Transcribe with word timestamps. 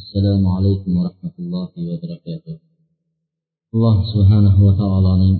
assalomu 0.00 0.48
alaykum 0.56 0.90
va 0.96 1.02
rahmatullohi 1.08 1.80
va 1.88 1.94
barakatuh. 2.02 2.56
Alloh 3.74 3.96
subhanahu 4.12 4.60
va 4.66 4.72
taoloning 4.80 5.36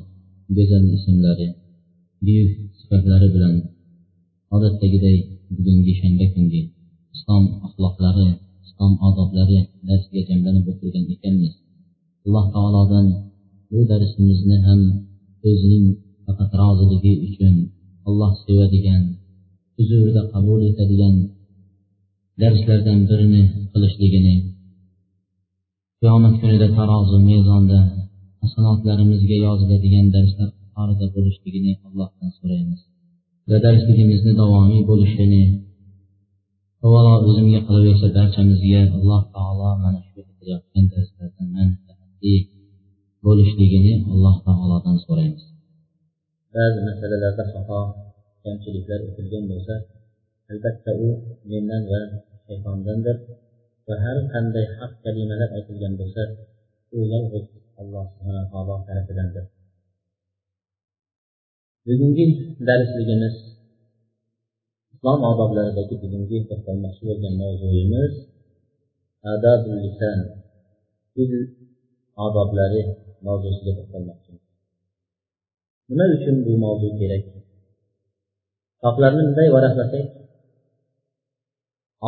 go'zal 0.56 0.84
ismlari 0.96 1.48
buyuk 2.24 2.50
sifatlari 2.78 3.28
bilan 3.34 3.54
odatdagiday 4.54 5.16
bugungi 5.56 5.92
shanba 6.00 6.26
kungi 6.34 6.62
islom 7.14 7.44
axloqlari 7.66 8.28
islom 8.66 8.92
odoblari 9.08 9.58
darsiga 9.88 10.22
jamlanib 10.28 10.64
o'tirgan 10.72 11.04
ekanmiz. 11.14 11.54
Alloh 12.26 12.46
taolodan 12.54 13.06
bu 13.70 13.78
darsimizni 13.90 14.56
ham 14.66 14.80
o'zining 15.48 15.86
faqat 16.24 16.50
roziligi 16.60 17.12
uchun 17.28 17.54
alloh 18.08 18.32
sevadigan 18.44 19.02
huzurida 19.76 20.22
qabul 20.32 20.60
etadigan 20.70 21.14
darslardan 22.42 22.98
birini 23.08 23.42
qilishligini 23.72 24.34
qiyomat 26.00 26.34
kunida 26.40 26.68
tarozi 26.78 27.18
mezonda 27.30 27.78
hasanotlarimizga 28.42 29.36
yoziladigan 29.46 30.06
darslar 30.16 30.48
qatorida 30.58 31.06
bo'lishligini 31.16 31.72
allohdan 31.86 32.30
so'raymiz 32.38 32.80
va 33.50 33.56
darsligimizni 33.66 34.32
davomiy 34.40 34.82
bo'lishini 34.90 35.42
avvalo 36.84 37.14
o'zimga 37.28 37.60
qolaversa 37.66 38.06
barchamizga 38.18 38.82
alloh 38.98 39.22
taolo 39.34 39.70
mana 39.84 40.00
shu 40.06 40.18
aytilayotgan 40.24 40.86
darslardan 40.94 41.48
manfaatli 41.56 42.34
bo'lishligini 43.26 43.92
alloh 44.12 44.36
taolodan 44.46 44.96
so'raymiz 45.04 45.44
ba'zi 46.54 46.78
masalalarda 46.88 47.44
xato 47.52 47.80
kamchiliklar 48.44 49.00
o'tilgan 49.08 49.44
bo'lsa 49.52 49.74
albatta 50.50 50.90
u 51.06 51.08
mendan 51.50 51.82
va 51.90 52.00
shaytondandir. 52.46 53.16
Va 53.86 53.94
har 54.04 54.16
qanday 54.32 54.66
haq 54.78 54.92
kalimalar 55.04 55.50
aytilgan 55.56 55.94
bo'lsa 56.00 56.22
u 56.96 56.98
yolg'iz 57.12 57.46
alloh 57.80 58.04
subhana 58.14 58.42
taolo 58.50 58.74
tarafidandir. 58.86 59.44
Bugungi 61.86 62.26
darsligimiz 62.68 63.36
islom 64.94 65.20
odoblaridagi 65.30 65.94
bugungi 66.02 66.38
to'xtalmoqchi 66.48 67.02
bo'lgan 67.08 67.34
mavzuyimiz 67.42 68.12
adabul 69.32 69.76
lisan 69.84 70.18
til 71.14 71.32
odoblari 72.26 72.82
mavzusiga 73.26 73.72
to'xtalmoqchimiz 73.78 74.46
nima 75.88 76.04
uchun 76.16 76.36
bu 76.44 76.52
mavzu 76.64 76.88
kerak? 77.00 77.24
Kitoblarni 78.74 79.22
bunday 79.26 79.48
varaqlasak 79.56 80.04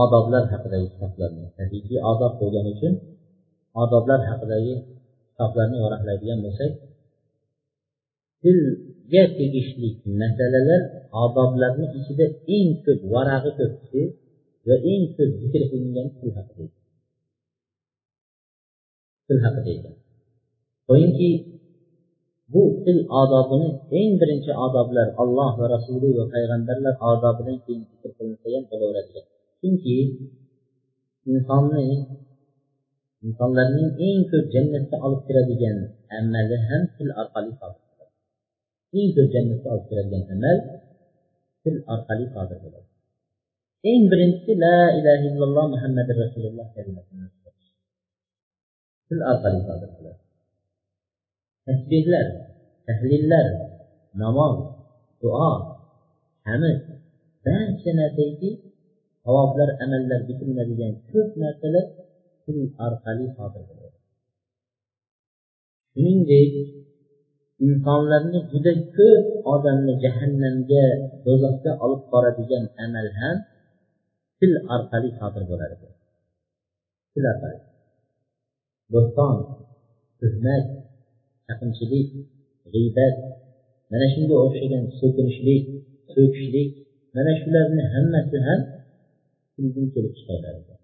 odoblar 0.02 0.44
haqidagi 0.52 0.86
kitoblarni 0.94 1.44
haqiqiy 1.58 1.98
odob 2.12 2.32
bo'lgani 2.40 2.70
uchun 2.76 2.94
odoblar 3.82 4.20
haqidagi 4.30 4.74
kitoblarni 5.30 5.78
varaqlaydigan 5.84 6.38
bo'lsak 6.44 6.72
tilga 8.42 9.22
tegishli 9.38 9.88
masalalar 10.20 10.82
odoblarni 11.24 11.86
ichida 11.98 12.26
eng 12.56 12.70
ko'p 12.84 13.00
varag'i 13.14 13.50
ko'pi 13.58 14.02
va 14.68 14.76
eng 14.92 15.04
ko'p 15.16 15.30
zikr 15.42 15.62
qilingan 15.70 16.06
til 16.18 16.30
haqida 16.38 16.66
til 19.26 19.38
haqida 19.44 19.70
ekan. 19.76 19.94
Qo'yingki 20.88 21.30
bu 22.52 22.62
til 22.84 22.98
odobini 23.22 23.68
eng 24.00 24.10
birinchi 24.20 24.52
odoblar 24.66 25.08
alloh 25.22 25.52
va 25.60 25.66
rasuli 25.74 26.10
va 26.18 26.24
payg'ambarlar 26.34 26.94
odobidan 27.10 27.56
keyin 27.64 27.82
zikr 27.90 28.10
qilinsa 28.16 28.46
ham 28.54 28.64
bo'laveradigan. 28.70 29.26
Chunki 29.60 29.96
insonni 31.30 31.86
insonlarning 33.24 33.90
eng 34.06 34.20
ko'p 34.30 34.46
jannatga 34.54 34.96
olib 35.06 35.20
kiradigan 35.26 35.76
amali 36.18 36.56
ham 36.68 36.82
til 36.96 37.08
orqali 37.20 37.52
sodir 37.60 37.82
bo'ladi. 37.88 38.14
Eng 38.98 39.08
ko'p 39.16 39.28
jannatga 39.34 39.68
olib 39.74 39.86
kiradigan 39.88 40.24
amal 40.34 40.58
til 41.62 41.76
orqali 41.94 42.26
sodir 42.34 42.58
bo'ladi. 42.62 42.88
Eng 43.90 44.02
birinchisi 44.10 44.52
la 44.64 44.76
ilaha 44.98 45.24
illalloh 45.30 45.66
muhammadi 45.74 46.12
rasululloh 46.22 46.66
kalimasini 46.74 47.26
til 49.08 49.20
orqali 49.30 49.60
sodir 49.68 49.90
bo'ladi. 49.96 50.22
Tasbehlar 51.66 52.26
tahlillar 52.86 53.46
namoz 54.22 54.56
duo 55.20 55.52
hamid 56.46 56.78
barcha 57.44 57.90
narsaki 57.98 58.50
savoblar 59.28 59.68
amallar 59.84 60.20
bitiriladigan 60.28 60.92
ko'p 61.10 61.30
narsalar 61.42 61.86
til 62.44 62.58
orqali 62.86 63.26
sodir 63.36 63.62
bo'ladi. 63.68 63.96
Shuningdek 65.92 66.52
insonlarni 67.66 68.40
juda 68.52 68.72
ko'p 68.96 69.26
odamni 69.54 69.94
jahannamga 70.04 70.86
do'zaxga 71.24 71.72
olib 71.84 72.02
boradigan 72.12 72.64
amal 72.84 73.08
ham 73.20 73.36
til 74.38 74.52
orqali 74.74 75.10
sodir 75.18 75.44
bo'ladi 75.50 75.76
til 77.12 77.24
orqali. 77.32 77.60
Bo'xton 78.92 79.36
tuhmat 80.20 80.64
chaqinchilik 81.46 82.08
g'iybat 82.72 83.16
mana 83.90 84.06
shunga 84.14 84.36
o'xshagan 84.44 84.84
so'kinishlik 85.00 85.64
so'kishlik 86.14 86.70
mana 87.16 87.32
shularni 87.40 87.84
hammasi 87.94 88.38
ham 88.48 88.60
tildan 89.58 89.86
kelib 89.94 90.12
chiqaveradi 90.18 90.74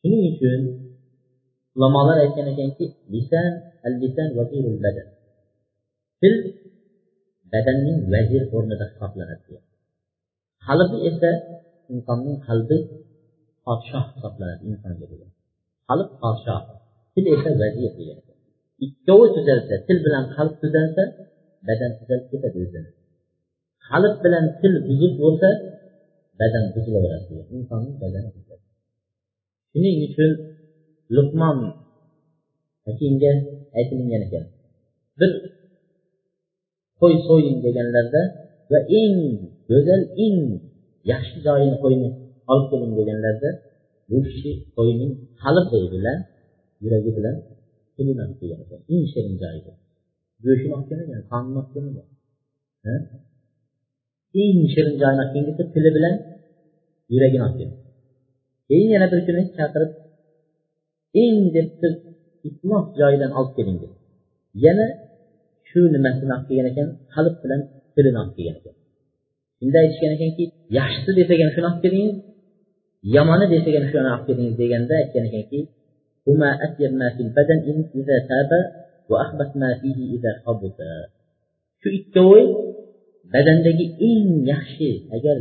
shuning 0.00 0.22
uchun 0.32 0.60
ulamolar 1.76 2.16
aytgan 2.24 2.46
ekanki 2.52 2.84
lisan 3.14 3.50
al 3.86 3.94
lisan 4.02 4.28
vazirul 4.38 4.78
badan. 4.84 5.08
Til 6.20 6.34
badanning 7.52 7.98
vazir 8.14 8.42
o'rnida 8.56 8.86
hisoblanadi 8.90 9.42
degan. 9.46 9.64
Qalbi 10.66 10.98
esa 11.10 11.30
insonning 11.94 12.36
qalbi 12.48 12.78
podshoh 13.66 14.04
hisoblanadi 14.14 14.62
insonga 14.70 15.06
degan. 15.12 15.30
Qalb 15.88 16.08
podshoh 16.22 16.60
til 17.14 17.24
esa 17.34 17.50
vazir 17.62 17.90
degan. 17.98 18.18
Ikkovi 18.86 19.26
tuzalsa 19.36 19.74
til 19.86 19.98
bilan 20.06 20.24
qalb 20.36 20.52
tuzalsa 20.62 21.02
badan 21.68 21.90
tuzalib 21.98 22.26
ketadi 22.32 22.56
o'zini. 22.64 22.90
Qalb 23.88 24.14
bilan 24.24 24.44
til 24.60 24.72
buzuq 24.86 25.12
bo'lsa 25.22 25.48
badan 26.40 26.64
buzilaveradi 26.74 27.32
insonning 27.56 27.96
badani 28.02 28.28
buziladi. 28.34 28.64
Shuning 29.72 29.96
uchun 30.08 30.30
luqmon 31.16 31.58
hakimga 32.86 33.32
aytilingan 33.78 34.22
ekan 34.26 34.44
bir 35.20 35.30
qo'y 37.00 37.14
so'ying 37.28 37.58
deganlarda 37.66 38.22
va 38.72 38.78
eng 39.00 39.16
go'zal 39.70 40.02
eng 40.24 40.38
yaxshi 41.12 41.36
joyini 41.46 41.76
qo'yni 41.84 42.08
olib 42.52 42.66
keling 42.70 42.92
deganlarda 43.00 43.50
bu 44.10 44.18
kishi 44.28 44.50
qo'yning 44.76 45.12
qalbi 45.42 45.80
bilan 45.94 46.18
yuragi 46.84 47.10
bilan 47.16 47.36
tilini 47.96 48.20
olib 48.24 48.36
kelgan 48.40 48.60
ekan 48.64 48.80
eng 48.92 49.04
shirin 49.12 49.34
joyiga 49.42 49.72
go'shtini 50.44 50.72
olib 50.76 50.86
kelmagan 50.90 51.22
qonini 51.30 51.58
olib 51.60 51.70
kelmagan 51.74 52.08
eng 54.42 54.60
shirin 54.72 54.94
joyini 55.02 55.20
olib 55.22 55.32
kelgan 55.34 55.68
tili 55.74 55.90
bilan 55.96 56.14
yuragini 57.12 57.42
olib 57.46 57.56
kelgan 57.60 57.78
keyin 58.68 58.88
yana 58.94 59.06
bir 59.12 59.20
kuni 59.26 59.42
chaqirib 59.56 59.90
eng 61.22 61.38
deb 61.54 61.68
siz 61.80 61.94
itmoq 62.48 62.86
joyidan 63.00 63.30
olib 63.38 63.52
keling 63.58 63.76
dedi 63.82 63.96
yana 64.64 64.86
shu 65.68 65.80
nimasini 65.94 66.32
olib 66.36 66.46
kelgan 66.48 66.66
ekan? 66.72 66.88
Qalb 67.14 67.34
bilan 67.42 67.60
tilini 67.94 68.18
olib 68.22 68.34
kelgan 68.36 68.56
ekan. 68.60 68.74
Shunda 69.58 69.78
aytishgan 69.84 70.12
ekanki 70.16 70.44
yaxshisi 70.78 71.10
desak 71.18 71.38
ham 71.42 71.50
shuni 71.54 71.66
olib 71.70 71.80
kelingiz 71.84 72.16
yomoni 73.16 73.46
desak 73.54 73.74
ham 73.78 73.86
shuni 73.92 74.08
olib 74.14 74.24
kelingiz 74.28 74.54
deganda 74.62 74.94
aytgan 75.02 75.24
ekanki 75.30 75.60
shu 81.80 81.88
ikkovi 81.98 82.42
badandagi 83.32 83.86
eng 84.08 84.28
yaxshi 84.52 84.88
agar 85.16 85.36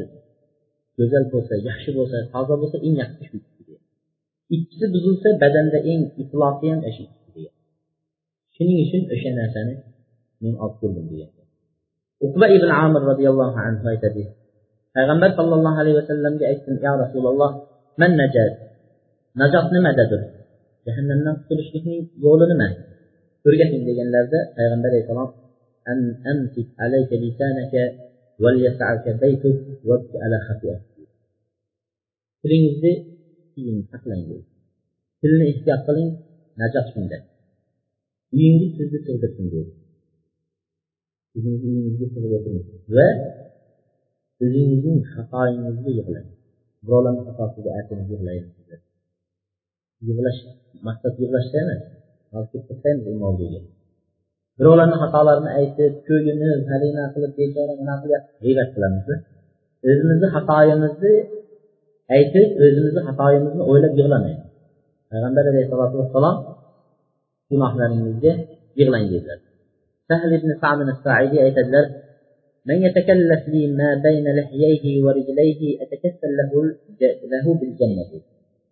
go'zal 0.98 1.24
bo'lsa 1.32 1.54
yaxshi 1.68 1.90
bo'lsa 1.98 2.16
toza 2.32 2.54
bo'lsa 2.60 2.76
eng 2.86 2.96
yaxshi 3.02 3.22
shu 3.28 3.36
ikkisi 4.56 4.86
buzilsa 4.94 5.28
badanda 5.42 5.78
eng 5.92 6.02
iflosi 6.22 6.64
ham 6.72 6.80
o'sha 6.88 7.02
ikkisi 7.06 7.30
degan 7.36 7.54
shuning 8.54 8.78
uchun 8.84 9.02
o'sha 9.14 9.30
narsani 9.40 9.74
men 10.42 10.54
olib 10.64 10.76
keldim 10.80 11.04
degan 11.12 11.30
uqba 12.26 12.46
ibn 12.56 12.70
amir 12.84 13.02
roziyallohu 13.10 13.58
anhu 13.68 13.84
aytadi 13.92 14.22
payg'ambar 14.96 15.30
sollallohu 15.38 15.78
alayhi 15.82 15.96
vasallamga 16.00 16.44
aytdim 16.52 16.74
yo 16.86 16.92
rasululloh 17.04 17.50
man 18.00 18.10
najot 18.20 18.52
najot 19.40 19.66
nimadadir 19.76 20.20
jahannamdan 20.86 21.34
qutulishlikning 21.40 22.00
yo'li 22.24 22.44
nima 22.52 22.68
o'rgating 23.46 23.82
deganlarida 23.88 24.40
payg'ambar 24.56 24.90
alayhissalom 24.92 25.30
أن 25.88 26.16
أمسك 26.26 26.66
عليك 26.78 27.12
لسانك 27.12 27.74
وليسعك 28.40 29.08
بيتك 29.20 29.60
وابك 29.84 30.12
على 30.22 30.38
خطيئتك 30.48 30.87
tilingizni 32.41 32.93
tiying 33.53 33.79
saqlang 33.91 34.23
tilni 35.21 35.45
ehtiyot 35.51 35.81
qiling 35.87 36.09
najot 36.59 36.85
shunda. 36.93 37.17
Uyingiz 38.35 38.71
sizni 38.77 38.99
sig'dirsin 39.05 39.45
deydi 39.53 39.71
sizni 41.31 41.51
uyingizga 41.65 42.07
sig'ib 42.13 42.33
va 42.95 43.07
o'zingizning 44.43 44.99
xatoyingizga 45.13 45.91
yig'lang. 45.97 46.27
Birovlarni 46.85 47.21
xatosiga 47.27 47.69
achinib 47.79 48.07
yig'layapsizlar 48.13 48.79
yig'lash 50.07 50.39
maqsad 50.87 51.13
yig'lashda 51.21 51.57
emas 51.63 51.81
birovlarni 54.59 54.97
xatolarini 55.03 55.51
aytib 55.59 55.93
ko'yinib 56.07 56.61
halina 56.71 57.03
qilib 57.13 57.33
bechora 57.39 57.73
nima 57.79 57.95
qilyapti 58.01 58.31
g'iybat 58.43 58.69
qilamiz 58.75 59.07
o'zimizni 59.89 60.27
xatoyimizni 60.35 61.13
aytib 62.16 62.48
o'zimizni 62.64 63.00
xatoyimizni 63.08 63.62
o'ylab 63.70 63.92
yig'lamaymiz 63.98 64.46
payg'ambar 65.10 65.44
alayhissalotu 65.50 65.96
vassalom 66.02 66.36
gunohlaringizga 67.50 68.32
yig'lang 68.78 69.04
dedilar 69.12 69.38
sahl 70.10 70.30
ibn 70.38 70.50
sad 70.62 70.78
saidi 71.06 71.36
aytadilar 71.46 71.86
من 72.68 72.78
يتكلف 72.86 73.42
لي 73.54 73.62
ما 73.80 73.90
بين 74.06 74.26
لحييه 74.36 74.84
ورجليه 75.04 75.60
أتكفل 75.82 76.30
له 76.38 76.52
له 77.32 77.44
بالجنة 77.60 78.04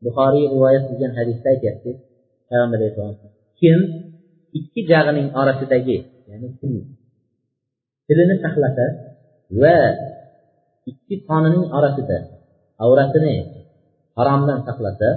buxoriy 0.04 0.44
rivoyat 0.52 0.82
qilgan 0.88 1.12
hadisda 1.18 1.48
aytyapti 1.54 1.90
payg'ambar 2.48 2.78
alayhissalom 2.78 3.16
kim 3.60 3.78
ikki 4.58 4.80
jag'ining 4.90 5.28
orasidagi 5.40 5.98
ya'ni 6.28 6.48
til 6.60 6.74
tilini 8.06 8.36
saqlasa 8.44 8.86
va 9.62 9.78
ikki 10.90 11.14
qonining 11.28 11.64
orasida 11.78 12.18
avratini 12.84 13.34
haromdan 14.16 14.58
saqlasa 14.68 15.10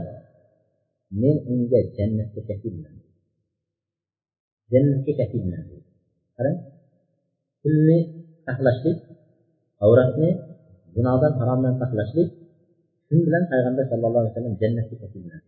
men 1.22 1.36
unga 1.52 1.80
jannatga 1.98 2.42
kafilman 2.50 2.96
jannatga 4.72 5.12
kafilman 5.20 5.64
qarang 6.36 6.58
tilni 7.62 8.00
saqlashlik 8.48 8.98
avratni 9.86 10.30
gunohdan 10.96 11.34
haromdan 11.40 11.74
saqlashlik 11.82 12.30
shu 13.08 13.16
bilan 13.26 13.44
payg'ambar 13.52 13.84
sallallohu 13.92 14.22
alayhi 14.22 14.34
vasallam 14.34 14.56
jannatga 14.62 14.98
kafilman 15.04 15.44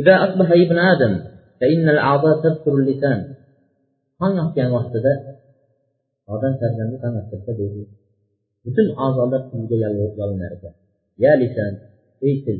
إذا 0.00 0.14
أصبح 0.26 0.48
ابن 0.52 0.78
آدم 0.92 1.12
فإن 1.60 1.88
الأعضاء 1.88 2.34
تذكر 2.44 2.72
اللسان 2.80 3.20
tong 4.20 4.36
otgan 4.44 4.68
vaqtida 4.76 5.12
odam 6.32 6.52
farzandi 6.60 6.96
tong 7.02 7.16
ottirsa 7.20 7.52
deydi 7.60 7.84
butun 8.63 8.87
a'zolar 9.05 9.41
unga 9.55 9.75
yolinar 10.19 10.51
ekan? 10.57 10.73
Ya 11.23 11.31
lisan 11.41 11.73
ey 12.27 12.35
til 12.45 12.59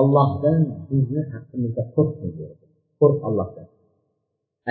ollohdan 0.00 0.60
bizni 0.90 1.22
haqqimizda 1.32 1.82
qo'rqsin 1.94 2.30
deydi. 2.38 2.64
Qo'rq 3.00 3.18
ollohdan 3.28 3.66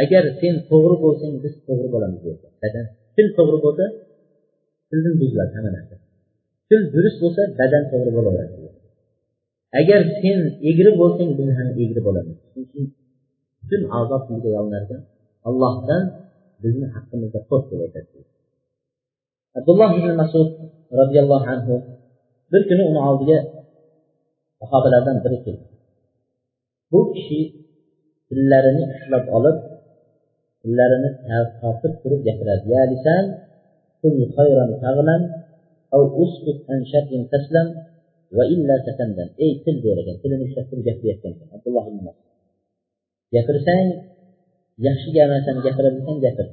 agar 0.02 0.24
sen 0.40 0.56
to'g'ri 0.70 0.96
bo'lsang 1.04 1.34
biz 1.44 1.54
to'g'ri 1.68 1.88
bo'lamiz 1.94 2.22
deydi. 2.26 2.48
Badan 2.62 2.86
til 3.16 3.28
to'g'ri 3.38 3.58
bo'lsa 3.66 3.86
tildan 4.90 5.16
buziladi 5.22 5.52
hamma 5.58 5.72
narsa. 5.78 5.96
Til 6.70 6.82
durust 6.94 7.18
bo'lsa 7.24 7.42
badan 7.60 7.84
to'g'ri 7.92 8.12
bo'laveradi 8.18 8.56
agar 9.80 10.02
sen 10.22 10.40
egri 10.70 10.92
bo'lsang 11.02 11.30
biz 11.40 11.50
ham 11.58 11.70
egri 11.84 12.02
bo'lamiz. 12.08 12.38
Chunki 12.54 12.82
butun 13.60 13.82
a'zo 13.98 14.18
tilga 14.28 14.50
yolinar 14.58 14.82
ekan? 14.86 15.02
Allohdan 15.48 16.04
bizni 16.64 16.88
haqqimizda 16.96 17.40
qo'rq 17.50 17.66
deb 17.72 17.80
aytadi. 17.86 18.20
abdulloh 19.59 19.91
ibn 19.99 20.11
masud 20.23 20.49
roziyallohu 21.01 21.47
anhu 21.55 21.75
bir 22.53 22.63
kuni 22.69 22.83
uni 22.91 23.01
oldiga 23.09 23.39
sahobalardan 24.61 25.17
biri 25.25 25.39
keldi 25.45 25.65
bu 26.93 27.01
kishi 27.13 27.41
tillarini 28.29 28.85
ushlab 28.95 29.25
olib 29.37 29.57
tillarini 30.63 31.11
tortib 31.61 31.93
turib 32.03 32.21
gapiradi 32.27 32.67
ya 32.75 32.83
lisan 32.93 33.27
كن 34.03 34.33
خيرا 34.37 34.67
تغنم 34.83 35.23
أو 35.95 36.03
اسكت 36.23 36.71
عن 36.71 36.85
شر 36.93 37.13
تسلم 37.33 37.69
وإلا 38.37 38.77
تتندم 38.87 39.29
أي 39.41 39.49
تل 39.65 39.77
دير 39.83 39.99
ekan 40.03 40.17
tilini 40.23 40.45
ushlab 40.49 40.67
turib 40.71 40.85
gapiryapkan 40.89 41.31
ekan 41.37 41.49
abdulloh 41.57 41.85
ibn 41.91 42.01
masud 42.07 42.27
gapirsang 43.35 43.89
yaxshi 44.87 45.11
narsani 45.33 45.61
gapira 45.67 45.89
bilsang 45.95 46.19
gapir 46.25 46.47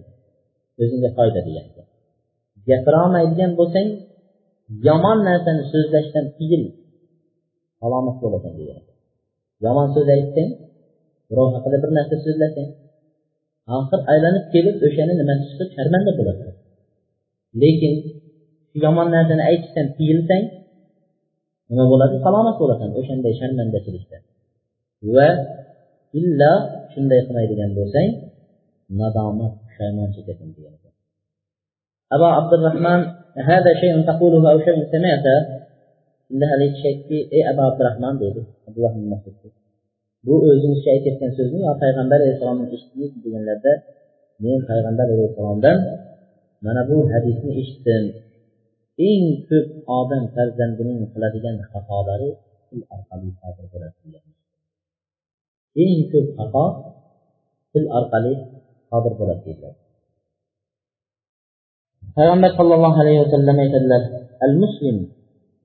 o'zingga 0.81 1.09
foyda 1.17 1.41
degan 1.47 1.67
gapirolmaydigan 2.68 3.52
bo'lsang 3.58 3.88
yomon 4.88 5.18
narsani 5.28 5.62
so'zlashdan 5.72 6.26
tiyil. 6.36 6.62
Salomat 7.80 8.16
bo'lasan 8.24 8.52
degan 8.60 8.82
yomon 9.64 9.88
so'z 9.94 10.08
aytsang 10.16 10.50
birov 11.28 11.48
haqida 11.54 11.76
bir 11.82 11.90
narsa 11.98 12.16
so'zlasang 12.24 12.68
oxir 13.78 14.00
aylanib 14.12 14.44
kelib 14.54 14.76
o'shani 14.86 15.12
nimasi 15.20 15.42
chiqib 15.50 15.68
sharmanda 15.76 16.12
bo'lasan. 16.18 16.50
Lekin 17.62 17.94
yomon 18.84 19.08
narsani 19.16 19.42
aytishdan 19.50 19.86
tiyilsang 19.96 20.44
nima 21.70 21.84
bo'ladi? 21.92 22.14
Salomat 22.26 22.56
bo'lasan 22.62 22.90
o'shanday 23.00 23.32
sharmandachilikdan 23.40 24.22
va 25.14 25.28
illo 26.18 26.52
shunday 26.92 27.20
qilmaydigan 27.26 27.70
bo'lsang 27.78 28.08
nadomat 29.00 29.52
pushaymon 29.64 30.08
chekasan 30.16 30.48
degan 30.56 30.91
ekan 32.13 32.15
abu 32.15 32.25
abdurahmon 32.39 33.01
هذا 33.51 33.71
شيء 33.81 33.93
تقوله 34.01 34.51
أو 34.51 34.57
شيء 34.65 34.77
سمعته 34.93 35.37
unda 36.33 36.45
haligi 36.51 36.73
kishi 36.75 36.87
aytdiki 36.91 37.17
ey 37.35 37.43
abu 37.51 37.61
abdurahmon 37.69 38.15
deydi 38.21 38.41
abdulloh 38.67 38.93
masud 39.13 39.35
bu 40.25 40.33
o'zingizcha 40.49 40.89
aytayotgan 40.95 41.31
so'zmi 41.37 41.59
yo 41.67 41.73
payg'ambar 41.83 42.19
alayhissalomni 42.21 42.65
eshitdingiz 42.75 43.11
deganlarda 43.23 43.71
men 44.43 44.59
payg'ambar 44.69 45.07
alayhissalomdan 45.15 45.77
mana 46.65 46.81
bu 46.89 46.97
hadisni 47.13 47.51
eshitdim 47.61 48.03
eng 49.09 49.25
ko'p 49.49 49.67
odam 49.99 50.23
farzandining 50.35 50.99
qiladigan 51.13 51.55
xatolari 51.71 52.29
til 52.69 52.81
orqali 52.95 53.29
sodir 53.39 53.65
bo'ladi 53.73 53.97
degan 54.03 54.25
eng 55.83 55.99
ko'p 56.11 56.27
xato 56.37 56.65
til 57.71 57.85
orqali 57.97 58.33
sodir 58.89 59.13
bo'ladi 59.19 59.41
deydilar 59.47 59.75
payg'ambar 62.16 62.50
sollallohu 62.58 62.96
alayhi 63.02 63.20
vasallam 63.24 63.56
aytadilar 63.64 64.02
al 64.46 64.54
muslim 64.62 64.96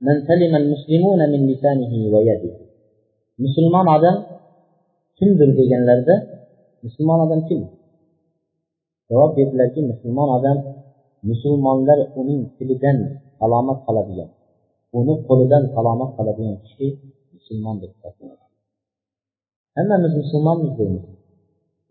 man 0.07 0.17
salima 0.29 0.57
al 0.61 0.67
muslimuna 0.73 1.25
min 1.33 1.41
lisanihi 1.51 1.99
va 2.13 2.19
yadihi 2.29 2.57
musulmon 3.43 3.87
odam 3.95 4.17
kimdir 5.17 5.49
deganlarida 5.59 6.15
musulmon 6.85 7.19
odam 7.25 7.41
kim? 7.47 7.61
Javob 9.09 9.31
berdilarki 9.37 9.81
musulmon 9.91 10.29
odam 10.37 10.57
musulmonlar 11.29 11.99
uning 12.19 12.41
tilidan 12.57 12.97
salomat 13.39 13.77
qoladigan 13.85 14.29
uni 14.99 15.13
qo'lidan 15.27 15.63
salomat 15.75 16.09
qoladigan 16.17 16.55
kishi 16.63 16.87
musulmon 17.35 17.75
deb 17.81 17.91
hisoblanadi. 17.95 18.45
Hammamiz 19.77 20.13
musulmonmiz 20.21 20.71
deymiz. 20.79 21.05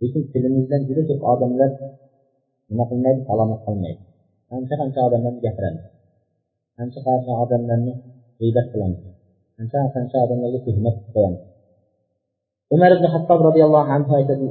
Lekin 0.00 0.22
tilimizdan 0.32 0.80
juda 0.88 1.02
ko'p 1.08 1.22
odamlar 1.32 1.70
nima 2.68 2.84
qilmaydi 2.90 3.20
salomat 3.30 3.60
qolmaydi. 3.66 4.02
Qancha 4.50 4.74
qancha 4.80 5.00
odamlarni 5.08 5.40
gapiramiz 5.46 5.84
qancha 6.76 7.00
qancha 7.06 7.32
odamlarni 7.44 7.92
g'iybat 8.38 8.66
qilamiz 8.72 9.00
qancha 9.56 9.78
qancha 9.94 10.16
odamlarga 10.24 10.58
tuhmat 10.66 10.96
qo'yamiz 11.14 11.42
umar 12.74 12.90
ibn 12.96 13.06
hattob 13.14 13.38
roziyallohu 13.48 13.90
anhu 13.96 14.12
aytadi 14.18 14.46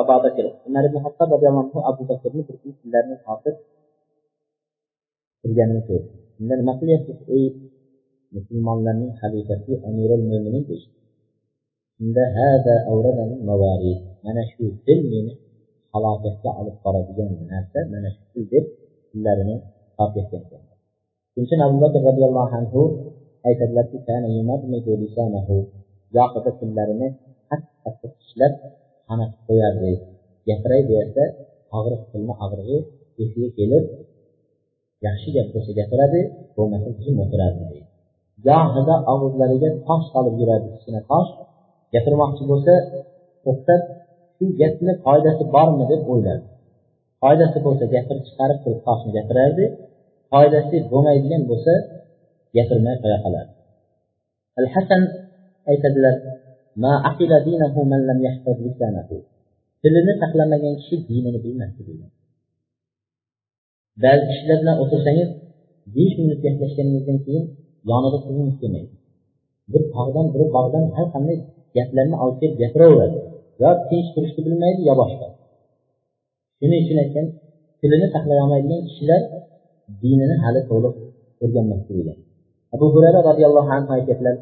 abu 0.00 0.12
bakr 0.24 0.44
umar 0.68 0.82
ibn 0.88 0.98
hattob 1.04 1.28
roziyallohu 1.34 1.64
anhu 1.66 1.78
abu 1.90 2.02
bakrni 2.10 2.42
bir 2.48 2.56
kun 2.62 2.72
tillarini 2.80 3.16
tortib 3.24 3.56
turganini 5.40 5.82
ko'rdi 5.88 6.08
unda 6.40 6.54
nima 6.60 6.72
qilyapsiz 6.80 7.18
ey 7.36 7.44
musulmonlarning 8.34 9.12
xalifasi 9.20 9.72
amirul 9.88 10.22
mo'minin 10.30 10.64
deyishdi 10.68 10.94
shunda 11.96 12.24
hada 12.36 12.74
mana 14.24 14.42
shu 14.52 14.64
til 14.86 15.00
meni 15.10 15.32
halokatga 15.92 16.50
olib 16.60 16.76
boradigan 16.84 17.28
narsa 17.50 17.80
mana 17.92 18.10
shu 18.16 18.40
deb 18.52 18.64
tillarini 19.10 19.56
tortayotgan 19.96 20.42
ekan. 20.46 20.62
Shuning 21.32 21.44
uchun 21.46 21.60
abu 21.66 21.76
bakr 21.84 22.00
roziyallohu 22.08 22.52
anhu 22.60 22.82
aytadilarki 23.48 23.96
gohida 26.16 26.50
tillarini 26.60 27.08
qattiq 27.48 27.76
qattiq 27.84 28.12
tishlab 28.20 28.52
qamatib 29.08 29.40
qo'yardi 29.48 29.92
gapiray 30.48 30.82
bersa 30.90 31.24
og'riq 31.78 32.02
tilni 32.10 32.34
og'rig'i 32.44 32.78
esiga 33.22 33.48
kelib 33.58 33.84
yaxshi 35.06 35.28
gap 35.36 35.46
bo'lsa 35.54 35.70
gapiradi 35.80 36.20
bo'lmasa 36.56 36.88
jim 37.02 37.16
o'tirardi 37.24 37.64
gohida 38.46 38.94
og'izlariga 39.12 39.70
tosh 39.86 40.06
solib 40.12 40.34
yurardi 40.40 40.68
kichkina 40.74 41.00
tosh. 41.10 41.30
Gapirmoqchi 41.94 42.42
bo'lsa 42.50 42.74
to'xtab 43.44 43.80
shu 44.36 44.44
gapni 44.60 44.92
foydasi 45.04 45.44
bormi? 45.54 45.84
deb 45.92 46.02
o'ylardi 46.12 46.46
foydasi 47.22 47.58
bo'lsa 47.66 47.84
gapirib 47.94 48.24
chiqarib 48.28 48.58
turib 48.64 48.80
toshni 48.86 49.10
gapirardi. 49.18 49.64
Foydasi 50.32 50.76
bo'lmaydigan 50.92 51.42
bo'lsa 51.50 51.72
gapirmay 52.56 52.96
qo'ya 53.02 53.18
qolardi. 53.24 53.52
Al 54.58 54.66
hasan 54.74 55.02
aytadilar 55.70 56.14
tilini 59.82 60.14
saqlamagan 60.22 60.74
kishi 60.80 60.96
dinini 61.08 61.38
bilmasdi 61.44 61.82
degan 61.88 62.10
ba'zi 64.02 64.24
kishilar 64.30 64.56
bilan 64.62 64.76
o'tirsangiz 64.82 65.28
besh 65.96 66.14
minut 66.20 66.38
gaplashganingizdan 66.44 67.18
keyin 67.24 67.44
yonida 67.90 68.18
sizni 68.24 68.44
kelmaydi. 68.60 68.94
Bir 69.72 69.82
tog'dan 69.94 70.26
biri 70.32 70.46
bog'dan 70.56 70.84
har 70.96 71.06
qanday 71.14 71.36
gaplarni 71.76 72.16
olib 72.22 72.36
kelib 72.40 72.56
gapiraveradi. 72.62 73.18
Yo 73.62 73.70
tinch 73.88 74.08
turishni 74.14 74.40
bilmaydi 74.46 74.80
yo 74.88 74.94
boshqa. 75.02 75.26
Shuning 76.60 76.80
uchun 76.84 76.98
aytgan 77.04 77.26
tilini 77.80 78.06
saqlay 78.14 78.38
olmaydigan 78.44 78.80
kishilar 78.88 79.22
dinini 80.02 80.36
hali 80.42 80.60
to'liq 80.70 80.94
o'rganmasdi 81.44 81.92
degan 81.98 82.18
abu 82.74 82.86
hurayra 82.94 83.20
roziyallohu 83.30 83.70
anhu 83.78 83.90
aytadilar 83.98 84.36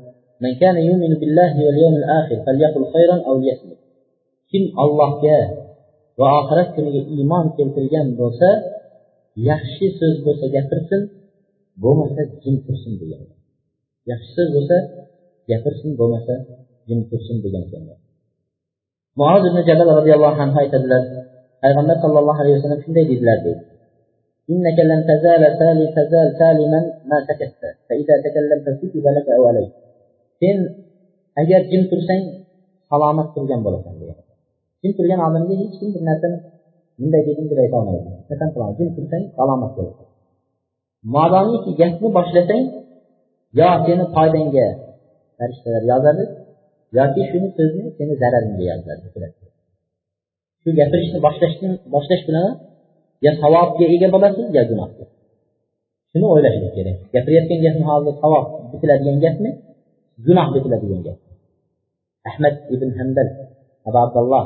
kim 4.50 4.64
allohga 4.82 5.38
va 6.20 6.28
oxirat 6.40 6.68
kuniga 6.76 7.00
iymon 7.16 7.46
keltirgan 7.56 8.06
bo'lsa 8.20 8.48
yaxshi 9.50 9.86
so'z 9.98 10.16
bo'lsa 10.26 10.46
gapirsin 10.56 11.00
bo'lmasa 11.82 12.22
jim 12.42 12.56
tursin 12.64 12.92
degan 13.00 13.22
yaxshi 14.10 14.30
so'z 14.36 14.48
bo'lsa 14.56 14.76
gapirsin 15.50 15.90
bo'lmasa 16.00 16.34
jim 16.88 17.00
tursin 17.10 17.36
degan 17.44 17.62
ekanlar 17.68 17.98
muoz 19.20 19.42
ibn 19.48 19.58
jabal 19.68 19.88
roziyallohu 19.98 20.40
anhu 20.44 20.58
aytadilar 20.64 21.02
payg'ambar 21.63 21.97
sallallohu 22.03 22.39
alayhi 22.41 22.55
vasallam 22.57 22.81
shunday 22.85 23.05
dedilar 23.11 23.39
deydi 23.45 23.63
إنك 24.51 24.77
لن 24.89 25.01
تزال 25.09 25.43
سالي 25.59 25.85
تزال 25.97 26.27
سالما 26.39 26.79
ما 27.09 27.17
سكت 27.27 27.61
فإذا 27.87 28.15
تكلمت 28.25 28.67
كتب 28.79 29.05
لك 29.15 29.27
أو 29.37 29.43
عليك 29.49 29.71
sen 30.39 30.57
agar 31.41 31.61
jim 31.71 31.83
tursang 31.91 32.23
salomat 32.91 33.27
turgan 33.35 33.59
bo'lasan 33.65 33.93
degan 33.99 34.17
jim 34.81 34.91
turgan 34.97 35.19
odamga 35.27 35.53
hech 35.61 35.73
kim 35.79 35.89
bir 35.95 36.03
narsani 36.09 36.37
bunday 36.99 37.21
dedim 37.27 37.45
deb 37.51 37.59
aytolmaydi 37.63 38.09
qasam 38.29 38.49
qilaman 38.53 38.73
jim 38.79 38.89
tursang 38.95 39.23
salomat 39.37 39.71
bo'lasan 39.77 40.07
modomiki 41.15 41.71
gapni 41.79 42.07
boshlasang 42.17 42.63
yo 43.59 43.69
seni 43.85 44.05
foydangga 44.15 44.67
farishtalar 45.37 45.83
yozadi 45.91 46.23
yoki 46.97 47.21
shuni 47.29 47.49
so'zni 47.57 47.85
seni 47.97 48.13
zararingga 48.21 48.63
yozadi 48.71 49.05
shu 50.62 50.68
gapirishni 50.78 51.18
boshlashni 51.26 51.68
boshlash 51.94 52.22
bilan 52.28 52.46
yo 53.24 53.30
savobga 53.42 53.84
ega 53.94 54.08
bo'lasiz 54.14 54.46
yo 54.56 54.62
gunohga. 54.70 55.04
Shuni 56.10 56.26
o'ylashlik 56.32 56.72
kerak. 56.76 56.96
Gapirayotgan 57.14 57.58
gapni 57.64 57.84
hozir 57.90 58.14
savob 58.22 58.44
bitiladigan 58.72 59.18
gapmi? 59.24 59.50
Gunoh 60.26 60.46
bitiladigan 60.54 61.00
gap. 61.06 61.18
Ahmad 62.28 62.54
ibn 62.74 62.88
hambal 62.98 63.28
abu 63.88 63.98
abdulloh 64.04 64.44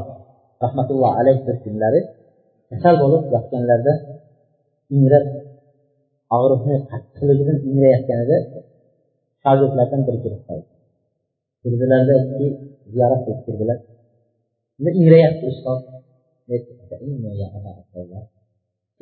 rahmatulloh 0.65 1.13
alayhi 1.21 1.43
bir 1.47 1.57
kunlari 1.65 2.01
kasal 2.71 2.95
bo'lib 3.03 3.23
yotganlarida 3.35 3.95
ingrab 4.97 5.27
og'riqni 6.37 6.77
qattiqligidan 6.91 7.59
ingrayotganida 7.69 8.37
shogirdlardan 9.43 10.01
biri 10.07 10.19
kelib 10.25 10.43
qoldi. 10.49 10.69
Kirdilarda 11.63 12.13
aytdiki 12.19 12.49
ziyorat 12.93 13.21
qilib 13.27 13.41
kirdilar 13.47 13.79
ingrayapti 15.01 15.45
ustoz 15.53 15.81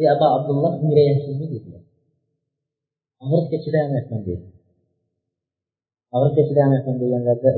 ey 0.00 0.06
abu 0.14 0.26
abdulloh 0.36 0.72
ingrayapsizmi 0.84 1.46
dedilar 1.52 1.82
og'riqqa 3.24 3.56
chidayamayapman 3.64 4.20
dedi 4.28 4.46
og'riqqa 6.16 6.42
chidayamayapman 6.48 6.96
deganlarida 7.02 7.50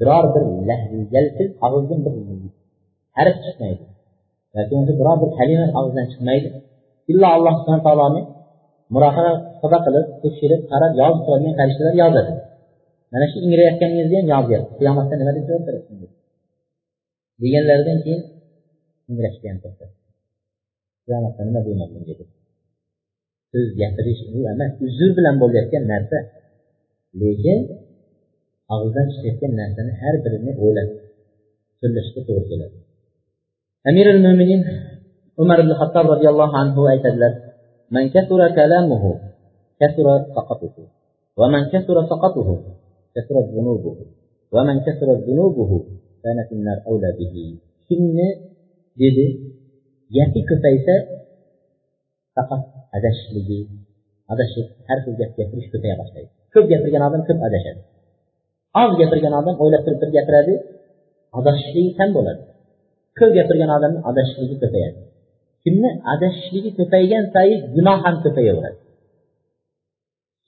biror 0.00 0.24
bir 0.34 0.44
yalsiz 1.16 1.48
og'izdan 1.66 2.00
bir 2.04 2.12
harf 3.18 3.36
chiqmaydi 3.44 3.84
yoki 4.56 4.70
bo'lmasa 4.70 4.92
biror 5.00 5.16
bir 5.22 5.30
kalima 5.38 5.66
og'izdan 5.78 6.06
chiqmaydi 6.12 6.48
illo 7.10 7.26
alloh 7.36 7.54
subhana 7.60 7.82
taoloni 7.86 8.22
muroqaba 8.94 9.78
qilib 9.86 10.06
tekshirib 10.22 10.60
qarab 10.72 10.92
yozib 11.00 11.20
turadigan 11.26 11.54
farishtalar 11.60 11.94
yozadi 12.02 12.32
mana 13.12 13.24
shu 13.30 13.38
ingrayotganingizni 13.46 14.18
ham 14.20 14.44
yozyapti 14.44 14.72
qiyomatda 14.78 15.14
nima 15.20 15.32
deb 15.36 15.44
javob 15.48 15.64
berasiz? 15.68 16.12
Deganlaridan 17.42 17.98
keyin 18.04 18.22
ingrashga 19.10 19.46
ham 19.50 19.58
to'xtadi 19.64 19.94
qiyomatda 21.06 21.42
nima 21.48 21.60
deyman 21.66 21.88
bunga 21.94 22.14
deb 22.20 22.28
so'z 23.52 23.68
gapirish 23.80 24.22
emas 24.52 24.72
uzr 24.86 25.10
bilan 25.18 25.34
bo'layotgan 25.42 25.84
narsa 25.92 26.18
lekin 27.20 27.58
og'izdan 28.74 29.06
chiqayotgan 29.12 29.52
narsani 29.60 29.92
har 30.00 30.14
birini 30.24 30.52
o'ylab 30.64 30.88
so'zlashga 31.80 32.20
to'g'ri 32.28 32.46
keladi. 32.50 32.76
Amir 33.88 34.06
mo'minin 34.24 34.60
umar 35.42 35.58
ibn 35.64 35.72
hattob 35.80 36.04
roziyallohu 36.12 36.54
anhu 36.62 36.80
aytadilar 36.92 37.32
man 37.94 38.04
kasura 38.14 38.46
kalamuhu 38.58 39.10
kasura 39.80 40.14
saqatuhu 40.36 40.82
va 41.38 41.46
man 41.54 41.64
kasura 41.72 42.02
saqatuhu. 42.12 42.54
كثرت 43.15 43.47
ذنوبه 43.55 43.97
ومن 44.55 44.75
كثرت 44.87 45.19
ذنوبه 45.29 45.71
كانت 46.23 46.49
النار 46.51 46.77
أولى 46.87 47.09
به 47.19 47.35
kimni 47.87 48.27
dedi 48.99 49.25
gapi 50.15 50.39
ko'paysa 50.49 50.95
faqat 52.35 52.61
adashishligi 52.97 53.59
adashib 54.33 54.67
har 54.87 54.97
xil 55.03 55.13
gap 55.19 55.31
gapirish 55.37 55.67
ko'paya 55.73 55.95
boshlaydi 56.01 56.29
ko'p 56.53 56.65
gapirgan 56.71 57.03
odam 57.07 57.21
ko'p 57.27 57.39
adashadi 57.47 57.81
oz 58.81 58.91
gapirgan 59.01 59.33
odam 59.39 59.55
o'ylab 59.63 59.81
turib 59.85 59.99
bir 60.03 60.09
gapiradi 60.17 60.53
adashishligi 61.39 61.91
kam 61.99 62.09
bo'ladi 62.17 62.41
ko'p 63.19 63.31
gapirgan 63.37 63.71
odamni 63.77 63.99
adashishligi 64.09 64.55
ko'payadi 64.63 64.99
kimni 65.63 65.89
adashishligi 66.13 66.71
ko'paygan 66.79 67.23
sayi 67.33 67.55
gunoh 67.75 67.97
ham 68.05 68.15
ko'payaveradi 68.25 68.79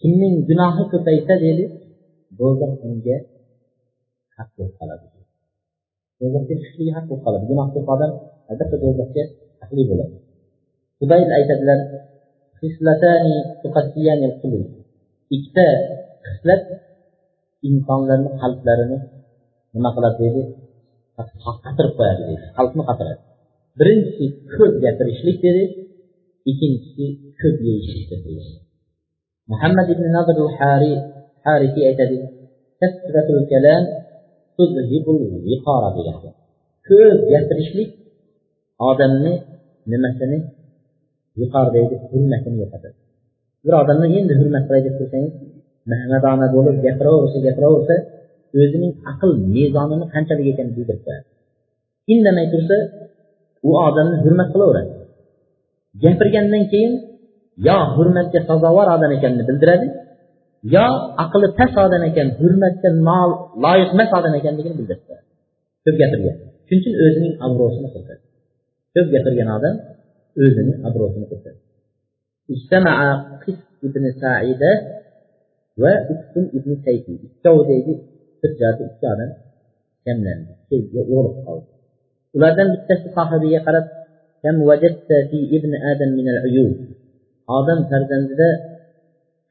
kimning 0.02 0.36
gunohi 0.50 0.84
ko'paysa 0.94 1.34
deydi 1.44 1.66
do'zax 2.39 2.73
unga 2.89 3.17
haq 4.37 4.49
bo'lib 4.57 4.75
qoladi. 4.81 5.07
Do'zaxga 6.21 6.55
tushishligi 6.61 6.93
haq 6.97 7.05
bo'lib 7.09 7.23
qoladi. 7.27 7.45
Gunoh 7.51 7.67
qilib 7.73 7.89
odam 7.95 8.13
albatta 8.51 8.77
do'zaxga 8.85 9.23
haqli 9.61 9.83
bo'ladi. 9.91 10.17
Hubayl 11.01 11.29
aytadilar 11.39 11.79
ikkita 15.37 15.67
xislat 16.27 16.63
insonlarni 17.69 18.31
qalblarini 18.43 18.99
nima 19.75 19.91
qiladi 19.97 20.17
deydi 20.23 20.43
qatirib 21.67 21.93
qo'yadi 21.99 22.23
deydi 22.29 22.45
qalbni 22.59 22.83
qatiradi. 22.91 23.21
Birinchisi 23.79 24.25
ko'p 24.55 24.75
gapirishlik 24.85 25.39
dedi 25.47 25.65
ikkinchisi 26.51 27.05
ko'p 27.41 27.59
yeyishlik 27.67 28.09
deydi 28.25 28.53
muhammad 29.53 29.89
ibn 29.95 30.05
nadr 30.17 30.37
harisiy 31.47 31.85
aytadi. 31.91 32.17
Degan 35.99 36.17
ko'p 36.89 37.19
gapirishlik 37.33 37.91
odamni 38.91 39.33
nimasini 39.93 40.39
yuqoridagi 41.41 41.97
hurmatini 42.11 42.57
yo'qotadi 42.63 42.97
bir 43.65 43.75
odamni 43.83 44.07
endi 44.19 44.33
hurmat 44.41 44.63
qilay 44.67 44.83
deb 44.87 44.95
tursangiz 44.99 45.35
mahmadona 45.93 46.47
bo'lib 46.55 46.77
gapiraversa 46.87 47.39
gapiraversa 47.47 47.95
o'zining 48.61 48.93
aql 49.13 49.31
mezonini 49.55 50.07
qanchalik 50.15 50.47
ekanini 50.53 50.75
bildirib 50.79 51.03
qo'yadi 51.07 51.27
indamay 52.13 52.47
tursa 52.53 52.77
u 53.69 53.71
odamni 53.89 54.17
hurmat 54.25 54.49
qilaveradi. 54.55 54.93
Gapirgandan 56.03 56.65
keyin 56.73 56.93
yo 57.69 57.79
hurmatga 57.97 58.41
sazovor 58.49 58.89
odam 58.97 59.11
ekanini 59.17 59.45
bildiradi 59.51 59.87
yo 60.73 60.87
aqli 61.25 61.47
past 61.59 61.77
odam 61.87 62.03
ekan 62.11 62.29
hurmatga 62.41 62.89
loyiq 63.65 63.91
emas 63.95 64.11
odam 64.19 64.33
ekanligini 64.41 64.77
bildirdi 64.81 65.15
ko'p 65.85 65.97
gapirgan. 66.01 66.37
Shuning 66.69 66.81
uchun 66.81 66.95
o'zining 67.05 67.35
obro'sini 67.47 67.89
quritadi 67.95 68.23
ko'p 68.95 69.07
gapirgan 69.15 69.49
odam 69.57 69.75
o'zini 70.43 70.73
obro'sini 70.89 71.27
quritadi 71.31 71.59
ibn 73.87 74.05
saida 74.23 74.71
va 75.83 75.93
uksun 76.13 76.45
ibn 76.59 76.71
sayfi. 76.85 77.13
Ikkovidagi 77.27 77.93
bir 78.41 78.51
jihati 78.59 78.83
ikki 78.89 79.05
odam 79.15 79.31
jamlandi 80.07 80.53
sevga 80.69 81.03
yo'liq 81.13 81.37
qoldi. 81.47 81.69
Ulardan 82.37 82.69
bittasi 82.75 83.07
sohibiga 83.17 83.61
qarab 83.67 83.87
odam 87.59 87.81
farzandida 87.91 88.49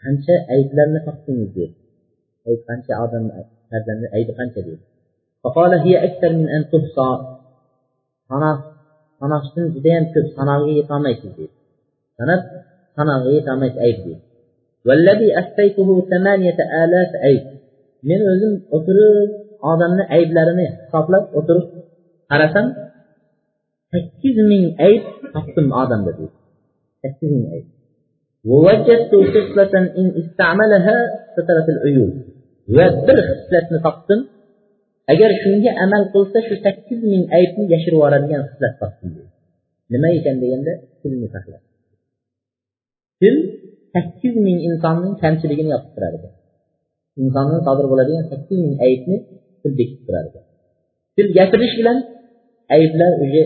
qancha 0.03 0.35
ayblarni 0.53 0.99
topdingiz 1.07 1.49
deydi 1.57 1.75
ayb 2.47 2.61
qancha 2.69 2.93
odamni 3.05 3.31
farzandni 3.69 4.07
aybi 4.17 4.31
qancha 4.39 4.59
deydi 4.67 4.83
sanashdan 9.19 9.65
judayam 9.75 10.05
ko'p 10.13 10.27
sanog'iga 10.37 10.73
yetolmaysiz 10.81 11.31
deydi 11.37 11.55
sanab 12.17 12.41
sanog'iga 12.97 13.31
yetolmaysiz 13.39 13.79
ayb 13.87 13.97
deydi 14.05 14.23
men 18.09 18.21
o'zim 18.31 18.53
o'tirib 18.75 19.29
odamni 19.71 20.03
ayblarini 20.15 20.67
hisoblab 20.81 21.23
o'tirib 21.39 21.67
qarasam 22.29 22.65
sakkiz 23.91 24.37
ming 24.51 24.65
ayb 24.87 25.03
topdim 25.33 25.67
odamda 25.81 26.11
deydi 26.19 26.35
sakkiz 27.01 27.29
ming 27.35 27.47
ayb. 27.55 27.65
ووجدت 28.50 29.12
خصلة 29.34 29.74
إن 30.00 30.06
استعملها 30.22 30.96
سترت 31.36 31.68
العيوب 31.68 32.12
va 32.76 32.86
bir 33.06 33.18
xislatni 33.28 33.78
topdim 33.86 34.20
agar 35.12 35.30
shunga 35.42 35.70
amal 35.84 36.02
qilsa 36.14 36.38
shu 36.48 36.54
sakkiz 36.64 37.00
ming 37.12 37.24
aybni 37.38 37.64
yashirib 37.74 37.96
yuboradigan 37.96 38.42
xislat 38.48 38.74
topdim 38.80 39.08
deydi 39.16 39.32
nima 39.92 40.08
ekan 40.18 40.36
deganda 40.42 40.72
tilni 41.00 41.28
saqlash 41.34 41.64
til 43.20 43.34
sakkiz 43.94 44.34
ming 44.46 44.58
insonning 44.68 45.14
kamchiligini 45.22 45.70
yopib 45.74 45.90
turar 45.94 46.12
ekan 46.18 46.32
insondan 47.22 47.60
sodir 47.66 47.86
bo'ladigan 47.92 48.24
sakkiz 48.32 48.58
ming 48.64 48.76
aybni 48.86 49.16
til 49.60 49.72
bekitib 49.78 50.04
turar 50.06 50.24
ekan 50.28 50.44
til 51.16 51.26
gapirish 51.36 51.74
bilan 51.80 51.98
ayblar 52.76 53.12
уже 53.24 53.42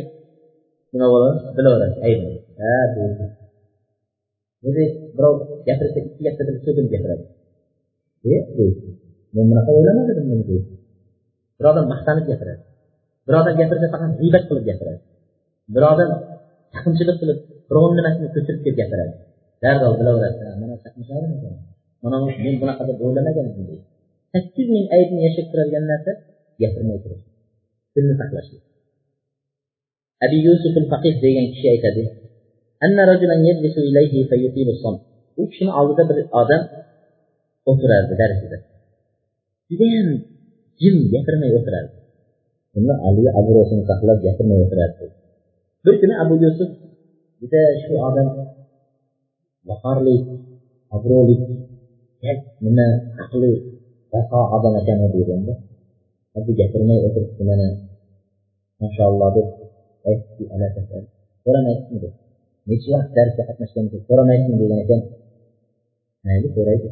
nima 0.93 1.07
bo'ladi 1.13 1.39
bilaveradi 1.57 1.97
aybni 2.07 2.35
ha 2.61 3.36
o'zi 4.68 4.86
birov 5.18 5.36
gapirsa 5.68 5.98
ikki 6.08 6.22
gapda 6.26 6.42
bir 6.48 6.56
so'zini 6.66 6.90
gapiradi 6.94 7.24
men 9.36 9.46
bunaqa 9.50 9.70
o'ylamadim 9.78 10.26
buni 10.32 10.60
bir 11.58 11.66
odam 11.72 11.86
maqtanib 11.94 12.26
gapiradi 12.32 12.62
bir 13.28 13.34
odam 13.42 13.54
gapirsa 13.62 13.86
faqat 13.94 14.12
g'iybat 14.20 14.44
qilib 14.50 14.66
gapiradi 14.70 15.00
bir 15.76 15.84
odam 15.92 16.10
chaqimchilik 16.74 17.18
qilib 17.22 17.40
birovni 17.70 17.96
nimasini 18.00 18.28
ko'chirib 18.36 18.62
kelib 18.66 18.78
gapiradi 18.82 19.14
darrov 19.64 19.94
bilaveradi 20.00 20.44
mana 20.62 20.76
chaqmishlarmi 20.84 21.36
mana 22.04 22.18
men 22.46 22.56
bunaqa 22.62 22.84
deb 22.90 22.98
o'ylamagan 23.06 23.46
edim 23.52 23.66
deydi 23.70 23.86
sakkiz 24.34 24.68
ming 24.76 24.86
aybni 24.96 25.20
yashab 25.28 25.46
turadigan 25.52 25.84
narsa 25.92 26.12
gapirmay 26.62 26.98
turish 27.04 27.24
tilni 27.94 28.16
saqlashlik 28.22 28.64
abi 30.26 30.38
yusuf 30.48 30.74
al 30.82 30.88
faqih 30.94 31.14
degan 31.24 31.46
kishi 31.54 31.68
aytadi 31.74 32.04
u 35.40 35.44
kishini 35.50 35.72
oldida 35.80 36.04
bir 36.10 36.18
odam 36.42 36.64
o'tirardi 37.70 38.14
darsida 38.22 38.58
judayam 39.70 40.10
jim 40.82 40.96
gapirmay 41.14 41.52
o'tirardi 41.58 41.96
uni 42.78 42.94
haligi 43.04 43.30
obro'sini 43.40 43.84
saqlab 43.90 44.18
gapirmay 44.26 44.60
o'tirardi 44.66 45.06
bir 45.86 45.96
kuni 46.02 46.14
abu 46.24 46.34
yusuf 46.44 46.70
juda 47.40 47.62
shu 47.84 47.94
odam 48.10 48.28
vaqorli 49.70 50.16
obro'li 50.96 51.36
nima 52.66 52.88
aqli 53.24 53.52
vafo 54.12 54.40
odam 54.56 54.74
ekan 54.82 54.98
deganda 55.16 55.54
bu 56.46 56.52
gapirmay 56.60 57.00
o'tiribdi 57.08 57.44
mana 57.50 57.68
mashaalloh 58.82 59.30
deb 59.38 59.48
aytdi 60.10 60.44
so'ramayapsizmi 61.44 62.00
deb 62.04 62.14
necha 62.68 62.90
vaqt 62.96 63.12
darsga 63.18 63.44
qatnashgan 63.50 63.86
so'ramaysizmi 64.08 64.58
degan 64.62 64.80
ekan. 64.86 65.02
Mayli 66.26 66.48
so'raydi 66.56 66.90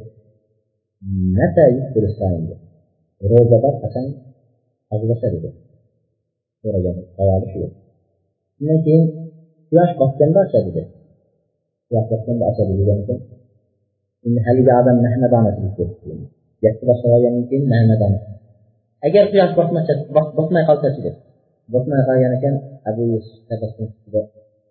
ro'zador 3.32 3.76
qachon 3.84 4.06
ajrashadi 4.94 5.38
deb 5.44 5.56
so'ragan 6.62 6.96
savoli 7.16 7.48
shu. 7.52 7.60
Shundan 8.56 8.80
keyin 8.86 9.04
quyosh 9.70 9.94
botganda 10.00 10.40
ochadi 10.46 10.72
deb 10.78 10.88
quyosh 11.88 12.08
botganda 12.12 12.44
ochadi 12.52 12.74
degan 12.80 12.98
ekan. 13.04 13.20
Endi 14.26 14.40
haligi 14.48 14.72
odam 14.80 14.98
mahmadonasiga 15.06 15.70
gapni 16.64 16.86
boshlab 16.90 17.12
olgandan 17.18 17.46
keyin 17.50 17.66
mahmadona 17.74 18.20
agar 19.08 19.24
quyosh 19.32 19.54
botmay 20.38 20.64
qolsachi 20.70 21.02
deb 21.06 21.16
botmay 21.74 22.02
qolgan 22.08 22.32
ekan 22.38 22.56
abu 22.90 23.02
yusuf 23.12 23.38
tabassum 23.50 23.88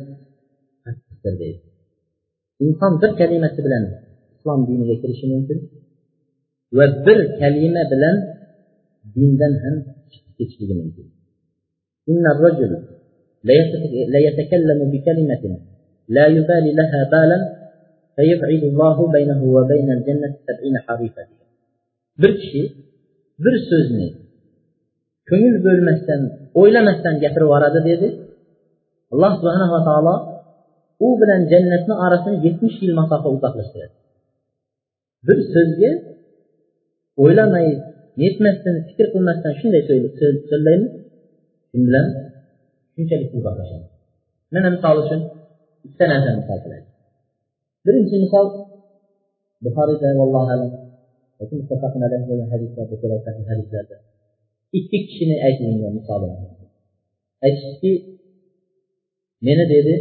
inson 2.64 2.92
bir 3.02 3.10
kalimasi 3.20 3.60
bilan 3.66 3.84
islom 4.34 4.60
diniga 4.68 4.94
kirishi 5.02 5.26
mumkin 5.32 5.58
va 6.76 6.84
bir 7.06 7.18
kalima 7.40 7.82
bilan 7.92 8.16
dindan 9.14 9.52
ham 9.62 9.74
chiqib 10.10 10.32
ketishligi 10.38 10.74
mumkin. 10.80 11.06
لا 16.15 16.25
يبالي 16.37 16.71
لها 16.79 17.01
بالا 17.13 17.39
فيبعد 18.15 18.63
الله 18.71 18.97
بينه 19.11 19.41
وبين 19.55 19.89
الجنة 19.97 20.35
سبعين 20.47 20.75
حريفا 20.87 21.23
bir 22.21 22.31
kishi 22.41 22.63
bir 23.43 23.55
so'zni 23.69 24.09
ko'ngil 25.29 25.55
bo'lmasdan 25.65 26.21
o'ylamasdan 26.61 27.15
gapirib 27.23 27.47
yuboradi 27.47 27.79
dedi 27.89 28.07
alloh 29.13 29.31
subhanava 29.39 29.79
taolo 29.87 30.15
u 31.05 31.07
bilan 31.21 31.41
jannatni 31.51 31.93
orasini 32.05 32.37
yetmish 32.45 32.77
yil 32.83 32.93
masofa 32.99 33.27
uzoqlashtiradi 33.35 33.95
bir 35.27 35.37
so'zga 35.53 35.91
o'ylamay 37.23 37.67
netmasdan 38.21 38.75
fikr 38.87 39.05
qilmasdan 39.13 39.53
shunday 39.59 39.81
so'zlaymiz 39.89 40.91
shu 41.69 41.77
bilan 41.87 42.05
shunchalik 42.95 43.29
uzoqlashamiz 43.39 43.89
mana 44.53 44.67
misol 44.75 44.97
uchun 45.03 45.21
ikkita 45.86 46.04
narsani 46.12 46.36
misol 46.40 46.58
qilaylik 46.64 46.90
birinchi 47.84 48.16
misol 48.24 48.46
buxoriyda 49.64 50.08
vallohu 50.20 50.48
alam. 50.54 50.70
Hadislarda 53.50 53.96
ikki 54.78 54.98
kishini 55.06 55.36
aytilingan 55.46 55.92
misoli 55.98 56.26
aytishdiki 57.46 57.92
meni 59.46 59.64
dedi 59.74 59.94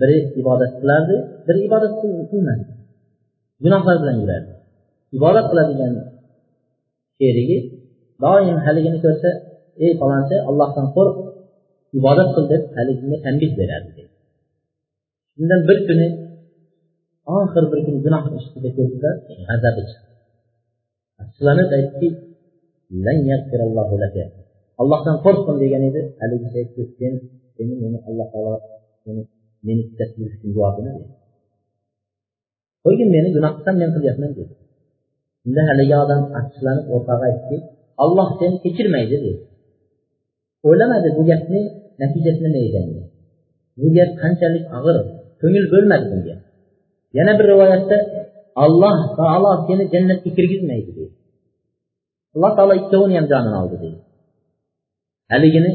biri 0.00 0.16
ibodat 0.40 0.72
qilardi 0.80 1.16
biri 1.46 1.58
ibodat 1.68 1.92
qilmadi. 2.30 2.64
Gunohlar 3.64 3.96
bilan 4.02 4.16
yurardi. 4.22 4.52
Ibodat 5.16 5.46
qiladigan 5.50 5.92
sherigi 7.18 7.58
doim 8.22 8.58
haligini 8.66 8.98
ko'rsa 9.04 9.30
ey 9.84 9.92
falonchi 10.00 10.36
allohdan 10.48 10.86
qo'rq 10.96 11.16
ibodat 11.98 12.28
qil 12.34 12.44
deb 12.52 12.62
haligiga 12.76 13.16
tanbeh 13.24 13.52
berardi 13.60 14.02
shundan 15.36 15.60
bir 15.68 15.78
kuni 15.88 16.06
oxir 17.36 17.64
bir 17.72 17.80
kuni 17.86 17.98
gunoh 18.06 18.24
ustida 18.38 18.68
ko'rdilar 18.76 19.14
g'azabi 19.48 19.82
chiqdi 19.88 20.10
achchiqlanib 21.22 21.70
aytdiki 21.78 22.08
allohdan 24.80 25.16
qo'rqgin 25.24 25.56
degan 25.62 25.82
edi. 25.88 26.00
Haligi 26.20 26.48
aytdi 26.60 26.82
sen 26.98 27.12
seni 27.56 27.74
meni 27.82 27.98
alloh 28.08 28.26
taolo 28.32 28.54
seni 29.04 29.22
meni 29.66 29.82
kuzatib 29.88 30.16
yurishni 30.22 30.48
javobini 30.56 30.92
qo'ygin 32.84 33.08
meni 33.16 33.28
gunoh 33.36 33.52
qilsam 33.56 33.74
men 33.82 33.90
qilyapman 33.96 34.30
dedi. 34.38 34.54
Shunda 35.42 35.62
haligi 35.70 35.94
odam 36.04 36.22
achchiqlanib 36.38 36.86
o'rtog'i 36.94 37.24
aytdiki 37.30 37.56
olloh 38.04 38.28
seni 38.40 38.56
kechirmaydi 38.64 39.16
dedi. 39.24 39.32
O'ylamadi 40.68 41.08
bu 41.16 41.22
gapni 41.30 41.60
natijasi 42.00 42.40
nima 42.44 42.60
ekanini 42.68 43.02
bu 43.80 43.86
gap 43.96 44.10
qanchalik 44.22 44.64
og'ir? 44.78 44.96
Ko'ngil 45.40 45.64
bo'lmadi 45.72 46.06
bunga. 46.12 46.36
Yana 47.18 47.32
bir 47.38 47.46
rivoyatda 47.52 47.96
alloh 48.64 48.96
taolo 49.18 49.52
seni 49.66 49.84
jannatga 49.92 50.30
kirgizmaydi 50.36 50.90
deydi. 50.96 51.14
Alloh 52.34 52.52
taolo 52.56 52.74
ikkovini 52.80 53.14
ham 53.18 53.26
jonini 53.32 53.56
oldi 53.62 53.76
deydi. 53.82 54.00
Haligini 55.32 55.72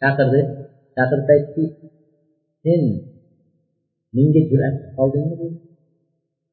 chaqirdi. 0.00 0.40
Chaqirib 0.96 1.28
aytdiki 1.34 1.64
sen 2.64 2.82
menga 4.16 4.42
jur'at 4.50 4.76
qoldingmi? 4.98 5.34
dedi 5.40 5.56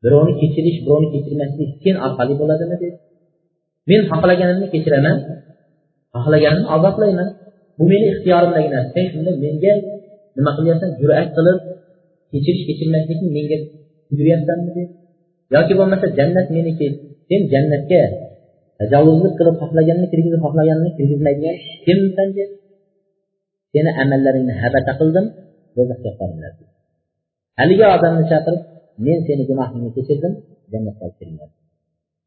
birovni 0.04 0.34
kechirish 0.41 0.78
birovni 0.86 1.08
kechirmaslik 1.13 1.69
sen 1.84 1.95
orqali 2.06 2.34
bo'ladimi? 2.41 2.75
dedi 2.84 2.97
men 3.89 4.02
xohlaganimni 4.12 4.67
kechiraman 4.73 5.17
xohlaganimni 6.15 6.67
azoblayman 6.75 7.30
bu 7.78 7.84
meni 7.91 8.06
ixtiyorimdagi 8.13 8.69
narsa 8.73 8.89
sen 8.95 9.06
shunda 9.12 9.32
menga 9.43 9.73
nima 10.38 10.52
qilyapsan 10.58 10.89
jur'at 11.02 11.28
qilib 11.38 11.58
kechirish 12.31 12.63
kechirmaslikni 12.69 13.29
menga 13.37 13.57
buyuryapsanmi 14.09 14.83
yoki 15.55 15.73
bo'lmasa 15.79 16.05
jannat 16.17 16.47
meniki 16.55 16.87
sen 17.29 17.41
jannatga 17.53 18.01
tajovuzlik 18.79 19.33
qilib 19.39 19.55
xohlaganini 19.61 20.07
kirgizib 20.11 20.41
xohlaganini 20.45 20.89
kirgizmaydigan 20.97 21.55
kimsan 21.85 22.29
deb 22.37 22.49
seni 23.73 23.91
amallaringni 24.01 24.53
habata 24.61 24.91
qildim 24.99 25.25
do'zaxga 25.75 26.11
qo'yinglar 26.19 26.53
haligi 27.59 27.85
odamni 27.95 28.23
chaqirib 28.31 28.61
men 29.05 29.19
seni 29.27 29.43
gunohingni 29.49 29.89
kechirdim 29.97 30.33
jannatga 30.71 31.03
olib 31.07 31.17
kiringlar 31.19 31.49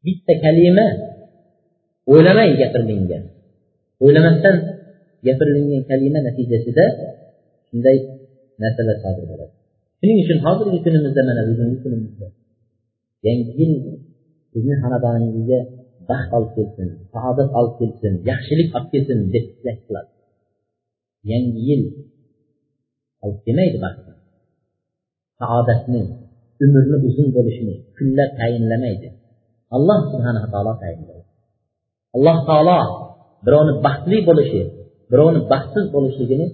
bitta 0.05 0.33
kalima 0.43 0.85
o'ylamay 2.11 2.49
gapirilgan 2.61 3.23
o'ylamasdan 4.03 4.55
gapirilgan 5.25 5.83
kalima 5.89 6.19
natijasida 6.27 6.85
shunday 7.67 7.97
narsalar 8.61 8.97
sodir 9.03 9.25
bo'ladi. 9.31 9.53
Shuning 10.03 10.19
uchun 10.23 10.39
hozirgi 10.45 10.79
kunimizda 10.85 11.21
mana 11.27 11.41
bugungi 11.47 11.77
kunimizda 11.83 12.27
yangi 13.25 13.51
yil 13.59 13.73
sizni 14.51 14.75
xonadoningizga 14.81 15.59
baxt 16.09 16.31
olib 16.37 16.51
kelsin 16.55 16.87
saodat 17.13 17.49
olib 17.59 17.73
kelsin 17.79 18.13
yaxshilik 18.29 18.69
olib 18.77 18.89
kelsin 18.93 19.17
deb 19.33 19.45
tilak 19.55 19.77
qiladi. 19.85 20.11
Yangi 21.31 21.61
yil 21.69 21.83
olib 23.23 23.39
kelmaydi 23.45 23.77
baxtni 23.85 24.13
saodatni 25.39 26.01
umrni 26.63 26.97
uzun 27.07 27.27
bo'lishini 27.35 27.75
kunlar 27.97 28.29
tayinlamaydi. 28.39 29.07
Alloh 29.75 29.99
subhanaa 30.11 30.47
taolo 30.53 30.73
tayinlaydi. 30.83 31.27
Alloh 32.15 32.37
taolo 32.49 32.79
birovni 33.45 33.73
baxtli 33.85 34.17
bo'lishi 34.27 34.61
birovni 35.11 35.41
baxtsiz 35.51 35.85
bo'lishligini 35.95 36.47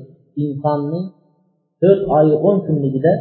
insonning 0.43 1.05
to'rt 1.81 2.01
oyi 2.17 2.33
o'n 2.47 2.57
kunligida 2.67 3.13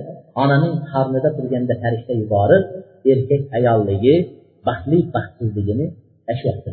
onaning 0.43 0.75
qarnida 0.91 1.29
turganda 1.37 1.75
farishta 1.83 2.13
yuborib 2.23 2.65
erkak 3.13 3.43
ayolligi 3.59 4.15
baxtli 4.67 4.99
baxtsizligini 5.15 5.87
tashlayapti. 6.27 6.71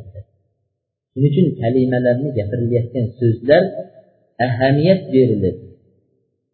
Shuning 1.12 1.30
uchun 1.32 1.46
kalimalarni 1.62 2.30
gapirilayotgan 2.38 3.06
so'zlar 3.20 3.64
ahamiyat 4.48 5.02
berilib 5.14 5.58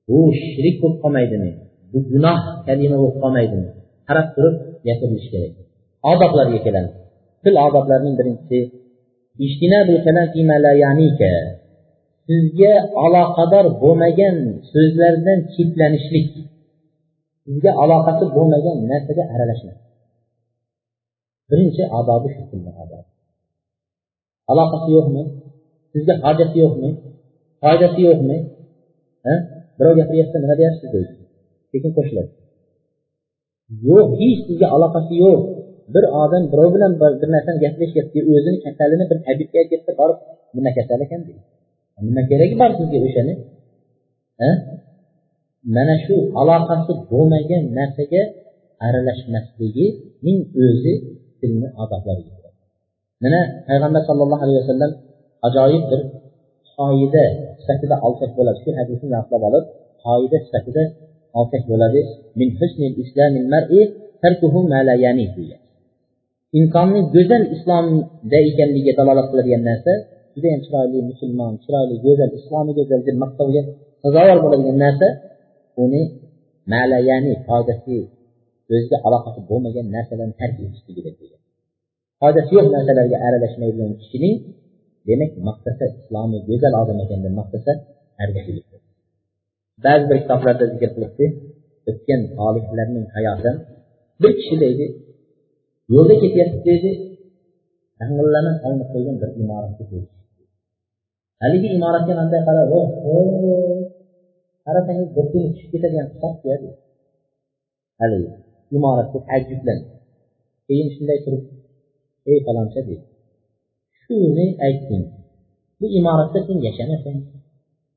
bu 0.10 0.20
shirik 0.52 0.76
bo'lib 0.82 0.98
qolmaydimi? 1.04 1.52
Bu 1.92 2.00
gunoh 2.12 2.40
kalima 2.68 2.98
bo'lib 3.02 3.18
qolmaydimi? 3.24 3.70
qarab 4.12 4.28
turib 4.36 4.56
gapirilishi 4.88 5.30
kerak. 5.34 5.54
Odoblarga 6.12 6.60
kelamiz. 6.66 6.94
Til 7.44 7.56
odoblarining 7.68 8.16
birinchisi 8.20 8.60
sizga 12.28 12.74
aloqador 13.06 13.66
bo'lmagan 13.84 14.36
so'zlardan 14.72 15.40
chetlanishlik 15.54 16.30
unga 17.52 17.72
aloqasi 17.84 18.24
bo'lmagan 18.36 18.76
narsaga 18.92 19.24
aralashmaslik 19.34 19.88
birinchi 21.50 21.84
odobi 22.00 22.28
shu 22.36 22.42
aloqasi 24.52 24.90
yo'qmi? 24.98 25.24
Sizga 25.94 26.14
hojati 26.26 26.58
yo'qmi? 26.64 26.90
Foydasi 27.62 28.00
yo'qmi? 28.08 28.38
Birov 29.78 29.94
gapiryapsa 30.00 30.38
nima 30.44 30.56
deyapsiz 30.60 30.90
deydi. 30.94 31.14
Sekin 31.72 31.92
qo'shiladi. 31.98 32.32
Yo'q 33.88 34.08
hech 34.22 34.40
sizga 34.48 34.68
aloqasi 34.76 35.14
yo'q. 35.24 35.42
Bir 35.94 36.04
odam 36.24 36.44
birov 36.52 36.70
bilan 36.76 36.92
bir 37.22 37.30
narsani 37.36 37.60
gaplashyapti 37.64 38.20
o'zini 38.34 38.58
kasalini 38.66 39.06
bir 39.12 39.18
tabibga 39.26 39.58
aytyapti 39.64 39.92
borib 40.00 40.18
nima 40.58 40.72
kasal 40.78 41.00
ekan 41.06 41.22
deydi. 41.28 41.42
Nima 42.08 42.22
keragi 42.30 42.56
bor 42.62 42.72
sizga 42.80 42.98
o'shani? 43.08 43.34
Mana 45.76 45.96
shu 46.06 46.16
aloqasi 46.42 46.92
bo'lmagan 47.12 47.64
narsaga 47.78 48.22
aralashmasligining 48.86 50.40
o'zi 50.66 50.94
tilni 51.40 51.68
odoblariga 51.84 52.32
kiradi. 52.38 52.60
Mana 53.24 53.40
payg'ambar 53.68 54.02
sallallohu 54.10 54.44
alayhi 54.46 54.60
vasallam 54.64 54.92
ajoyib 55.48 55.84
bir 55.92 56.02
qoida 56.76 57.24
sifatida 57.62 57.96
olsak 58.08 58.32
bo'ladi. 58.38 58.58
Shu 58.64 58.70
hadisni 58.80 59.08
yodlab 59.16 59.42
olib 59.50 59.66
qoida 60.06 60.38
sifatida 60.46 60.84
olsak 61.40 61.64
bo'ladi. 61.72 62.00
Min 62.40 62.50
husnil 62.60 62.96
islamil 63.04 63.48
mar'i 63.54 63.82
tarkuhu 64.24 64.60
ma 64.72 64.80
la 64.88 64.96
yani 65.06 65.26
insonning 66.60 67.06
go'zal 67.16 67.44
islomda 67.56 68.40
ekanligiga 68.50 68.94
dalolat 69.00 69.28
qiladigan 69.32 69.64
narsa 69.70 69.92
judayam 70.36 70.62
chiroyli 70.66 71.00
musulmon 71.12 71.54
chiroyli 71.64 71.96
go'zal 72.06 72.32
islomi 72.40 72.72
go'zal 72.80 73.02
deb 73.08 73.18
maqtovga 73.24 73.62
sazovor 74.04 74.38
bo'ladigan 74.44 74.78
narsa 74.86 75.08
uni 75.84 76.02
malayani 76.74 77.34
foydasi 77.48 77.98
o'ziga 78.74 78.98
aloqasi 79.08 79.40
bo'lmagan 79.50 79.86
narsalarni 79.96 80.36
tark 80.42 80.56
kerak 80.98 81.16
degan. 81.22 81.42
Foydasi 82.22 82.52
yo'q 82.58 82.68
narsalarga 82.76 83.18
aralashmaydigan 83.28 83.94
kishining 84.02 84.36
demak 85.08 85.32
maqtasa 85.48 85.86
islomiy 85.98 86.42
go'zal 86.50 86.74
odam 86.82 86.98
ekan 87.04 87.20
deb 87.26 87.34
maqtasa 87.40 87.72
argashlikdir 88.24 88.80
ba'zi 89.86 90.04
bir 90.10 90.18
kitoblarda 90.24 90.66
zikr 90.74 90.90
qilibdi 90.96 91.26
o'tgan 91.90 92.22
solihlarning 92.38 93.06
hayotidan 93.16 93.56
bir 94.22 94.32
kishi 94.40 94.56
deydi 94.64 94.86
yo'lda 95.94 96.16
ketyapti 96.24 96.60
deydi 96.68 96.92
dang'illama 98.00 98.52
solinib 98.62 98.88
qo'ygan 98.94 99.16
bir 99.22 99.30
imoratga 99.42 99.84
haligi 101.42 101.68
imoratga 101.78 102.14
qanday 102.20 102.42
qarab 102.48 102.70
qarasangiz 104.72 105.10
bir 105.16 105.26
kun 105.32 105.44
tushib 105.54 105.70
ketadigan 105.74 106.08
hisobda 106.12 106.56
haligi 108.02 108.30
imoratga 108.78 109.20
taajjublandi 109.28 109.86
keyin 110.68 110.88
shunday 110.96 111.18
turib 111.26 111.44
ey 112.32 112.38
faloncha 112.46 112.82
deydi 112.88 113.06
shuni 114.02 114.48
aytding. 114.66 115.06
Bu 115.80 115.86
imoratda 116.00 116.40
sen 116.48 116.58
yashamasang 116.68 117.20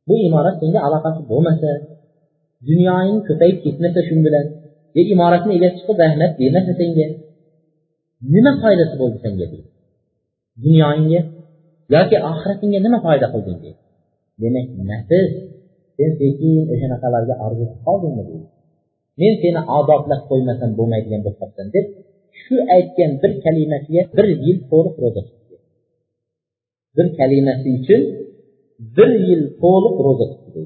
bu 0.08 0.14
imorat 0.26 0.56
senga 0.60 0.80
aloqasi 0.86 1.20
bo'lmasa 1.30 1.70
dunyoing 2.68 3.18
ko'payib 3.28 3.58
ketmasa 3.64 4.00
shu 4.08 4.14
bilan 4.26 4.46
e 4.98 5.00
imoratni 5.14 5.52
egasi 5.58 5.76
chiqib 5.78 5.98
rahmat 6.04 6.32
demasa 6.40 6.72
senga 6.80 7.06
nima 8.34 8.52
foydasi 8.62 8.94
bo'ldi 9.00 9.18
senga? 9.24 9.46
deydi 9.52 9.68
dunyoingga 10.64 11.20
yoki 11.94 12.16
oxiratingga 12.30 12.78
nima 12.86 12.98
foyda 13.06 13.26
qilding? 13.34 13.58
deydi 13.64 13.80
demak 14.42 14.66
nafs 14.90 15.30
sen 15.96 16.10
sekin 16.20 16.62
o'shanaqalarga 16.72 17.34
orzu 17.44 17.64
qilib 17.64 17.80
qoldingmi 17.86 18.22
deydi. 18.28 18.46
Men 19.20 19.32
seni 19.42 19.60
odoblab 19.78 20.22
qo'ymasam 20.30 20.70
bo'lmaydigan 20.78 21.20
bo'lib 21.24 21.38
qolibsan 21.40 21.66
deb 21.76 21.86
shu 22.42 22.54
aytgan 22.76 23.10
bir 23.22 23.32
kalimasiga 23.44 24.02
bir 24.16 24.26
yil 24.44 24.58
to'liq 24.70 24.94
ro'za 25.04 25.22
tutdi. 25.28 25.56
Bir 26.96 27.06
kalimasi 27.18 27.68
uchun 27.78 28.02
bir 28.96 29.10
yil 29.28 29.42
to'liq 29.62 29.96
ro'za 30.06 30.26
tutdi 30.32 30.62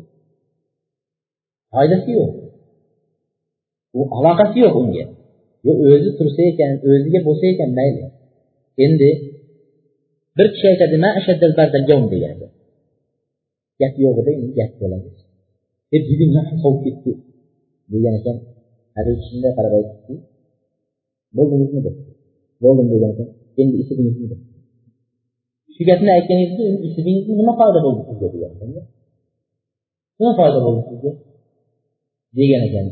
foydasi 1.72 2.10
yo'q. 2.18 2.30
U 3.98 4.00
aloqasi 4.16 4.56
yo'q 4.64 4.74
unga. 4.82 5.04
O'zi 5.92 6.10
tursa 6.18 6.42
ekan 6.50 6.72
o'ziga 6.90 7.20
bo'lsa 7.26 7.44
ekan 7.52 7.70
mayli. 7.78 8.04
Endi 8.84 9.10
bir 10.36 10.46
kishi 10.54 10.66
aytadi 10.72 10.96
degan. 12.12 12.34
Gap 13.80 13.94
yo'g'ida 14.04 14.30
endi 14.38 14.52
gap 14.58 14.72
bo'ladi. 14.80 15.08
Deb 15.92 16.02
juda 16.08 16.42
sovib 16.62 16.80
ketdi. 16.84 17.12
Degan 17.92 18.14
ekan 18.18 18.36
haligi 18.96 19.22
shunday 19.28 19.52
qarab 19.56 19.72
aytdiki 19.78 20.14
bo'ldingizmi? 21.36 21.80
deb. 21.86 21.96
Bo'ldim 22.62 22.86
degan 22.92 23.10
ekan 23.14 23.28
endi 23.60 23.74
ishidingizmi 23.82 24.26
deb. 24.32 24.40
Shu 25.74 25.82
gapni 25.90 26.10
aytganingizda 26.16 26.62
endi 26.70 26.80
ishidingizga 26.88 27.32
nima 27.40 27.52
foyda 27.60 27.80
bo'ldi 27.86 28.02
sizga? 28.08 28.26
degan 28.34 28.50
nima 30.18 30.32
foyda 30.38 30.58
bo'ldi 30.66 30.82
sizga? 30.90 31.10
degan 32.38 32.62
ekan. 32.68 32.86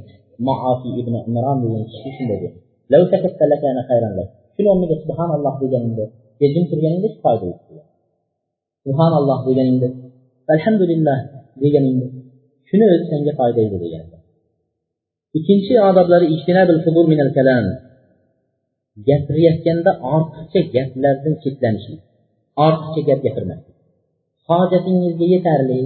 Muofi 0.46 0.88
ibn 1.00 1.14
imron 1.28 1.56
degan 1.64 1.82
kishi 1.90 2.10
shunday 2.16 2.38
dedi. 2.42 2.58
Shuni 4.56 4.68
o'rniga 4.72 4.96
subhanalloh 5.02 5.54
deganingda 5.62 6.04
jim 6.54 6.64
turganingda 6.70 7.08
shu 7.14 7.18
foyda 7.24 7.46
subhanalloh 8.84 9.38
deganingda 9.48 9.88
Əlhəmdülillah 10.54 11.18
deganingni 11.62 12.08
shuni 12.68 12.84
o'zi 12.92 13.04
senga 13.12 13.32
foydaydi 13.40 13.76
degandir 13.84 14.20
ikkinchi 15.38 15.74
odoblari 15.88 16.26
gapirayotganda 19.08 19.90
ortiqcha 20.14 20.60
gaplardan 20.74 21.34
chetlanishlik 21.42 22.02
ortiqcha 22.66 23.00
gap 23.08 23.20
gapirmaslik 23.26 23.76
hojatingizga 24.48 25.26
yetarli 25.34 25.80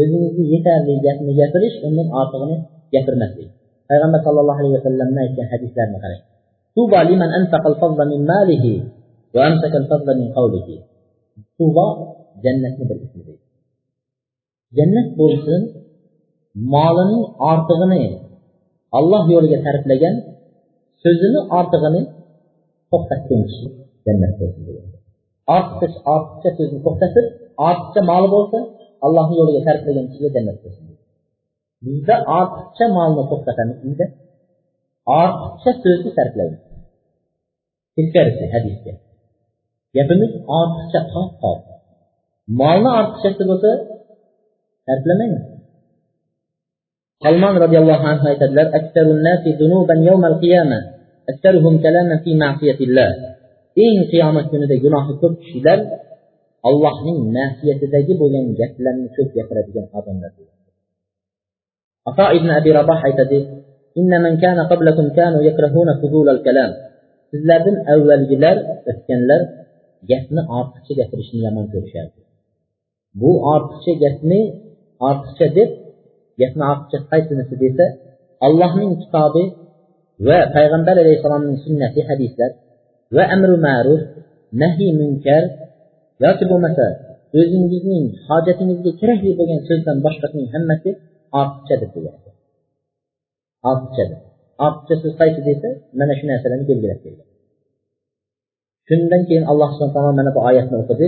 o'zingizga 0.00 0.44
yetarli 0.54 0.94
gapni 1.06 1.32
gapirish 1.40 1.76
undan 1.86 2.08
ortig'ini 2.20 2.56
gapirmaslik 2.94 3.50
payg'ambar 3.88 4.20
sallallohu 4.26 4.60
alayhi 4.62 4.76
vasallamni 4.78 5.18
aytgan 5.24 5.46
hadislarni 5.52 5.98
qarang. 6.04 6.22
Tubo 6.76 7.00
liman 7.10 7.30
anfaqal 7.38 7.76
fadla 7.82 8.04
min 8.12 8.20
malihi 8.32 8.72
va 9.34 9.40
amsakal 9.50 9.84
fadla 9.90 10.12
min 10.20 10.28
qawlihi. 10.36 10.74
Tubo 11.56 11.86
jannatni 12.44 12.84
bir 12.88 12.98
ismi 13.04 13.22
deydi 13.28 13.47
jannat 14.76 15.08
bo'lsin 15.20 15.60
molining 16.74 17.24
ortig'ini 17.50 18.04
olloh 18.98 19.24
yo'liga 19.34 19.58
sarflagan 19.66 20.14
so'zini 21.02 21.40
ortig'ini 21.58 22.02
to'xtatgan 22.90 23.40
kishi 23.48 23.66
jannat 24.06 24.32
bo'lsin 24.40 24.62
ortiqcha 25.56 25.98
ortiqcha 26.14 26.50
so'zni 26.58 26.78
to'xtatib 26.86 27.26
ortiqcha 27.68 28.00
moli 28.10 28.28
bo'lsa 28.36 28.58
allohni 29.06 29.34
yo'liga 29.40 29.60
sarflagan 29.68 30.04
kishiga 30.10 30.30
jannat 30.36 30.58
bo'lsin 30.62 30.84
bizda 31.84 32.14
ortiqcha 32.38 32.86
molni 32.96 33.22
to'xtatamiz 33.30 33.78
bizda 33.84 34.06
ortiqcha 35.22 35.70
so'zni 35.82 36.10
sarflaymiz. 36.18 36.62
Teskarisi 37.96 38.44
hadisga. 38.54 38.92
Gapimiz 39.96 40.32
ortiqcha 40.58 41.00
qop 41.12 41.30
qop 41.42 41.60
molni 42.60 42.90
ortiqchasi 43.00 43.42
bo'lsa 43.50 43.70
sarflamaymiz 44.88 45.44
salmon 47.24 47.54
roziyallohu 47.64 48.04
anhu 48.12 48.24
aytadilar 48.32 48.66
eng 53.84 53.98
qiyomat 54.12 54.46
kunida 54.52 54.76
gunohi 54.84 55.12
ko'p 55.20 55.34
kishilar 55.42 55.78
allohning 56.68 57.18
nasiyatidagi 57.38 58.12
bo'lgan 58.20 58.46
gaplarni 58.60 59.08
ko'p 59.16 59.28
gapiradigan 59.36 59.86
odamlar 59.98 60.32
ato 62.10 62.24
ibn 62.38 62.48
abi 62.58 62.70
raboh 62.78 62.98
aytadi 63.08 63.38
sizlardan 67.30 67.76
avvalgilar 67.92 68.56
o'tganlar 68.90 69.40
gapni 70.10 70.42
ortiqcha 70.58 70.92
gapirishni 71.00 71.38
yomon 71.46 71.66
ko'rishardi 71.72 72.20
bu 73.20 73.30
ortiqcha 73.54 73.92
gapni 74.04 74.40
artıqca 75.08 75.48
deb, 75.58 75.74
yəni 76.42 76.64
artıqca 76.72 76.98
sayısı 77.10 77.40
nəsə 77.40 77.58
desə, 77.64 77.86
Allahın 78.46 78.94
kitabı 79.02 79.44
və 80.26 80.38
Peyğəmbər 80.54 81.02
əleyhissalamın 81.02 81.58
sünnəti 81.64 82.06
hədislər 82.10 82.56
və 83.16 83.26
əmr-i 83.34 83.58
məruf, 83.66 84.02
nəhi 84.62 84.88
münkər 85.00 85.44
və 86.22 86.32
ki, 86.38 86.48
bu 86.50 86.58
məsələ 86.66 87.08
özünüzün 87.40 88.04
hacətinizə 88.28 88.92
kirəkli 89.00 89.34
bo'lgan 89.38 89.60
so'zdan 89.68 89.98
boshqasining 90.04 90.48
hammasi 90.54 90.90
ortiqchadir 91.40 91.90
deyapti. 91.94 92.30
Ortiqchadir. 93.70 94.18
Ortiqcha 94.66 94.96
so'z 95.02 95.14
qaysi 95.20 95.40
desa 95.48 95.68
mana 96.00 96.14
shu 96.18 96.24
narsalarni 96.30 96.66
belgilab 96.70 97.00
bergan. 97.04 97.28
Shundan 98.88 99.22
keyin 99.28 99.44
alloh 99.50 99.70
subhana 99.74 99.92
taolo 99.94 100.12
mana 100.20 100.30
bu 100.36 100.40
oyatni 100.48 100.76
o'qidi. 100.82 101.06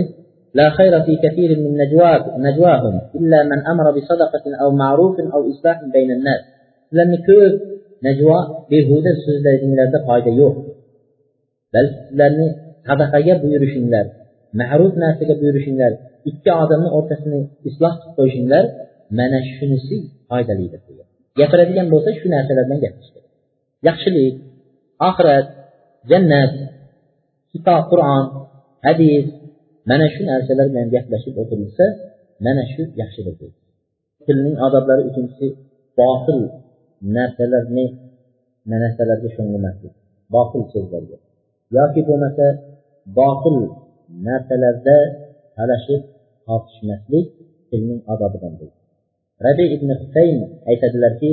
لا 0.53 0.69
خير 0.69 1.01
في 1.01 1.15
كثير 1.23 1.59
من 1.59 1.77
نجواب 1.77 2.39
نجواهم 2.39 3.01
إلا 3.15 3.43
من 3.43 3.67
أمر 3.67 3.91
بصدقة 3.91 4.55
أو 4.61 4.71
معروف 4.71 5.19
أو 5.19 5.51
إصلاح 5.51 5.83
بين 5.93 6.11
الناس. 6.11 6.41
لم 6.91 7.13
يكن 7.13 7.59
نجوى 8.03 8.35
بهدى 8.69 9.09
السجدة 9.09 9.51
إلا 9.65 9.91
تقعد 9.99 10.27
يوم 10.27 10.67
بل 11.73 11.85
لن 12.11 12.55
صدقة 12.87 13.37
بيرش 13.37 13.77
الله 13.77 14.11
معروف 14.53 14.97
ناسك 14.97 15.39
بيرش 15.39 15.67
الله 15.67 15.97
إكي 16.27 16.49
عدم 16.49 16.83
أرتسني 16.85 17.47
إصلاح 17.67 17.93
تقويش 18.13 18.33
الله 18.33 18.71
من 19.11 19.37
الشنسي 19.37 20.11
قايدة 20.29 20.53
ليدة 20.53 20.79
يفرد 21.39 21.67
لن 21.67 21.89
بوسى 21.89 22.13
شناسة 22.23 22.53
لن 22.53 22.83
يحشك 22.83 23.23
يحشلي 23.83 24.39
آخرات 25.01 25.47
جنة 26.09 26.69
كتاب 27.53 27.83
قرآن 27.83 28.45
حديث 28.83 29.25
mana 29.89 30.05
shu 30.13 30.21
narsalar 30.31 30.67
bilan 30.71 30.87
gaplashib 30.95 31.33
o'tirilsa 31.41 31.85
mana 32.45 32.63
shu 32.73 32.81
yaxshilik 33.01 33.37
tilning 34.25 34.55
odoblari 34.67 35.03
uchinchisi 35.09 35.47
botil 35.99 36.39
narsalarni 37.17 37.85
narsalarga 38.71 39.29
sho'ng'imaslik 39.35 39.93
botil 40.33 40.61
so'zlarga. 40.73 41.17
Yoki 41.77 42.01
bo'lmasa 42.07 42.45
botil 43.19 43.57
narsalarda 44.27 44.97
talashib 45.57 46.01
tortishmaslik 46.45 47.25
tilning 47.69 47.99
odobidan 48.13 48.53
bo'ladi 48.59 48.79
rabi 49.45 49.65
ibn 49.75 49.89
husayn 50.01 50.37
aytadilarki 50.71 51.31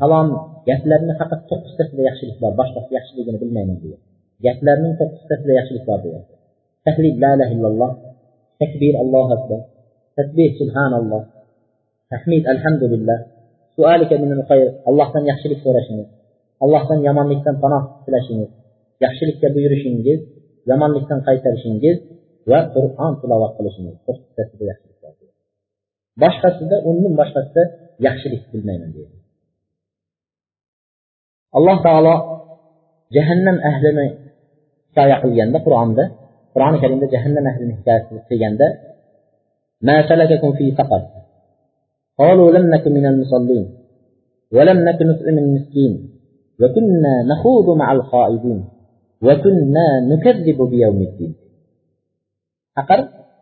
kalom 0.00 0.28
gaplarni 0.68 1.14
faqat 1.20 1.40
to'qqiztasida 1.50 2.02
yaxshilik 2.08 2.36
bor 2.42 2.52
boshqasi 2.60 2.90
yaxshiligini 2.98 3.38
bilmayman 3.42 3.78
degan 3.82 4.00
Gətirlərinin 4.42 4.96
çox 4.98 5.12
sifətlə 5.22 5.58
yaxşılıq 5.60 5.84
vardır. 5.90 6.24
Təhlil, 6.86 7.14
la 7.22 7.30
iləh 7.36 7.50
illallah, 7.54 7.92
təkbir, 8.62 8.98
Allah 9.02 9.34
əkbər, 9.36 9.62
tətbih, 10.18 10.50
subhanallah, 10.60 11.22
təhmid, 12.12 12.48
elhamdülillah, 12.52 13.20
sualikə 13.76 14.18
minəl 14.22 14.42
xeyr, 14.50 14.68
Allahdan 14.90 15.30
yaxşılıq 15.30 15.60
soruşunuz, 15.66 16.08
Allahdan 16.64 17.00
yamanlıqdan 17.08 17.60
panah 17.62 17.84
diləşiniz, 18.06 18.50
yaxşılıqla 19.06 19.48
buyuruşunuz, 19.56 20.08
yamanlıqdan 20.70 21.20
qaytarışınız 21.28 22.02
və 22.50 22.60
Qur'an 22.74 23.20
tilavat 23.20 23.52
qilishiniz. 23.58 23.96
Çox 24.06 24.18
sifətlə 24.26 24.64
yaxşılıq 24.70 24.98
vardır. 25.04 25.28
Başqasında, 26.24 26.76
onun 26.88 27.16
başqasında 27.20 27.64
yaxşılıq 28.08 28.42
bilməyəm 28.52 28.90
deyir. 28.96 29.12
Allah 31.58 31.78
Taala 31.86 32.14
cəhənnəm 33.16 33.58
əhlini 33.70 34.06
hikoya 34.94 35.16
qilganda 35.22 35.58
qur'onda 35.66 36.04
qur'oni 36.54 36.78
karimda 36.82 37.06
jahannam 37.14 37.44
ahlini 37.50 37.72
hikoyasi 37.78 38.12
qilganda 38.28 38.66
قالوا 42.18 42.48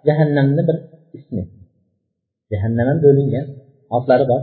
jahannamni 0.07 0.63
bir 0.69 0.77
ismi 1.19 1.43
jahannam 2.53 2.87
ham 2.91 2.99
bo'lingan 3.05 3.47
otlari 3.97 4.25
bor 4.31 4.41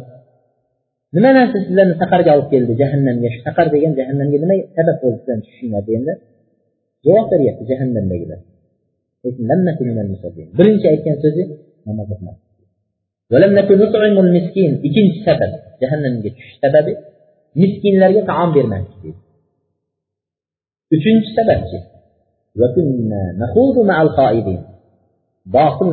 nima 1.16 1.30
narsa 1.38 1.58
sizlarni 1.66 1.96
saqarga 2.02 2.32
olib 2.36 2.48
keldi 2.54 2.74
jahannamga 2.82 3.30
shu 3.34 3.40
saqar 3.48 3.68
degan 3.76 3.92
jahannamga 4.00 4.38
nima 4.44 4.56
sabab 4.78 4.98
bo'ldi 5.04 5.18
sizlarni 5.20 5.42
tushishinglar 5.46 5.82
deganda 5.88 6.14
javob 7.06 7.26
beryapti 7.32 7.64
jahannamdagilar 7.72 8.40
birinchi 10.58 10.86
aytgan 10.94 11.16
so'zi 11.24 11.44
namoz 11.88 12.10
ikkinchi 14.88 15.20
sabab 15.28 15.52
jahannamga 15.82 16.30
tushish 16.36 16.56
sababi 16.64 16.92
miskinlarga 17.62 18.22
taom 18.30 18.50
bermaslik 18.56 19.18
uchinchi 20.96 21.30
sababchi 21.38 21.78
botil 22.60 22.88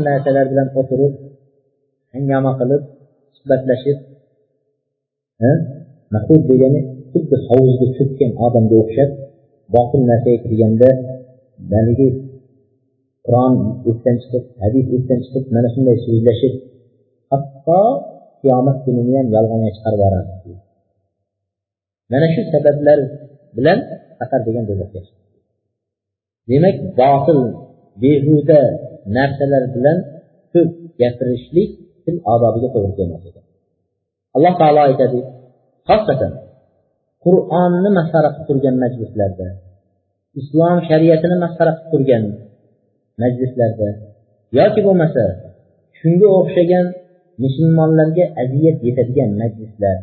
narsalar 0.08 0.46
bilan 0.52 0.68
o'tirib 0.80 1.14
hangoma 2.14 2.52
qilib 2.60 2.82
suhbatlashib 3.36 3.98
mahud 6.14 6.40
degani 6.50 6.80
xuddi 7.12 7.36
hovuzga 7.48 7.86
cho'kkan 7.96 8.30
odamga 8.46 8.76
o'xshab 8.82 9.10
botil 9.74 10.02
narsaga 10.10 10.38
kirganda 10.44 10.90
haligi 11.72 12.08
qur'on 13.26 13.54
esdan 13.90 14.16
chiqib 14.22 14.44
hadis 14.62 14.84
esdan 14.96 15.18
chiqib 15.24 15.44
mana 15.54 15.68
shunday 15.74 15.96
so'zlashib 16.04 16.54
hatto 17.32 17.80
qiyomat 18.40 18.76
kunini 18.84 19.12
ham 19.18 19.28
yolg'onga 19.36 19.70
chiqarib 19.76 20.00
yuboradi 20.02 20.52
mana 22.12 22.26
shu 22.34 22.40
sabablar 22.52 22.98
bilan 23.56 23.78
safar 24.18 24.40
degan 24.46 24.64
do'zaxga 24.68 25.00
demak 26.50 26.76
botil 27.00 27.40
behuda 28.02 28.60
narsalar 29.16 29.64
bilan 29.74 29.96
ko'p 30.52 30.70
gapirishlik 31.00 31.70
til 32.04 32.16
odobiga 32.32 32.68
to'g'ri 32.74 32.92
kelmas 32.98 33.22
ekan 33.28 33.44
alloh 34.36 34.54
taolo 34.60 34.80
aytadi 34.88 35.20
xosatan 35.88 36.32
qur'onni 37.26 37.90
masxara 37.98 38.28
qilib 38.34 38.46
turgan 38.48 38.76
majlislarda 38.84 39.48
islom 40.40 40.78
shariatini 40.88 41.36
masxara 41.44 41.72
qilib 41.76 41.90
turgan 41.92 42.24
majlislarda 43.22 43.88
yoki 44.58 44.80
bo'lmasa 44.86 45.24
shunga 45.98 46.28
o'xshagan 46.40 46.86
musulmonlarga 47.44 48.24
aziyat 48.42 48.78
yetadigan 48.86 49.30
majlislar 49.42 49.96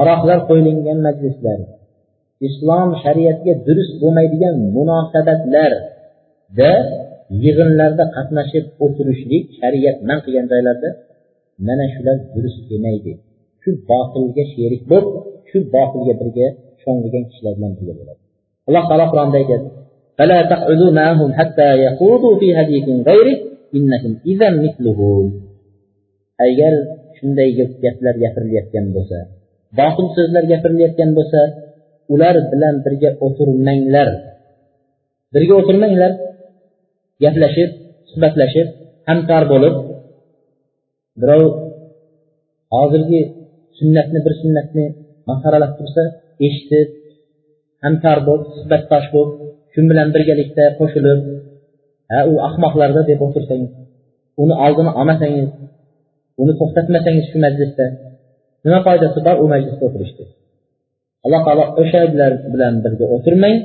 aroqlar 0.00 0.38
qo'yilgan 0.48 0.98
majlislar 1.08 1.58
islom 2.48 2.88
shariatiga 3.02 3.54
durust 3.66 3.94
bo'lmaydigan 4.02 4.54
munosabatlarda 4.76 6.70
yig'inlarda 7.44 8.04
qatnashib 8.16 8.64
o'tirishlik 8.84 9.44
shariat 9.60 9.96
man 10.08 10.18
qilgan 10.24 10.46
joylarda 10.52 10.88
mana 11.66 11.86
shular 11.94 12.16
durust 12.34 12.66
emaydi 12.76 13.12
shu 13.62 13.70
botilga 13.88 14.44
sherik 14.54 14.82
bo'lib 14.90 15.31
shu 15.52 15.58
botilga 15.74 16.14
birga 16.20 16.46
sho'ng'igan 16.82 17.24
kishilar 17.28 17.52
bilan 17.58 17.72
birga 17.78 17.94
bo'ladi. 17.98 18.20
Alloh 18.68 18.84
taolo 18.88 19.06
qur'onda 19.12 19.36
aytadi 19.42 19.66
agar 26.46 26.74
shunday 27.16 27.48
gaplar 27.84 28.14
gapirilayotgan 28.22 28.86
bo'lsa 28.96 29.18
botil 29.78 30.06
so'zlar 30.16 30.44
gapirilayotgan 30.52 31.10
bo'lsa 31.18 31.40
ular 32.12 32.34
bilan 32.52 32.74
birga 32.84 33.10
o'tirmanglar. 33.26 34.08
Birga 35.34 35.54
o'tirmanglar. 35.60 36.12
Gaplashib 37.22 37.70
suhbatlashib 38.10 38.68
hamkor 39.08 39.42
bo'lib 39.52 39.74
birov 41.20 41.44
hozirgi 42.74 43.20
sunnatni 43.78 44.18
bir 44.26 44.34
sunnatni 44.42 44.84
masxaralab 45.28 45.72
tursa 45.78 46.02
eshitib 46.46 46.88
hamkor 47.84 48.18
bo'lib 48.28 48.48
suhbatdosh 48.56 49.08
bo'lib 49.14 49.32
shu 49.72 49.80
bilan 49.90 50.08
birgalikda 50.14 50.64
qo'shilib 50.78 51.20
ha 52.12 52.18
u 52.32 52.34
ahmoqlarda 52.48 53.02
deb 53.10 53.20
o'tirsangiz 53.26 53.72
uni 54.42 54.54
oldini 54.64 54.92
olmasangiz 55.00 55.48
uni 56.42 56.52
to'xtatmasangiz 56.60 57.24
shu 57.30 57.38
majlisda 57.44 57.86
nima 58.64 58.80
foydasi 58.86 59.18
bor 59.26 59.36
u 59.44 59.46
majlisda 59.54 59.82
o'tirishni 59.88 60.26
alloh 61.24 61.40
taolo 61.46 61.64
o'shalar 61.80 62.32
bilan 62.54 62.74
birga 62.84 63.06
o'tirmang 63.16 63.56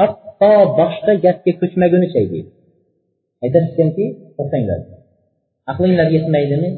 hatto 0.00 0.52
boshqa 0.80 1.12
gapga 1.24 1.52
ko'chmagunicha 1.60 2.20
deydi 2.32 2.40
aytasiz 3.44 3.72
to'xtanglar 4.38 4.80
aqlinglar 5.70 6.08
yetmaydimi? 6.16 6.70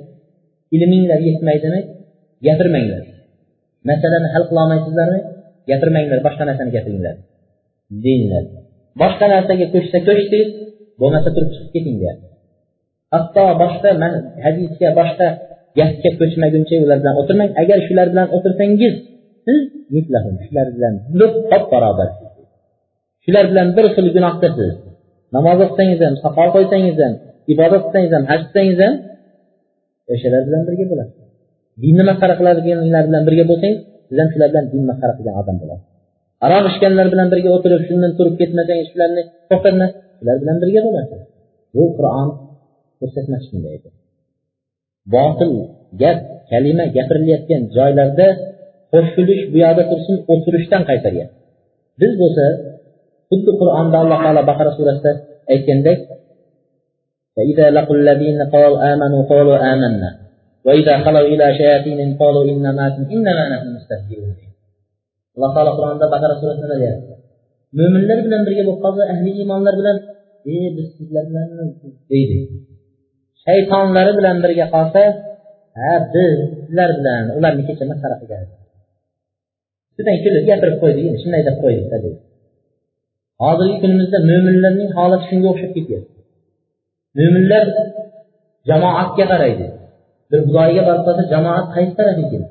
Ilminglar 0.77 1.21
yetmaydimi? 1.29 1.81
Gapirmanglar. 2.47 3.03
Masalani 3.88 4.29
hal 4.35 4.45
qilolmaysizlarmi 4.51 5.21
gapirmanglar 5.71 6.19
boshqa 6.27 6.45
narsani 6.49 6.71
gapiringlar 6.77 7.16
deyglar 8.05 8.45
boshqa 9.03 9.27
narsaga 9.35 9.66
ko'chsa 9.75 9.99
ko'chdingiz 10.09 10.49
bo'lmasa 11.01 11.29
turib 11.35 11.51
chiqib 11.55 11.71
keting 11.75 11.97
deyapti 12.03 12.27
hatto 13.14 13.45
boshqa 13.62 13.90
hadisga 14.45 14.88
boshqa 15.01 15.29
gapga 15.79 16.11
ko'chmaguncha 16.21 16.77
ular 16.85 16.99
bilan 17.03 17.14
o'tirmang. 17.21 17.51
Agar 17.62 17.79
shular 17.87 18.07
bilan 18.12 18.27
o'tirsangiz 18.37 18.95
siz 19.47 19.61
shular 20.47 20.69
bilan 20.77 20.95
top 21.51 21.64
barobar 21.73 22.09
shular 23.25 23.45
bilan 23.51 23.69
bir 23.77 23.87
xil 23.95 24.07
gunohdasiz 24.16 24.73
namoz 25.35 25.59
o'qisangiz 25.64 26.01
ham 26.07 26.14
soqol 26.25 26.49
qo'ysangiz 26.57 26.97
ham 27.03 27.14
ibodat 27.53 27.83
qilsangiz 27.85 28.12
ham 28.16 28.25
haj 28.31 28.40
qilsangiz 28.47 28.79
ham 28.85 28.95
o'shalar 30.12 30.43
bilan 30.49 30.62
birga 30.66 30.85
bo'lasiz. 30.93 31.19
Dinni 31.83 32.02
masxara 32.11 32.35
qiladiganlar 32.40 33.02
bilan 33.09 33.22
birga 33.28 33.44
bo'lsangiz 33.50 33.78
siz 34.09 34.18
ham 34.20 34.28
shular 34.33 34.48
bilan 34.52 34.64
din 34.72 34.83
masxara 34.90 35.12
qilgan 35.18 35.35
odam 35.42 35.56
bo'lasiz 35.62 35.87
aroq 36.46 36.64
ichganlar 36.72 37.06
bilan 37.12 37.28
birga 37.33 37.50
o'tirib 37.56 37.83
shundan 37.88 38.12
turib 38.18 38.35
ketmasangiz 38.40 38.87
shularni 38.92 39.22
to'xtatmas 39.50 39.90
shular 40.18 40.37
bilan 40.42 40.56
birga 40.62 40.80
bo'lasiz 40.87 41.20
bu 41.76 41.85
qur'on 41.96 42.28
ko'rsatmasi 43.00 43.44
shunday 43.50 43.72
edi 43.78 43.88
botil 45.14 45.52
gap 46.02 46.18
kalima 46.50 46.85
gapirilayotgan 46.96 47.62
joylarda 47.76 48.28
qo'shilish 48.92 49.42
bu 49.52 49.56
yoqda 49.64 49.83
tursin 49.90 50.16
o'tirishdan 50.33 50.83
qaytaryapti. 50.90 51.37
Biz 52.00 52.12
bo'lsa 52.22 52.44
xuddi 53.30 53.52
qur'onda 53.61 53.96
alloh 54.02 54.18
taolo 54.24 54.42
baqara 54.50 54.70
surasida 54.78 55.12
aytgandek 55.52 55.98
فإذا 60.65 60.98
لقوا 60.98 61.19
الذين 61.19 61.41
قالوا 61.41 61.54
آمنوا 61.54 61.54
قالوا 61.54 61.54
آمنا 61.54 61.54
وإذا 61.54 61.54
خلوا 61.54 61.54
إلى 61.54 61.58
شياطين 61.58 62.17
قالوا 62.17 62.43
إنا 62.43 62.71
معكم 62.71 63.04
إنما 63.12 63.43
نحن 63.50 63.76
مستهزئون 63.76 64.36
alloh 65.36 65.52
taolo 65.56 65.71
qur'onda 65.78 66.06
baqara 66.13 66.36
surasida 66.41 66.65
nima 66.67 66.78
deyapti 66.82 67.13
mo'minlar 67.78 68.19
bilan 68.26 68.41
birga 68.48 68.63
bo'lib 68.67 68.82
qolsa 68.86 69.04
ahli 69.13 69.32
iymonlar 69.39 69.74
bilan 69.80 69.98
e 70.54 70.58
biz 70.76 70.88
sizlar 70.98 71.24
bilan 71.30 71.48
deydi 72.12 72.38
shaytonlari 73.43 74.12
bilan 74.19 74.38
birga 74.43 74.65
qolsa 74.76 75.02
ha 75.80 75.91
biz 76.13 76.34
sizlar 76.56 76.89
bilan 77.00 77.24
ularni 77.38 77.63
kecha 77.67 77.86
masxara 77.91 78.15
qilgan 78.21 78.45
shundan 79.95 80.17
kulib 80.24 80.43
gapirib 80.50 80.78
qo'ydik 80.84 81.04
endi 81.10 81.19
shunday 81.24 81.41
deb 81.48 81.58
qo'ydik 81.63 81.86
deydi 81.93 82.12
hozirgi 83.43 83.78
kunimizda 83.84 84.17
mo'minlarning 84.30 84.89
holati 84.98 85.26
shunga 85.30 85.48
o'xshab 85.54 85.71
ketyapti 85.78 86.13
mo'minlar 87.17 87.63
jamoatga 88.69 89.26
qaraydi 89.32 89.65
Bir 90.31 90.40
xudoyiga 90.47 90.83
borib 90.88 91.03
qolsa 91.07 91.23
jamoat 91.33 91.66
qaysi 91.75 91.93
taraf 91.99 92.16
ekan? 92.25 92.43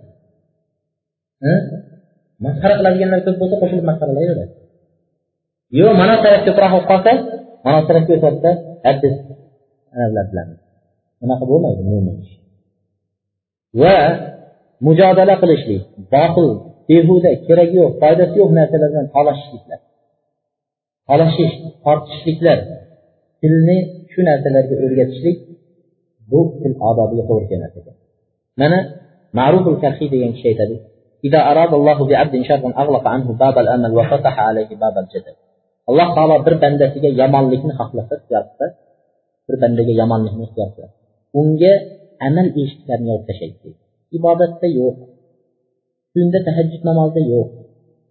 Masxara 2.45 2.73
qiladiganlar 2.79 3.19
ko'p 3.25 3.37
bo'lsa 3.41 3.55
qo'shilib 3.61 3.85
masxaralayveradi 3.89 4.53
yo'q 5.79 5.93
mana 6.01 6.15
taraf 6.23 6.41
ko'proq 6.47 6.71
bo'lib 6.73 6.87
qolsa 6.91 7.11
mana 7.65 7.79
tarafga 7.87 8.11
o'tadida 8.17 8.51
biz 9.01 9.13
anavilar 9.95 10.25
bilan. 10.31 10.47
Unaqa 11.23 11.43
bo'lmaydi 11.51 11.81
mo'min 11.91 12.17
va 13.81 13.95
mujodala 14.85 15.35
qilishlik 15.41 15.83
botil 16.13 16.47
behuda 16.89 17.31
keragi 17.47 17.75
yo'q 17.81 17.91
foydasi 18.01 18.35
yo'q 18.41 18.51
narsalardan 18.59 19.05
talashishliklar 19.15 19.79
talashish 21.09 21.55
tortishishliklar 21.85 22.57
tilni 23.41 23.77
shu 24.11 24.19
narsalarga 24.29 24.75
o'rgatishlik 24.85 25.37
bu 26.30 26.40
til 26.62 26.74
odobiga 26.88 27.24
to'g'ri 27.28 27.46
kelmas 27.50 27.74
ekan 27.80 27.96
mana 28.60 28.78
ma'ruful 29.38 29.78
karhiy 29.82 30.08
degan 30.14 30.32
kishi 30.36 30.48
aytadi 30.54 30.78
إذا 31.28 31.40
أراد 31.50 31.72
الله 31.78 31.98
بعبد 32.10 32.34
شرا 32.48 32.68
أغلق 32.82 33.04
عنه 33.14 33.28
باب 33.42 33.56
الأمل 33.64 33.90
وفتح 33.98 34.34
عليه 34.48 34.70
باب 34.82 34.96
الجدل 35.02 35.36
alloh 35.90 36.08
taolo 36.16 36.36
bir 36.46 36.54
bandasiga 36.62 37.10
yomonlikni 37.20 37.72
xohlasa 37.78 38.12
ixtiyor 38.18 38.44
bir 39.46 39.56
bandaga 39.62 39.92
yomonlikni 40.02 40.42
ixtiyor 40.46 40.68
qiladi 40.74 40.94
unga 41.40 41.72
amal 42.28 42.46
eshiklarini 42.62 43.08
yopib 43.12 43.26
tashlaydi 43.28 43.70
ibodatda 44.18 44.68
yo'q 44.80 44.96
tunda 46.12 46.38
tahajjud 46.46 46.82
namozida 46.88 47.22
yo'q 47.34 47.48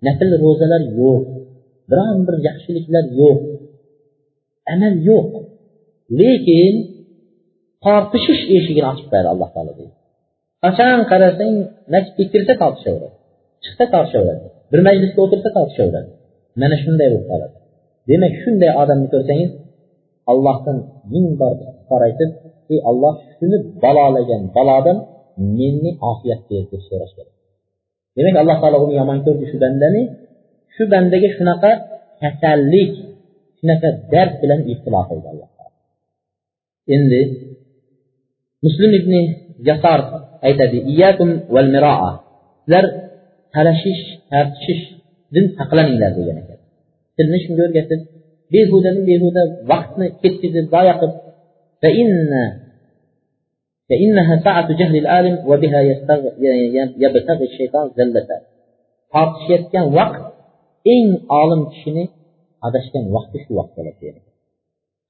nafl 0.06 0.32
ro'zalar 0.44 0.82
yo'q 1.02 1.24
biron 1.90 2.18
bir 2.28 2.36
yaxshiliklar 2.48 3.06
yo'q 3.22 3.40
amal 4.74 4.96
yo'q 5.10 5.28
lekin 6.20 6.74
tortishish 7.85 8.43
eshigini 8.57 8.89
ochib 8.93 9.07
qo'yadi 9.11 9.29
alloh 9.35 9.49
taolo 9.55 9.73
qachon 10.65 11.01
qarasang 11.11 11.55
masjidga 11.93 12.25
kirsa 12.33 12.55
tortishaveradi 12.63 13.17
chiqsa 13.65 13.85
tortishaveradi 13.95 14.47
bir 14.73 14.81
majlisga 14.89 15.21
o'tirsa 15.27 15.51
tortishaveradi. 15.57 16.11
Mana 16.61 16.77
shunday 16.83 17.09
bo'lib 17.13 17.27
qoladi. 17.31 17.55
Demak 18.11 18.33
shunday 18.43 18.71
odamni 18.83 19.09
ko'rsangiz 19.15 19.51
allohdan 20.33 20.77
ming 21.13 21.29
bor 21.41 21.53
istig'for 21.57 22.01
aytib 22.09 22.31
ey 22.73 22.79
olloh 22.91 23.15
shuni 23.37 23.57
balolagan 23.85 24.43
balodan 24.57 24.99
meni 25.59 25.91
ofiyat 26.11 26.41
ber 26.51 26.65
deb 26.73 26.83
so'rash 26.89 27.13
kerak. 27.17 27.35
Demak 28.17 28.35
alloh 28.43 28.57
taolo 28.63 28.79
uni 28.85 28.95
yomon 29.01 29.19
ko'rdi 29.27 29.45
shu 29.51 29.57
bandani. 29.65 30.03
Shu 30.75 30.83
bandaga 30.93 31.29
shunaqa 31.37 31.71
kasallik 32.23 32.93
shunaqa 33.59 33.89
dard 34.13 34.33
bilan 34.43 34.61
ibtilo 34.73 35.01
qildi 35.09 35.27
alloh 35.33 35.49
taolo. 35.57 35.77
Endi 36.95 37.21
muslim 38.66 38.92
ibn 39.00 39.14
jasor 39.68 40.00
aytadi 40.48 40.78
iyakum 40.94 41.30
val 41.56 41.70
miroa 41.76 42.12
sizlar 42.64 42.86
talashish 43.56 44.04
tartishishdan 44.32 45.46
saqlaninglar 45.58 46.12
degan 46.18 46.38
ekan 46.42 46.60
tilni 47.18 47.38
shunga 47.46 47.62
o'rgatib 47.68 48.02
behudadan 48.54 48.98
behuda 49.10 49.44
vaqtni 49.72 50.06
ketkazib 50.22 50.66
zoya 50.74 50.94
qilib 51.02 51.16
فإنها 53.90 54.44
ساعة 54.44 54.68
جهل 54.80 54.96
العالم 55.04 55.36
وبها 55.50 55.80
يبتغي 57.04 57.46
الشيطان 57.52 57.86
زلته 57.98 58.38
tortishayotgan 59.14 59.86
vaqt 59.98 60.24
eng 60.94 61.08
olim 61.42 61.62
kishini 61.72 62.04
adashgan 62.68 63.06
vaqti 63.16 63.38
shu 63.44 63.52
vaqt 63.60 63.74
bo'ladi 63.78 64.08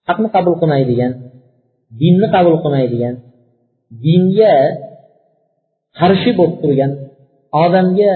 haqni 0.10 0.28
qabul 0.36 0.56
qilmaydigan 0.62 1.12
dinni 2.02 2.28
qabul 2.36 2.56
qilmaydigan 2.64 3.16
dinga 4.05 4.55
qarshi 5.99 6.31
bo'lib 6.39 6.57
turgan 6.63 6.93
odamga 7.65 8.13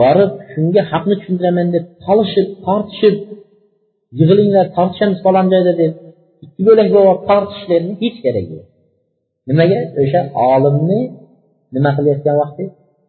borib 0.00 0.32
shunga 0.52 0.82
haqni 0.90 1.14
tushuntiraman 1.20 1.68
deb 1.74 1.84
tolishib 2.04 2.48
tortishib 2.66 3.14
yig'ilinglar 4.18 4.66
tortishamiz 4.76 5.18
falon 5.26 5.46
joyda 5.52 5.72
deb 5.82 5.92
ikki 6.44 6.62
bo'lak 6.68 6.88
bo'lib 6.96 7.18
tortishishlarni 7.28 7.94
hech 8.02 8.16
keragi 8.24 8.52
yo'q. 8.58 8.68
Nimaga? 9.48 9.78
O'sha 10.02 10.20
olimni 10.52 11.00
nima 11.74 11.90
qilayotgan 11.96 12.36
vaqti? 12.42 12.64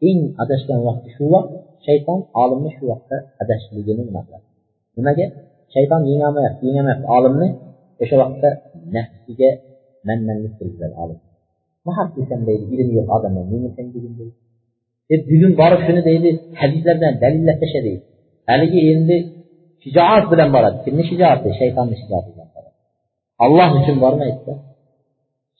Eng 0.10 0.22
adashgan 0.44 0.80
vaqti 0.88 1.08
shu 1.16 1.26
vaqt. 1.36 1.52
Shayton 1.86 2.20
olimni 2.42 2.70
shu 2.78 2.84
vaqtda 2.92 3.18
adashligini 3.44 4.04
nima 4.10 4.22
qiladi 4.26 4.46
nimaga? 4.98 5.26
Shayton 5.74 6.02
yengolmayapti 6.12 6.64
yengolmayapti. 6.68 7.08
Olimni 7.18 7.48
o'sha 8.04 8.16
vaqtda 8.24 8.50
nafsiga 8.96 9.50
manmanlik 10.08 10.54
kirgizadi 10.60 10.96
olim. 11.04 11.20
Mahab 11.90 12.10
desam 12.18 12.42
deydi 12.48 12.64
ilmi 12.74 12.94
yo'q 13.00 13.08
odamlar 13.16 13.46
menga 13.52 13.70
sen 13.78 13.86
dedim 13.96 14.14
deydi. 14.20 14.36
E 15.14 15.16
bugun 15.30 15.52
borib 15.62 15.82
shuni 15.88 16.02
deydi 16.10 16.30
hadislar 16.62 16.96
bilan 17.00 17.16
dalillab 17.24 17.58
tasha 17.64 17.80
deydi 17.88 18.04
haligi 18.50 18.80
endi 18.94 19.16
shijoat 19.84 20.26
bilan 20.32 20.50
boradi 20.56 20.78
kimni 20.86 21.04
shijoati 21.10 21.48
shaytonni 21.60 21.96
shijoati 22.02 22.30
bilan 22.34 22.48
boradi 22.56 22.76
alloh 23.46 23.70
uchun 23.80 23.96
bormaydida 24.04 24.54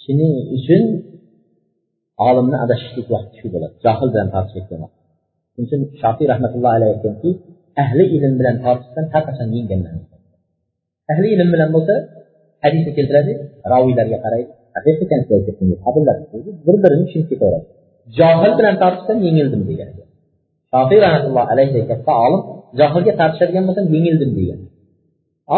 shuning 0.04 0.34
uchun 0.58 0.84
olimni 2.28 2.58
adashishlik 2.66 3.08
vaqti 3.14 3.36
shu 3.40 3.48
bo'ladi 3.54 3.76
johil 3.86 4.08
bilan 4.14 4.28
tortishlik 4.34 4.66
bo'ladi 4.72 4.94
shuning 5.54 5.66
uchun 5.68 5.82
shofiy 6.02 6.26
rahmatullohi 6.34 6.76
alayhi 6.78 6.92
aytganki 6.96 7.30
ahli 7.84 8.04
ilm 8.18 8.34
bilan 8.40 8.56
tortishdan 8.66 9.06
har 9.14 9.24
qachon 9.28 9.48
yengilman 9.58 9.96
ahli 11.12 11.28
ilm 11.36 11.50
bilan 11.54 11.70
bo'lsa 11.76 11.96
hadisni 12.64 12.92
keltiradi 12.98 13.34
roviylarga 13.74 14.18
qaraydi 14.26 14.52
bir 16.67 16.77
birini 16.83 17.05
tushunib 17.07 17.29
ketaveradi 17.31 17.67
johil 18.19 18.53
bilan 18.59 18.75
tortishdan 18.83 19.19
yengildim 19.27 19.63
degan 19.71 19.91
shofiy 20.73 20.99
rahmatullohi 21.05 21.49
alayhi 21.55 21.81
katta 21.91 22.13
olim 22.27 22.43
johilga 22.81 23.13
tortishadigan 23.21 23.65
bo'lsam 23.69 23.87
yengildim 23.95 24.31
degan 24.39 24.61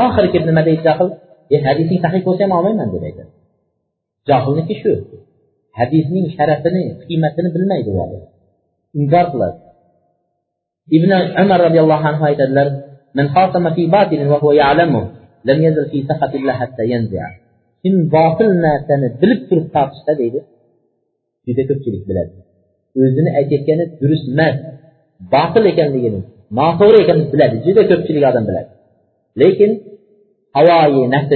oxiri 0.03 0.29
kelib 0.33 0.47
nima 0.51 0.63
deydi 0.69 0.83
johil 0.89 1.09
e 1.55 1.57
hadising 1.67 1.99
sahih 2.05 2.21
bo'lsa 2.27 2.43
ham 2.45 2.53
olmayman 2.59 2.89
deb 2.95 3.03
aytadi 3.09 3.33
johilniki 4.29 4.75
shu 4.83 4.93
hadisning 5.79 6.27
sharafini 6.37 6.83
qiymatini 7.07 7.49
bilmaydi 7.55 7.89
u 7.95 7.97
odam 8.05 8.23
inkor 9.01 9.27
qiladi 9.33 9.59
ibn 10.97 11.11
umar 11.43 11.59
roziyallohu 11.67 12.05
anhu 12.11 12.25
aytadilar 12.31 12.69
من 13.19 13.27
خاصم 13.35 13.65
في 13.75 13.87
باطل 13.87 14.21
وهو 14.27 14.53
يعلمه 14.53 15.03
لم 15.45 15.59
يزل 15.63 15.85
في 15.91 15.99
سخط 16.09 16.33
الله 16.35 16.53
حتى 16.53 16.85
ينزع 16.93 17.25
kim 17.82 17.96
botil 18.16 18.50
narsani 18.66 19.08
bilib 19.22 19.42
turib 19.50 19.68
tortishsa 19.76 20.12
deydi 20.22 20.40
juda 21.48 21.64
ko'pchilik 21.70 22.04
biladi. 22.10 22.32
O'zini 23.02 23.30
aytayotgani 23.40 23.86
durust 24.02 24.26
emas 24.34 24.56
botil 25.34 25.64
ekanligini 25.72 26.22
noto'g'ri 26.60 26.98
ekanini 27.04 27.28
biladi 27.34 27.56
juda 27.66 27.82
ko'pchilik 27.92 28.24
odam 28.32 28.44
biladi. 28.50 28.70
Lekin 29.42 29.72
havoyi 30.56 31.04
nafs 31.16 31.32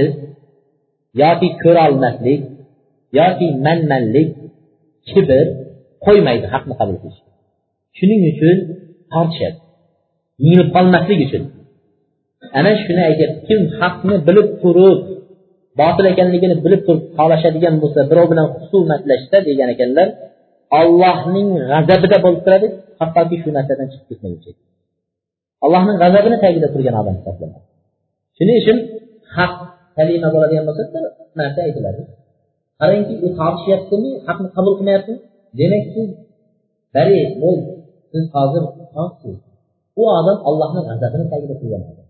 yoki 1.22 1.48
ko'rolmaslik 1.62 2.40
yoki 3.20 3.46
manmanlik 3.66 4.28
kibr 5.08 5.46
qo'ymaydi 6.06 6.46
haqni 6.54 6.74
qabul 6.80 6.96
qilishga 7.02 7.30
shuning 7.98 8.22
uchun 8.32 8.56
tortishadi 9.12 9.58
yengilib 10.44 10.68
qolmaslik 10.76 11.20
uchun. 11.26 11.42
Ana 12.58 12.72
shuni 12.84 13.02
aytyapti 13.10 13.40
kim 13.48 13.60
haqni 13.80 14.14
bilib 14.28 14.48
turib 14.62 14.98
botil 15.80 16.06
ekanligini 16.12 16.56
bilib 16.64 16.82
turib 16.86 17.04
qolashadigan 17.18 17.74
bo'lsa 17.82 18.00
birov 18.10 18.26
bilan 18.32 18.46
husumatlashsa 18.54 19.38
degan 19.48 19.68
ekanlar 19.74 20.08
ollohning 20.80 21.48
g'azabida 21.70 22.16
bo'lib 22.24 22.40
turadi 22.46 22.66
hattoki 23.00 23.36
shu 23.42 23.48
narsadan 23.56 23.86
chiqib 23.92 24.06
ketmaguncha 24.10 24.52
allohning 25.64 25.96
g'azabini 26.02 26.36
tagida 26.44 26.68
turgan 26.74 26.94
odam 27.00 27.14
hisoblanadi. 27.18 27.66
Shuning 28.36 28.56
uchun 28.62 28.78
haq 29.36 29.52
kalima 29.96 30.28
bo'ladigan 30.34 30.64
bo'lsa 30.68 30.82
bir 30.94 31.04
narsa 31.40 31.60
aytiladi. 31.66 32.00
Qarangki 32.80 33.14
u 33.24 33.28
tortishyaptimi 33.38 34.10
haqni 34.26 34.48
qabul 34.56 34.74
qilmayaptimi 34.78 35.18
demak 35.60 35.84
siz 35.94 36.08
bari 36.94 37.20
bo'l 37.42 37.58
siz 38.12 38.24
hozir 38.36 38.62
u 40.00 40.02
odam 40.18 40.38
allohni 40.48 40.80
g'azabini 40.88 41.26
tagida 41.32 41.54
turgan 41.60 41.82
odam. 41.90 42.06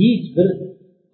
Hech 0.00 0.24
bir 0.36 0.48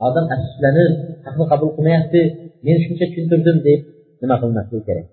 odam 0.07 0.27
afsuslanib 0.35 0.93
haqni 1.27 1.45
qabul 1.53 1.71
qilmayapti 1.77 2.21
men 2.67 2.77
shuncha 2.85 3.05
tushuntirdim 3.11 3.57
deb 3.67 3.81
nima 4.21 4.37
qilmasligi 4.43 4.83
kerak. 4.89 5.07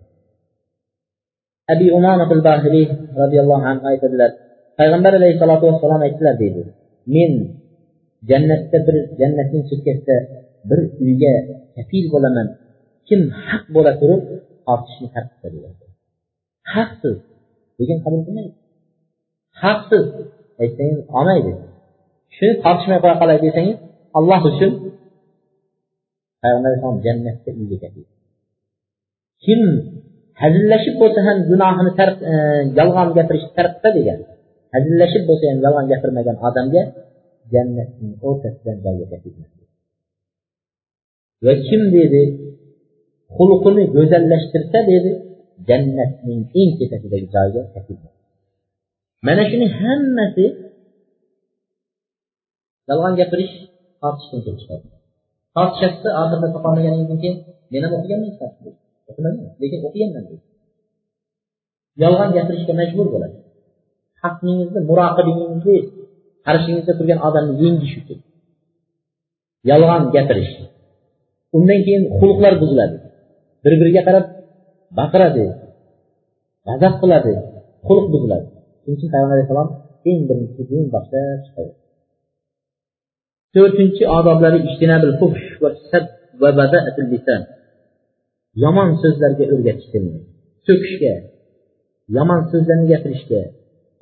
Abi 1.73 1.87
umomatul 1.97 2.41
bahriy 2.47 2.85
roziyallohu 3.21 3.65
anhu 3.71 3.85
aytadilar 3.91 4.31
payg'ambar 4.79 5.11
alayhissalotu 5.19 5.63
vassalom 5.69 6.01
aytdilar 6.07 6.35
deydi 6.41 6.61
men 7.15 7.31
jannatda 8.29 8.77
bir 8.87 8.95
jannatning 9.19 9.63
chekkasida 9.69 10.17
bir 10.69 10.79
uyga 11.03 11.33
kafil 11.75 12.05
bo'laman. 12.13 12.47
Kim 13.07 13.21
haq 13.47 13.63
bo'la 13.75 13.91
turib 14.01 14.21
tortishni 14.67 15.07
tark 15.13 15.29
qilsa 15.31 15.47
degan 15.55 15.73
haqsiz 16.75 17.15
lekin 17.79 17.97
qabul 18.03 18.21
qilmaydi. 18.27 18.53
Haqsiz 19.63 20.05
aytsangiz 20.61 20.99
olmaydi. 21.17 21.51
Shuni 22.35 22.53
tortishmay 22.63 22.99
qo'ya 23.03 23.15
qolay 23.21 23.37
desangiz 23.45 23.77
alloh 24.17 24.41
uchun 24.49 24.71
payg'ambar 26.41 26.69
alayhisalom 26.69 26.99
jannatda 27.05 27.49
uyga 27.61 27.87
kim 29.43 29.61
hazillashib 30.41 30.95
bo'lsa 31.01 31.19
ham 31.27 31.37
gunohini 31.49 31.91
tark 31.99 32.17
e, 32.31 32.33
yolg'on 32.79 33.09
gapirishni 33.17 33.51
tark 33.57 33.73
degan 33.97 34.19
hazillashib 34.75 35.23
bo'lsa 35.29 35.43
ham 35.49 35.59
yolg'on 35.65 35.85
gapirmagan 35.91 36.37
odamga 36.47 36.81
jannatning 37.53 38.13
o'rtasidan 38.27 38.77
joyga 38.85 39.05
va 41.45 41.53
kim 41.67 41.81
dedi? 41.95 42.21
Xulqini 43.37 43.83
go'zallashtirsa 43.95 44.79
dedi 44.91 45.11
jannatning 45.69 46.41
eng 46.59 46.71
tepasidagi 46.79 47.27
joyiga 47.35 47.61
kafil 47.73 47.97
mana 49.25 49.43
shuni 49.49 49.67
hammasi 49.79 50.45
yolg'on 52.89 53.13
gapirish 53.19 53.55
tortishdan 54.01 54.39
kelib 54.45 54.57
chiqadi. 54.61 54.85
Tortishyapti 55.55 56.07
oxirida 56.21 56.47
topolmaganingizdan 56.55 57.19
keyin 57.23 57.37
men 57.71 57.81
ham 57.85 57.93
o'qiganman 57.97 58.31
o'qimagan 59.09 59.35
lekin 59.61 59.79
o'qiganman 59.87 60.23
deydi 60.29 60.45
yolg'on 62.03 62.29
gapirishga 62.37 62.73
majbur 62.81 63.07
bo'ladi. 63.13 63.37
Haqningizni 64.23 64.79
muroqibingizni 64.89 65.77
qarshingizda 66.47 66.93
turgan 66.99 67.19
odamni 67.27 67.53
yengish 67.63 67.95
uchun. 68.01 68.19
Yolg'on 69.69 70.03
gapirish. 70.15 70.53
Undan 71.57 71.79
keyin 71.85 72.03
xulqlar 72.19 72.53
buziladi. 72.61 72.97
Bir 73.63 73.73
biriga 73.81 74.01
qarab 74.07 74.25
baqiradi 74.99 75.45
g'azab 76.67 76.93
qiladi 77.01 77.33
xulq 77.87 78.05
buziladi. 78.13 78.47
Shuning 78.81 78.95
uchun 78.97 79.09
payg'ambar 79.13 79.35
alayhissalom 79.35 79.69
eng 80.09 80.19
birinchi 80.29 80.61
din 80.69 80.83
boshlab 80.93 81.39
chiqadi. 81.45 81.71
To'rtinchi 83.55 84.03
odoblari 84.17 84.59
yomon 88.63 88.89
so'zlarga 89.01 89.45
o'rgatish 89.53 89.89
tilni 89.93 90.19
so'kishga 90.67 91.13
yomon 92.17 92.41
so'zlarni 92.51 92.85
gapirishga 92.93 93.41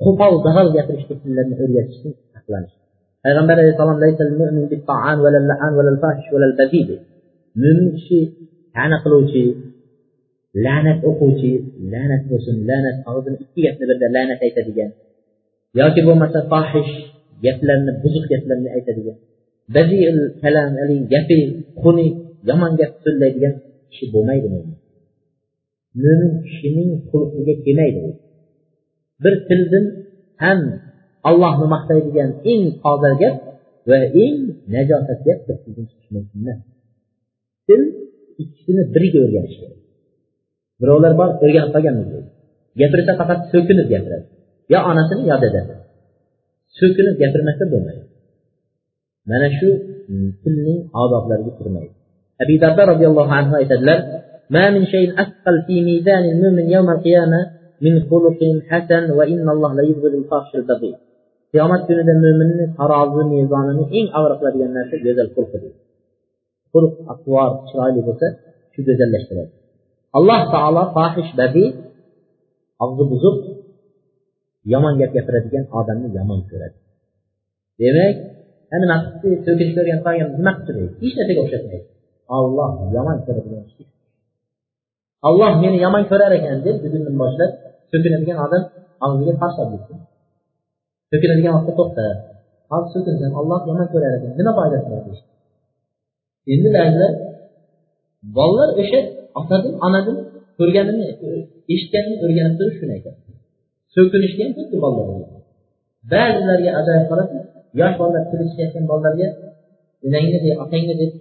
qo'pol 0.04 0.34
dag'al 0.46 0.68
gapirishga 0.76 1.14
tillarni 1.22 1.54
o'rgatishdan 1.62 2.12
saqlanish 2.34 2.74
payg'ambar 3.24 3.56
alayhissalommo'min 3.62 4.64
kishi 7.96 8.18
ta'na 8.74 8.96
qiluvchi 9.04 9.44
la'nat 10.64 10.98
o'quvchi 11.08 11.50
la'nat 11.92 12.22
bo'lsin 12.30 12.56
la'nat 12.68 12.96
og'zini 13.10 13.36
ikki 13.44 13.60
gapni 13.66 13.84
birda 13.90 14.06
la'nat 14.16 14.40
aytadigan 14.46 14.90
yoki 15.80 16.00
bo'lmasa 16.06 16.38
fohish 16.52 16.92
gaplarni 17.44 17.92
buzuq 18.02 18.24
gaplarni 18.32 18.68
aytadigan 18.76 19.16
baziil 19.74 20.18
kalam 20.42 20.68
gapi 21.12 21.38
xunuk 21.80 22.14
yomon 22.48 22.72
gap 22.80 22.90
so'zlaydigan 23.04 23.54
kishi 23.90 24.04
bo'lmaydi 24.14 24.46
mo'min 24.54 24.78
mo'min 26.02 26.32
kishining 26.46 26.90
xulqiga 27.08 27.54
kelmaydi 27.64 27.98
u 28.08 28.10
bir 29.22 29.34
tildan 29.48 29.84
ham 30.42 30.60
allohni 31.28 31.66
maqtaydigan 31.74 32.30
eng 32.52 32.62
toza 32.82 33.10
gap 33.22 33.36
va 33.88 33.98
eng 34.24 34.36
najosat 34.74 35.18
gap 35.26 35.38
tildan 35.64 35.84
chiqishi 35.90 36.10
mumkin 36.14 36.38
emas 36.42 36.60
til 37.66 37.82
ikkisini 38.42 38.82
biriga 38.94 39.18
o'rganish 39.24 39.56
kerak. 39.60 39.80
Birovlar 40.80 41.12
bor 41.20 41.28
o'rganib 41.44 41.70
qolganmiz 41.74 42.06
deydi. 42.12 42.28
Gapirsa 42.80 43.12
faqat 43.20 43.38
so'kinib 43.52 43.86
gapiradi. 43.92 44.26
Yo 44.72 44.78
onasini 44.90 45.22
yo 45.30 45.36
dadasini 45.44 45.82
so'kinib 46.78 47.14
gapirmasa 47.22 47.64
bo'lmaydi. 47.72 48.05
mana 49.29 49.47
shu 49.57 49.69
tilning 50.43 50.79
odoblariga 51.03 51.51
kirmaydi 51.59 51.93
abi 52.43 52.55
darda 52.63 52.83
roziyallohu 52.91 53.31
anhu 53.39 53.53
aytadilar 53.61 53.99
ما 54.55 54.65
من 54.75 54.83
شيء 54.93 55.07
أثقل 55.23 55.55
في 55.67 55.75
ميزان 55.87 56.23
المؤمن 56.33 56.65
يوم 56.75 56.89
القيامة 56.95 57.39
من 57.85 57.93
خلق 58.09 58.39
حسن 58.69 59.03
وإن 59.17 59.45
الله 59.53 59.71
لا 59.77 59.83
يبغض 59.89 60.13
الفاحش 60.21 60.51
البغي 60.59 60.91
qiyomat 61.51 61.81
kunida 61.87 62.13
mo'minni 62.23 62.65
tarozi 62.79 63.21
mezonini 63.31 63.83
eng 63.97 64.07
og'ir 64.17 64.33
qiladigan 64.39 64.71
narsa 64.77 64.95
go'zal 65.05 65.27
xulqidir 65.35 65.73
xulq 66.71 66.93
atvor 67.13 67.51
chiroyli 67.67 68.01
bo'lsa 68.07 68.27
shu 68.73 68.79
go'zallashtiradi 68.87 69.51
alloh 70.17 70.41
taolo 70.53 70.83
fohish 70.95 71.31
badi 71.39 71.65
og'zi 72.83 73.03
buzuq 73.11 73.37
yomon 74.73 74.93
gap 75.01 75.11
gapiradigan 75.15 75.65
odamni 75.79 76.09
yomon 76.17 76.39
ko'radi 76.49 76.77
demak 77.81 78.15
nima 78.82 78.96
qilibdi 79.20 79.28
so'kish 79.46 79.70
ko'rgan 79.76 80.00
qolgan 80.06 80.28
nima 80.38 80.52
qilibdi 80.66 80.94
deydi 81.00 81.04
hech 81.04 81.14
narsaga 81.18 81.40
o'xshatmaydi 81.44 81.86
olloh 82.36 82.70
yomon 82.96 83.18
ko'radigan 83.26 83.64
olloh 85.28 85.52
meni 85.62 85.78
yomon 85.84 86.02
ko'rar 86.10 86.30
ekan 86.38 86.56
deb 86.66 86.76
bugundan 86.84 87.14
boshlab 87.22 87.50
so'kinadigan 87.90 88.38
odam 88.46 88.62
og'ziga 89.04 89.34
tashlab 89.42 89.68
ketsin 89.72 89.98
so'kinadigan 91.10 91.52
vaqtda 91.56 91.72
to'xta. 91.80 92.06
Hozir 92.72 92.90
so'kinsam 92.94 93.32
olloh 93.40 93.60
yomon 93.68 93.86
ko'rar 93.92 94.12
ekan. 94.18 94.32
Nima 94.38 94.52
foydasi 94.58 94.86
bor 94.92 95.00
endi 96.52 96.68
ba'zilar 96.76 97.12
bolalar 98.36 98.70
o'sha 98.82 99.00
otadan 99.40 99.74
onadan 99.86 100.16
ko'rganini 100.58 101.06
eshitganini 101.72 102.16
o'rganib 102.24 102.54
turib 102.58 102.74
shuni 102.78 102.92
aytadi 102.96 103.18
so'kinishga 103.94 104.42
ham 104.46 104.52
xuddi 104.58 104.76
bolalar 104.84 105.16
ba'zilarga 106.12 106.70
ajoyib 106.80 107.06
qarasiz 107.10 107.42
yosh 107.80 107.94
bolalar 108.00 108.22
kelishayotgan 108.30 108.84
bolalarga 108.90 109.28
onangni 110.06 110.38
de 110.44 110.50
otangni 110.62 110.94
deb 111.00 111.12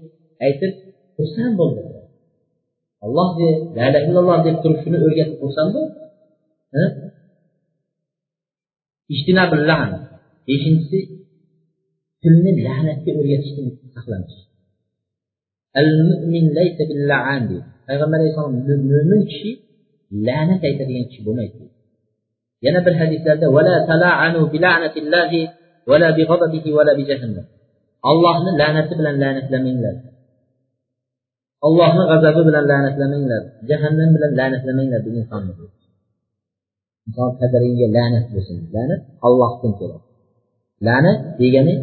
aytib 0.46 0.72
xursand 1.16 1.54
bo'ldi 1.60 1.82
alloh 3.06 3.30
de 3.40 3.50
la 3.76 3.84
ilaha 3.90 4.06
illalloh 4.08 4.38
deb 4.48 4.56
turib 4.64 4.80
shuni 4.84 4.98
o'rgatib 5.06 5.38
xursand 5.42 5.70
bo'ldi 5.76 5.94
beshinchisi 10.48 11.00
tilni 12.22 12.52
la'natga 12.66 13.12
o'rgatishdan 13.20 13.66
saqlanish 13.96 14.38
payg'ambar 17.88 18.18
alayhissalom 18.20 18.54
mo'min 18.92 19.22
kishi 19.32 19.52
la'nat 20.28 20.62
aytadigan 20.70 21.06
kishi 21.10 21.22
bo'lmaydi 21.28 21.66
yana 22.66 22.80
bir 22.86 22.94
hadislarda 23.02 23.48
ollohni 28.10 28.52
la'nati 28.62 28.94
bilan 29.00 29.16
la'natlamanglar. 29.24 29.96
Ollohni 31.68 32.04
g'azabi 32.10 32.42
bilan 32.48 32.66
la'natlamanglar. 32.72 33.42
Jahannam 33.70 34.10
bilan 34.16 34.32
la'natlamanglar 34.40 35.00
bu 35.06 35.10
insonni. 35.20 35.54
Inson 37.08 37.30
qadringga 37.40 37.88
la'nat 37.98 38.26
bo'lsin. 38.34 38.58
La'nat 38.76 39.02
ollohdan 39.28 39.74
keladi 39.80 40.06
la'nat 40.88 41.18
degani 41.40 41.76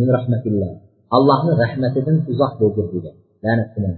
min 0.00 0.08
rahmatilloh 0.16 0.72
allohni 1.16 1.52
rahmatidan 1.62 2.16
uzoq 2.32 2.52
bo'lgur 2.60 2.86
degan 2.94 3.16
la'nat 3.44 3.68
bilan. 3.76 3.94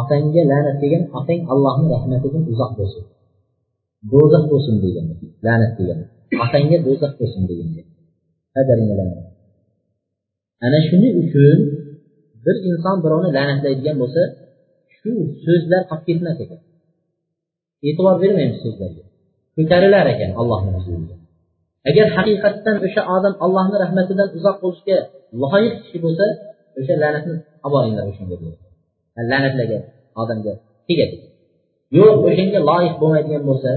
Otangga 0.00 0.42
la'nat 0.52 0.76
degan 0.82 1.02
otang 1.18 1.40
allohni 1.52 1.86
rahmatidan 1.96 2.42
uzoq 2.52 2.72
bo'lsin. 2.78 3.04
Do'zax 4.12 4.44
bo'lsin 4.52 4.74
degan 4.84 5.04
la'nat 5.46 5.72
degan. 5.78 5.98
Otangga 6.44 6.78
do'zax 6.86 7.12
bo'lsin 7.20 7.42
degan 7.50 7.68
ana 10.66 10.78
shuning 10.88 11.14
uchun 11.22 11.58
bir 12.44 12.56
inson 12.70 12.96
birovni 13.04 13.30
la'natlaydigan 13.36 13.96
bo'lsa 14.02 14.22
shu 14.96 15.10
so'zlar 15.44 15.82
qolib 15.90 16.04
ketmas 16.08 16.38
ekan. 16.44 16.60
E'tibor 17.88 18.14
bermaymiz 18.22 18.58
so'zlarga. 18.64 19.04
Ko'tarilar 19.56 20.06
ekan 20.14 20.30
allohni 20.40 20.70
huzurida 20.76 21.14
agar 21.88 22.06
haqiqatdan 22.16 22.76
o'sha 22.86 23.02
odam 23.16 23.34
allohni 23.44 23.76
rahmatidan 23.84 24.28
uzoq 24.38 24.56
bo'lishga 24.64 24.98
loyiq 25.42 25.74
kishi 25.82 25.98
bo'lsa 26.04 26.26
o'sha 26.78 26.94
la'natni 27.02 27.34
olib 27.66 27.72
boringlar 27.74 28.04
o'shanga 28.10 28.36
la'natlagan 29.30 29.82
odamga 30.22 30.52
tegadi. 30.88 31.16
Yo'q 31.98 32.16
o'shanga 32.28 32.60
loyiq 32.70 32.94
bo'lmaydigan 33.02 33.42
bo'lsa 33.50 33.70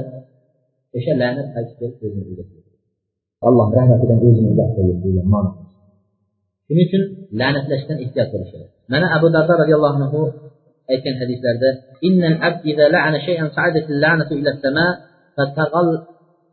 o'sha 0.97 1.13
la'nat 1.21 1.47
qaytib 1.55 1.93
kelib 1.99 2.15
o'zini 2.21 2.33
alloh 3.47 3.67
rahmatidan 3.77 4.19
o'zini 4.27 4.47
uzoq 4.53 4.69
qo'yib 4.75 4.97
degan 5.05 5.27
ma'no 5.33 5.51
shuning 6.67 6.85
uchun 6.87 7.03
la'natlashdan 7.39 7.97
ehtiyot 8.05 8.27
bo'lish 8.33 8.51
kerak 8.53 8.71
mana 8.93 9.07
abu 9.17 9.27
dardo 9.35 9.53
roziyallohu 9.61 9.95
anhu 9.99 10.21
aytgan 10.93 11.15
hadislarda 11.21 11.69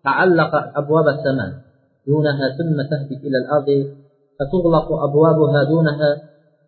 تعلق 0.05 0.53
أبواب 0.81 1.07
السماء 1.09 1.51
دونها 2.07 2.47
ثم 2.59 2.77
تهبط 2.91 3.21
إلى 3.27 3.39
الأرض 3.43 3.69
فتغلق 4.39 4.89
أبوابها 4.93 5.65
دونها 5.65 6.11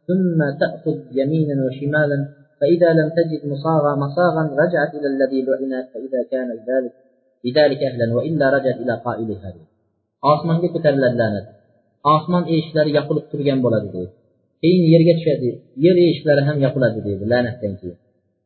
ثم 0.08 0.38
تأخذ 0.60 0.96
يمينا 1.12 1.64
وشمالا 1.64 2.18
فإذا 2.60 2.90
لم 2.92 3.08
تجد 3.18 3.40
مصاغا 3.52 3.92
مصاغا 4.04 4.42
رجعت 4.62 4.94
إلى 4.94 5.06
الذي 5.06 5.42
لعنت 5.42 5.86
فإذا 5.94 6.20
كان 6.30 6.48
ذلك 6.68 6.92
osmonga 10.32 10.68
ko'tariladi 10.74 11.16
la'nat 11.22 11.46
osmon 12.14 12.42
eshiklari 12.54 12.90
yopilib 12.98 13.24
turgan 13.30 13.58
bo'ladi 13.64 13.88
deydi 13.94 14.12
keyin 14.62 14.84
yerga 14.92 15.12
tushadi 15.18 15.48
yer 15.84 15.96
eshiklari 16.10 16.42
ham 16.48 16.56
yopiladi 16.64 17.00
deydi 17.06 17.24
la'natdan 17.32 17.72
keyin 17.80 17.96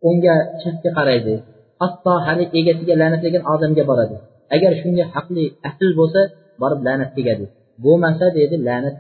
unga 0.09 0.35
chapga 0.63 0.91
qaraydi 0.99 1.35
hatto 1.83 2.13
hali 2.27 2.45
egasiga 2.59 2.95
la'natlagan 3.03 3.43
odamga 3.55 3.85
boradi 3.91 4.17
agar 4.55 4.73
shunga 4.81 5.05
haqli 5.15 5.45
asl 5.69 5.89
bo'lsa 6.01 6.21
borib 6.63 6.81
la'nat 6.87 7.11
tegadi 7.17 7.45
bo'lmasa 7.85 8.27
deydi 8.37 8.57
la'nat 8.69 8.97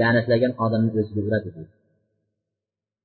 la'natlagan 0.00 0.52
odamni 0.64 0.90
o'ziga 1.00 1.20
uradi 1.28 1.48
deydi 1.56 1.72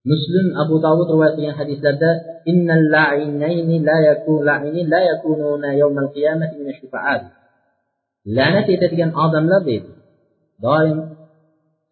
مسلم 0.06 0.47
أبو 0.66 0.78
داود 0.78 1.12
رواية 1.12 1.51
حديث 1.51 1.80
لدى 1.80 2.12
إن 2.47 2.72
اللعينين 2.72 3.84
لا 3.86 3.99
يكون 4.12 4.45
لعينين 4.45 4.89
لا 4.89 4.99
يكونون 5.01 5.64
يوم 5.64 5.99
القيامة 5.99 6.51
من 6.60 6.70
الشفعاء 6.70 7.32
لعنة 8.26 8.68
تتجن 8.68 9.12
آدم 9.16 9.49
لديد. 9.49 9.84
دائم 10.60 11.16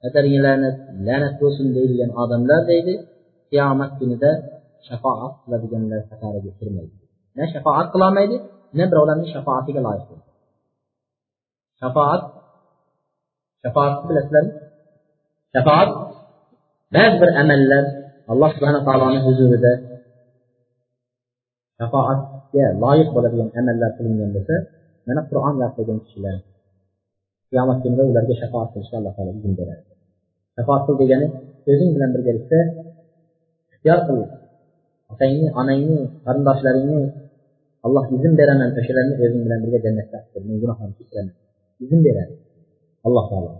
أتري 0.06 0.38
لعنة 0.38 0.78
لعنة 0.92 1.40
توسن 1.40 1.74
ديدي 1.74 2.04
آدم 2.04 2.48
لديد. 2.52 3.08
في 3.50 3.60
عمك 3.60 4.04
ندى 4.04 4.34
شفاعة 4.82 5.44
لديدن 5.48 5.90
لفتارة 5.90 6.42
بحرمي 6.46 6.90
لا 7.36 7.46
شفاعة 7.54 7.84
قلا 7.92 8.10
ميدي 8.10 8.40
نبرا 8.74 9.02
ولم 9.02 9.26
شفاعة 9.26 9.66
قلا 9.66 9.96
يكون. 9.96 10.22
شفاعة 11.82 12.34
شفاعة 13.66 14.08
بالأسلام 14.08 14.52
شفاعة 15.56 16.12
بعد 16.92 17.20
بر 17.20 17.42
أمل 17.42 17.70
لديد 17.70 18.01
alloh 18.32 18.50
subhana 18.56 18.80
taoloni 18.88 19.20
huzurida 19.26 19.72
shafoatga 21.80 22.66
loyiq 22.84 23.10
bo'ladigan 23.16 23.50
amallar 23.60 23.92
qilingan 23.98 24.30
bo'lsa 24.36 24.56
mana 25.08 25.22
qur'on 25.30 25.56
gapirgan 25.62 26.00
kishilar 26.06 26.36
qiyomat 27.50 27.78
kunida 27.84 28.04
ularga 28.12 28.36
shafoat 28.42 28.68
qilishga 28.74 28.96
alloh 29.02 29.14
taolo 29.18 29.32
izn 29.40 29.54
beradi 29.60 29.84
shafoat 30.56 30.82
qil 30.86 30.96
degani 31.02 31.28
o'zing 31.72 31.90
bilan 31.96 32.10
birgalikda 32.16 32.60
ixtiyor 33.72 34.00
qil 34.08 34.20
otangni 35.14 35.48
onangni 35.62 36.00
qarindoshlaringni 36.26 37.00
alloh 37.86 38.04
izn 38.18 38.34
beraman 38.40 38.70
o'shalarni 38.80 39.14
o'zing 39.24 39.42
bilan 39.46 39.60
birga 39.64 39.80
jannatga 39.86 40.18
men 40.48 40.56
gunohlarimni 40.62 40.96
kechiraman 41.00 41.36
izn 41.84 42.00
beradi 42.08 42.34
alloh 43.08 43.26
taolo 43.32 43.52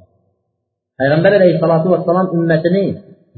payg'ambar 1.00 1.32
alayhissalotu 1.40 1.88
vassalom 1.94 2.28
ummatining 2.36 2.90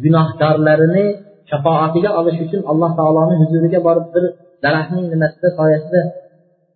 gunohkorlarini 0.03 1.05
shafoatiga 1.49 2.09
olish 2.19 2.39
uchun 2.45 2.61
alloh 2.71 2.91
taoloni 2.99 3.35
huzuriga 3.41 3.79
borib 3.87 4.07
bir 4.13 4.23
daraxtning 4.63 5.05
nimasida 5.13 5.49
soyasida 5.59 6.01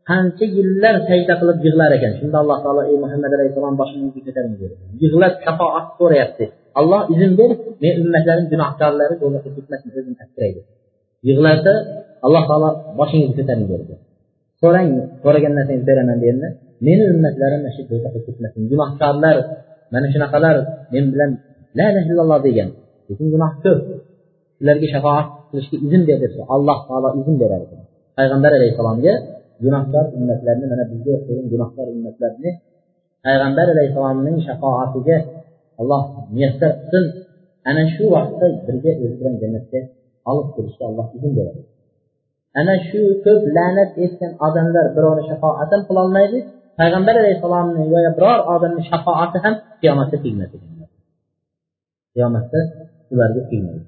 qancha 0.09 0.45
yillar 0.57 0.95
sajda 1.09 1.33
qilib 1.39 1.57
yig'lar 1.65 1.91
ekan. 1.97 2.11
Shunda 2.19 2.37
alloh 2.43 2.57
taolo 2.63 2.81
ey 2.91 2.97
muhammad 3.03 3.31
alayhissalom 3.37 3.75
boshingni 3.81 4.09
ko'taring 4.25 4.53
yig'lab 5.01 5.33
shafoat 5.45 5.85
so'rayapti 5.99 6.45
alloh 6.79 7.01
izn 7.13 7.31
ber 7.39 7.51
men 7.83 7.93
ummatlarim 8.03 8.45
gunohkorlari 8.53 9.15
do'zaxga 9.21 9.49
ketmasin 9.57 9.89
o'zim 9.99 10.15
yig'lasa 11.27 11.73
alloh 12.25 12.43
taolo 12.49 12.69
boshingizni 12.99 13.33
ko'taring 13.39 13.67
dedi. 13.71 13.95
So'rang 14.61 14.87
so'ragan 15.23 15.53
narsangizni 15.57 15.87
beraman 15.89 16.17
deganda 16.23 16.47
meni 16.87 17.03
ummatlarim 17.13 17.59
mana 17.63 17.71
shu 17.75 17.81
do'zaxga 17.91 18.19
ketmasin 18.27 18.61
gunohkorlar 18.71 19.37
mana 19.93 20.07
shunaqalar 20.13 20.55
men 20.93 21.05
bilan 21.13 21.31
la 21.77 21.85
ilaha 21.91 22.07
illalloh 22.11 22.39
degan 22.47 22.69
lekin 23.09 23.27
gunoh 23.33 23.51
ko'p 23.63 23.79
ularga 24.61 24.87
shafoat 24.93 25.27
qilishga 25.49 25.77
izn 25.85 26.01
ber 26.07 26.17
desa 26.23 26.41
alloh 26.55 26.77
taolo 26.87 27.09
izn 27.21 27.35
berar 27.41 27.61
ekan 27.65 27.81
payg'ambar 28.17 28.51
alayhissalomga 28.57 29.13
gunohkor 29.63 30.05
ummatlarni 30.17 30.65
mana 30.71 30.83
bizga 30.91 31.11
o'xshagan 31.17 31.45
gunohkor 31.53 31.85
ummatlarni 31.95 32.49
payg'ambar 33.25 33.67
alayhissalomning 33.73 34.37
shafoatiga 34.47 35.17
alloh 35.81 36.03
muyassar 36.33 36.71
qilsin. 36.79 37.05
Ana 37.69 37.83
shu 37.93 38.03
vaqtda 38.15 38.45
birga 38.67 38.91
o'zi 39.03 39.15
bilan 39.19 39.35
jannatga 39.41 39.79
olib 40.29 40.47
kirishga 40.55 40.83
alloh 40.89 41.07
izn 41.17 41.31
beradi. 41.37 41.61
Ana 42.59 42.75
shu 42.87 43.01
ko'p 43.25 43.43
la'nat 43.57 43.91
etgan 44.05 44.31
odamlar 44.47 44.85
birovni 44.95 45.23
shafoat 45.29 45.69
ham 45.73 45.81
qilolmaydi 45.89 46.37
payg'ambar 46.79 47.15
alayhissalomni 47.21 47.83
yo 47.93 47.99
biror 48.17 48.39
odamni 48.53 48.83
shafoati 48.91 49.37
ham 49.43 49.53
qiyomatda 49.81 50.17
tegmas 50.23 50.49
qiyomatda 52.13 52.59
ularga 53.12 53.42
tegmaydi 53.50 53.86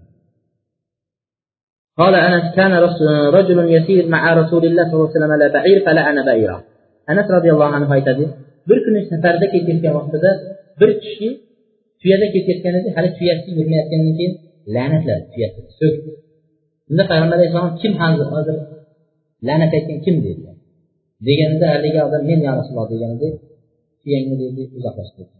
قال 2.01 2.15
أنس 2.15 2.47
كان 2.59 2.73
رجل 3.39 3.59
يسير 3.77 4.05
مع 4.15 4.23
رسول 4.41 4.63
الله 4.67 4.85
صلى 4.85 4.95
الله 4.95 5.09
عليه 5.09 5.19
وسلم 5.19 5.33
على 5.37 5.47
بعير 5.57 5.79
فلعن 5.87 6.17
بعيرا 6.29 6.59
anas 7.13 7.27
roziyallohu 7.37 7.73
anhu 7.79 7.93
aytadi 7.97 8.25
bir 8.69 8.79
kuni 8.85 9.01
safarda 9.11 9.47
ketayotgan 9.55 9.93
vaqtida 9.99 10.31
bir 10.81 10.91
kishi 11.03 11.29
tuyada 12.01 12.27
ketayotgan 12.35 12.75
edi 12.81 12.89
hali 12.97 13.09
tuyasi 13.19 13.49
yurmayotgandan 13.59 14.15
keyin 14.19 14.33
la'natladi 14.75 15.25
tuyasi 15.35 15.61
so'kdi 15.81 16.11
unda 16.91 17.03
payg'ambar 17.11 17.37
alayhissalom 17.39 17.75
kim 17.83 17.93
hozir 18.01 18.27
hozir 18.35 18.57
la'nat 19.49 19.71
aytgan 19.77 19.99
kim 20.05 20.17
dedilar 20.27 20.57
deganda 21.27 21.67
haligi 21.75 22.01
odam 22.09 22.23
men 22.31 22.41
ya 22.47 22.53
rasululloh 22.59 22.89
deganda 22.95 23.29
tuyangni 24.03 24.35
deydi 24.43 24.63
uzoqlashtirib 24.79 25.31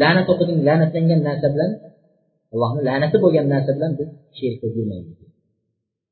la'nat 0.00 0.26
o'qiding 0.32 0.58
la'natlangan 0.68 1.20
narsa 1.28 1.46
bilan 1.54 1.70
allohni 2.55 2.81
la'nati 2.87 3.17
bo'lgan 3.23 3.45
narsa 3.53 3.71
bilan 3.77 3.91
biz 3.99 4.09
sherik 4.37 4.61
yurmaymiz 4.77 5.17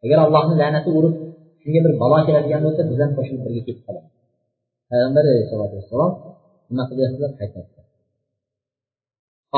agar 0.04 0.18
allohni 0.26 0.56
la'nati 0.62 0.90
urib 0.98 1.16
shunga 1.62 1.80
bir 1.86 1.94
balo 2.02 2.18
keladigan 2.28 2.62
bo'lsa 2.66 2.82
biz 2.92 2.98
ham 3.04 3.12
qo'shilib 3.18 3.42
birga 3.46 3.62
ketib 3.68 3.84
qolamiz. 3.88 4.12
Payg'ambar 4.90 5.24
alayhisalotu 5.32 5.74
vassalom 5.80 6.12
nima 6.70 6.84
qilyaptilar 6.90 7.32
qaytadi 7.40 7.74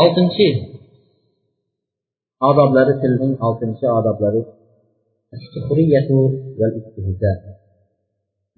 oltinchi 0.01 0.47
odoblari 2.49 2.93
tilning 3.01 3.33
oltinchi 3.47 3.85
odoblari 3.99 4.41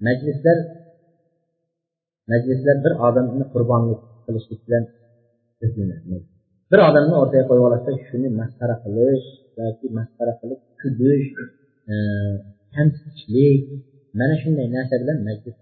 majlislar 0.06 0.58
majlislar 2.30 2.76
bir 2.84 2.92
odamni 3.08 3.44
qurbonlik 3.54 4.00
qilishlik 4.24 4.60
bilan 4.66 4.84
bir 6.70 6.78
odamni 6.88 7.14
o'rtaga 7.22 7.44
qo'yib 7.48 7.64
olasa 7.68 7.90
shuni 8.08 8.28
masxara 8.40 8.76
qilish 8.84 9.26
yoki 9.58 9.86
masxara 9.98 10.32
qilib 10.40 10.60
kulish 10.80 11.28
e, 11.92 11.94
kamsitishlik 12.74 13.62
mana 14.20 14.34
shunday 14.42 14.66
narsa 14.76 14.94
bilan 15.02 15.18
majlis 15.28 15.56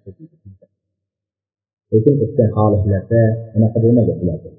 lekin 1.93 2.15
o'tgan 2.25 2.51
holatlarda 2.57 3.21
unaqa 3.57 3.79
bo'lmagan 3.85 4.17
bularda 4.21 4.51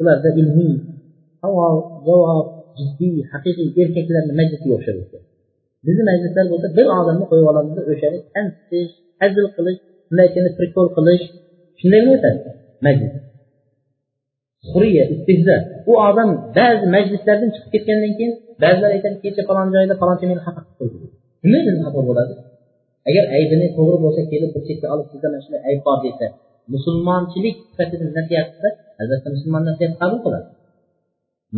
ularda 0.00 0.28
ilmiy 0.40 0.74
savol 1.40 1.76
javob 2.06 2.46
jiddiy 2.78 3.16
haqiqiy 3.32 3.68
erkaklarni 3.82 4.32
majlisiga 4.40 4.74
o'xshab 4.78 4.96
o'tgan 5.02 5.22
bizni 5.86 6.02
majlislar 6.10 6.44
bo'lsa 6.52 6.68
bir 6.78 6.86
odamni 6.98 7.24
qo'yib 7.30 7.46
olamiz 7.52 7.76
o'shani 7.92 8.18
kamsitish 8.34 8.92
hazil 9.22 9.46
qilish 9.56 9.78
bunday 10.08 10.24
aytganda 10.26 10.50
prikol 10.58 10.86
qilish 10.96 11.24
shunday 11.80 12.00
o'tadi 12.14 12.40
majlis 12.86 13.12
huriya 14.72 15.04
istehzo 15.14 15.56
u 15.90 15.92
odam 16.08 16.30
ba'zi 16.58 16.86
majlislardan 16.96 17.50
chiqib 17.54 17.70
ketgandan 17.74 18.12
keyin 18.18 18.32
ba'zilar 18.62 18.90
aytadi 18.96 19.16
kecha 19.24 19.42
falon 19.48 19.68
joyda 19.74 19.94
falonchi 20.00 20.24
meni 20.30 20.40
xafa 20.46 20.60
qilib 20.66 20.76
qo'ydi. 20.80 21.06
Nima 21.44 21.58
endi 21.70 21.80
xafa 21.86 22.00
bo'ladi? 22.08 22.32
Agar 23.08 23.24
aybini 23.36 23.66
to'g'ri 23.76 23.98
bo'lsa 24.04 24.20
kelib 24.32 24.50
bir 24.54 24.62
chetga 24.68 24.86
olib 24.94 25.06
sizda 25.12 25.26
mana 25.32 25.40
shunday 25.44 25.62
ayb 25.68 25.80
bor 25.86 25.98
desa 26.04 26.26
musulmonchilik 26.74 27.56
sifatida 27.70 28.04
nasihat 28.18 28.46
qilsa 28.52 28.68
albatta 29.00 29.28
musulmon 29.36 29.62
nasihat 29.70 29.92
qabul 30.00 30.18
qiladi. 30.24 30.48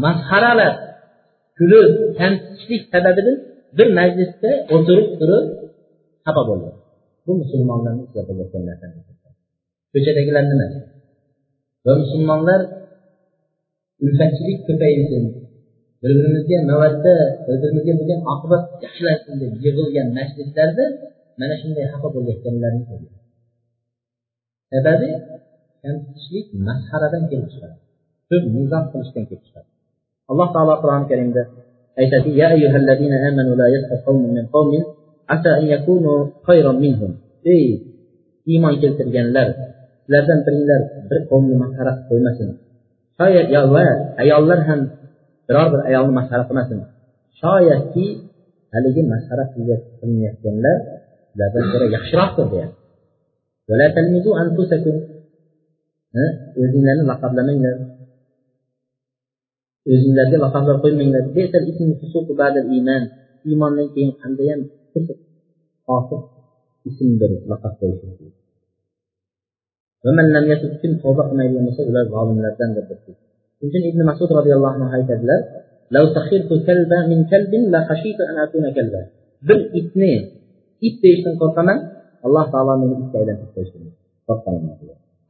Masxaralar 0.05 0.72
kulib 1.59 1.90
kamsitishlik 2.18 2.82
sababidan 2.92 3.36
bir 3.78 3.88
majlisda 3.98 4.50
o'tirib 4.74 5.09
turib 5.20 5.44
xafa 6.26 6.42
bo'ladi. 6.50 6.78
Bu 7.26 7.32
musulmonlarni 7.42 8.03
kuzatilayotgan 8.09 8.62
narsa 8.68 8.86
ko'chadagilar 9.92 10.44
nima? 10.53 10.66
Va 11.86 11.92
musulmonlar 12.03 12.61
ulfatchilik 14.05 14.59
ko'paysin. 14.68 15.24
Bir 16.03 16.11
birimizga 16.18 16.59
navbatda 16.70 17.14
bir 17.46 17.57
birimizga 17.62 17.92
bo'lgan 18.00 18.20
oqibat 18.32 18.64
yaxshilansin 18.84 19.34
deb 19.42 19.53
yig'ilgan 19.64 20.09
majlislarda 20.18 20.84
mana 21.40 21.55
shunday 21.61 21.84
xafa 21.92 22.09
bo'layotganlarni 22.14 22.82
sababi 24.72 25.11
kamsitishlik 25.82 26.46
masxaradan 26.66 27.22
kelib 27.30 27.48
chiqadi. 27.53 27.76
Ko'p 28.30 28.44
mizoh 28.57 28.82
qilishdan 28.92 29.24
kelib 29.28 29.42
chiqadi. 29.46 29.68
Alloh 30.30 30.48
taolo 30.55 30.74
qur'oni 30.82 31.07
karimda 31.11 31.42
aytadi 32.00 32.30
ya 32.40 32.46
ayyuhallazina 32.55 33.16
amanu 33.28 33.53
la 33.61 33.66
yaskhar 33.74 33.98
qawmun 34.07 34.30
min 34.36 34.44
qawmin 34.55 34.82
asa 35.34 35.50
an 35.61 35.64
yakunu 35.74 36.12
khayran 36.46 36.76
minhum. 36.84 37.12
Ey 37.55 37.64
iymon 38.53 38.74
keltirganlar 38.82 39.48
sizlardan 40.03 40.38
biringlar 40.46 40.80
bir 41.09 41.18
qavmni 41.30 41.55
masxara 41.62 41.92
qilib 41.94 42.09
qo'ymasin 42.11 42.48
shoyat 43.23 43.49
va 43.75 43.87
ayollar 44.23 44.61
ham 44.68 44.81
biror 45.47 45.66
bir 45.73 45.81
ayolni 45.89 46.12
masxara 46.18 46.45
qilmasin. 46.49 46.79
Shoyatki 47.41 48.07
haligi 48.75 49.03
masxara 49.12 49.45
qilinayotganlar 49.53 50.77
sizlardan 51.31 51.64
ko'ra 51.73 51.87
yaxshiroqdir 51.97 52.47
deyapti 52.53 52.81
o'zinglarni 56.62 57.05
laqablamanglar. 57.12 57.75
O'zinglarga 59.93 60.37
laqablar 60.45 60.77
qo'ymanglar. 60.83 61.23
Iymondan 63.49 63.87
keyin 63.95 64.12
qandayyam 64.20 64.61
fosiq 65.87 66.23
ismdir 66.89 67.31
laqab 67.51 67.73
qo'yish 67.81 68.41
ومن 70.07 70.32
لم 70.32 70.44
يسد 70.53 70.72
كل 70.82 70.98
فوضق 71.03 71.32
ما 71.32 71.44
يلي 71.44 71.61
مسود 71.61 71.86
لا 71.94 72.00
يبغى 72.03 72.34
من 72.34 72.40
الأبدان 72.40 72.70
يمكن 73.62 73.80
ابن 73.90 74.00
مسعود 74.11 74.32
رضي 74.32 74.53
الله 74.55 74.70
عنه 74.70 74.94
هاي 74.94 75.03
تدلل 75.03 75.42
لو 75.90 76.05
سخرت 76.14 76.66
كلبا 76.66 77.07
من 77.07 77.24
كلب 77.32 77.55
لا 77.55 77.80
خشيت 77.88 78.18
أن 78.30 78.36
أكون 78.48 78.74
كلبا. 78.74 79.07
بل 79.42 79.61
اثنين 79.80 80.22
إبت 80.86 81.03
يشتن 81.05 81.38
قرقما 81.40 81.74
الله 82.26 82.44
تعالى 82.53 82.72
من 82.80 82.88
إبت 82.96 83.14
إلى 83.14 83.32
إبت 83.32 83.57
يشتن 83.59 83.80
قرقما 84.28 84.76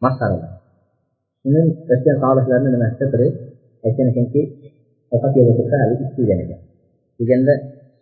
ما 0.02 0.10
صار 0.18 0.30
لنا. 0.38 0.58
شنن 1.44 1.68
أشتن 1.94 2.20
قابل 2.22 2.44
لنا 2.50 2.70
من 2.70 2.82
السفر 2.86 3.20
أشتن 3.86 4.08
كنكي 4.14 4.42
وقت 5.12 5.36
يبقى 5.36 5.54
تفعل 5.58 5.88
إبت 6.00 6.18
إلى 6.18 6.34
نجا 6.34 6.58
يجند 7.20 7.48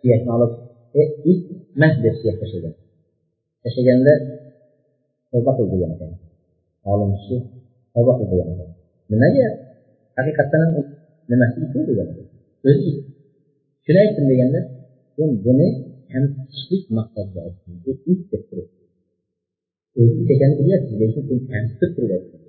سياح 0.01 0.21
مالك 0.27 0.51
إبت 0.95 1.45
مهد 1.75 2.05
السياح 2.05 2.35
تشجن 2.41 2.73
تشجن 3.63 4.03
ده 4.05 4.15
وبقل 5.33 5.65
بيانا 5.71 5.95
كنكي 5.99 6.30
olim 6.91 7.11
kishi 7.17 7.35
tavba 7.93 8.13
qil 8.17 8.27
degan 8.31 8.47
nimaga 9.11 9.45
haqiqatdan 10.17 10.61
ham 10.65 10.73
nimasi 11.31 11.57
it 11.65 11.73
degan 11.89 12.07
o'zi 12.69 12.91
shuni 13.83 13.99
aytdim 14.03 14.25
deganda 14.31 14.59
sen 15.15 15.29
buni 15.45 15.67
kamsitishlik 16.11 16.83
maqsadida 16.97 17.39
aytdim 17.47 17.73
bu 17.83 17.91
it 18.11 18.21
deb 18.31 18.43
turib 18.49 18.69
o'zi 19.99 20.13
it 20.21 20.29
ekanini 20.35 20.57
bilyapsiz 20.59 20.95
lekin 21.01 21.23
sen 21.29 21.39
kamsitib 21.51 21.89
turib 21.95 22.11
aytding 22.17 22.41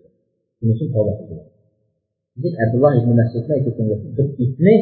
shuning 0.57 0.75
uchun 0.75 0.89
tavba 0.95 1.13
qildilar 1.19 1.49
abdulloh 2.65 2.93
ibn 3.01 3.11
masudni 3.21 3.53
aytayotgan 3.57 3.87
bir 4.17 4.27
itni 4.45 4.75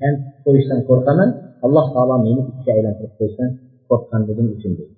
kamsitib 0.00 0.38
qo'yishdan 0.44 0.80
qo'rqaman 0.88 1.30
alloh 1.66 1.86
taolo 1.94 2.16
meni 2.26 2.42
itga 2.50 2.70
aylantirib 2.76 3.12
qo'yishdan 3.18 3.50
qo'rqqanligim 3.88 4.46
uchun 4.56 4.72
dedi 4.78 4.94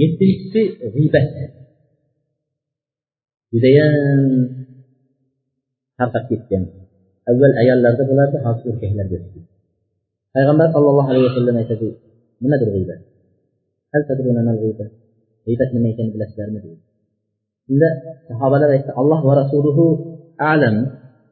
yettinchisi 0.00 0.60
g'iybat 0.94 1.26
judayam 3.54 3.92
tarqab 5.98 6.24
ketgan. 6.30 6.62
Avval 7.30 7.54
ayollarda 7.62 8.02
bo'lardi 8.10 8.38
hozir 8.46 8.66
erkaklarda 8.72 9.18
payg'ambar 10.34 10.68
sallallohu 10.74 11.08
alayhi 11.12 11.26
vasallam 11.30 11.56
aytadi 11.62 11.88
nimadir 12.42 12.68
g'iybat? 12.74 13.00
G'iybat? 15.46 15.68
Nima 15.74 15.86
ekanini 15.92 16.12
bilasizlarmi? 16.14 16.58
deydi 16.64 16.82
shunda 17.66 17.88
sahobalar 18.28 18.70
aytdi 18.76 18.92
alloh 19.00 19.20
va 19.28 19.34
rasuluhu 19.42 19.84
alam. 20.52 20.76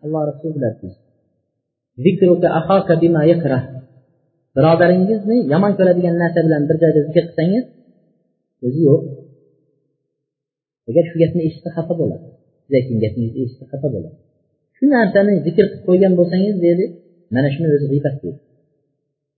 Alloh 0.04 0.22
rasuli 0.30 0.52
biladi 0.56 0.88
birodaringizni 4.56 5.38
yomon 5.52 5.72
ko'radigan 5.78 6.16
narsa 6.22 6.40
bilan 6.46 6.62
bir 6.68 6.76
joyda 6.82 7.00
zikr 7.08 7.24
qilsangiz 7.28 7.64
o'zi 8.66 8.80
yo'q. 8.88 9.02
Agar 10.92 11.04
shu 11.10 11.16
gapni 11.22 11.40
eshitsa 11.48 11.70
xafa 11.76 11.94
bo'ladi 12.00 12.26
siz 12.64 12.72
aytgan 12.78 12.98
gapingizni 13.04 13.40
eshitsa 13.44 13.64
xafa 13.72 13.88
bo'ladi. 13.94 14.16
Shu 14.76 14.84
narsani 14.96 15.32
zikr 15.46 15.64
qilib 15.70 15.82
qo'ygan 15.88 16.12
bo'lsangiz 16.18 16.56
dedi 16.66 16.84
mana 17.34 17.48
shuni 17.54 17.68
o'zi 17.74 17.86
g'iybat 17.92 18.16
deydi. 18.22 18.40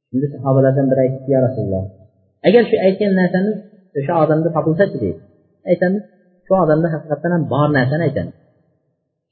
Shunda 0.08 0.26
sahobalardan 0.34 0.86
biri 0.90 1.00
aytibdi 1.04 1.30
ya 1.36 1.40
rasululloh 1.46 1.84
agar 2.48 2.62
shu 2.70 2.76
aytgan 2.86 3.12
narsamiz 3.20 3.56
o'sha 3.98 4.14
odamda 4.24 4.48
topilsachi 4.56 4.96
deydi. 5.04 5.20
Aytamiz 5.70 6.02
shu 6.46 6.52
odamda 6.64 6.88
haqiqatdan 6.94 7.30
ham 7.34 7.42
bor 7.52 7.68
narsani 7.78 8.02
aytamiz. 8.08 8.36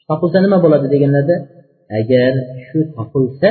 Topilsa 0.08 0.38
nima 0.44 0.58
bo'ladi? 0.64 0.86
deganlarda 0.94 1.36
agar 2.00 2.32
shu 2.66 2.78
topilsa 2.96 3.50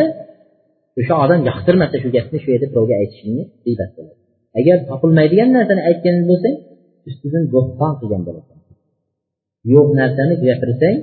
o'sha 1.00 1.16
odam 1.24 1.40
yoqtirmasa 1.50 1.96
shu 2.04 2.10
gapni 2.18 2.38
shu 2.44 2.50
yerda 2.54 2.68
birovga 2.72 2.96
aytishingni 3.02 3.44
g'iybat 3.66 3.90
bo'ladi. 3.98 4.20
Agar 4.60 4.78
topilmaydigan 4.90 5.50
narsani 5.58 5.82
aytgan 5.90 6.16
bo'lsang 6.30 6.56
ustidan 7.10 7.44
bo'xton 7.56 7.94
qilgan 8.00 8.24
bo'lasan. 8.28 8.58
Yo'q 9.74 9.88
narsani 10.00 10.36
gapirsang 10.46 10.98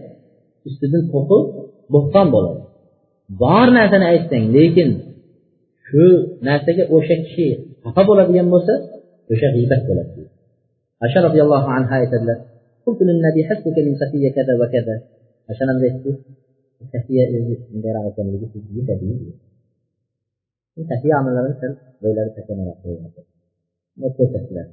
ustidan 0.68 1.02
to'qib 1.12 1.44
bo'xton 1.92 2.26
bo'ladi. 2.34 2.60
Bor 3.42 3.66
narsani 3.78 4.06
aytsang 4.12 4.44
lekin 4.56 4.90
shu 5.86 6.04
narsaga 6.48 6.84
o'sha 6.96 7.16
kishi 7.24 7.46
xafa 7.84 8.02
bo'ladigan 8.08 8.46
bo'lsa 8.54 8.74
o'sha 9.32 9.48
g'iybat 9.54 9.82
bo'ladi 9.88 10.22
asha 11.04 11.18
roziyallohu 11.26 11.68
anhu 11.78 11.92
aytadilar 12.00 12.38
o'shananda 15.50 15.84
aytdi 15.88 16.10
safiya 16.92 17.24
o'zi 17.36 17.54
shundayroq 17.68 18.04
ekanligi 18.10 18.46
sizga 18.52 18.72
yetadi 18.78 19.06
safiya 20.90 21.14
onalarimiz 21.20 21.56
sal 21.62 21.72
bo'ylari 22.02 22.30
takanroq 22.38 22.78
ko'rsatdilar? 24.18 24.66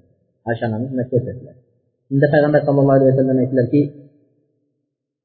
Oysha 0.49 0.63
onamiz 0.69 0.87
shunday 0.89 1.07
ko'rsatdilar? 1.13 1.55
عند 2.11 2.23
پیغمبر 2.33 2.59
صلى 2.67 2.79
الله 2.81 2.93
عليه 2.93 3.13
وسلم 3.13 3.37
ایک 3.39 3.53
لڑکی 3.53 3.83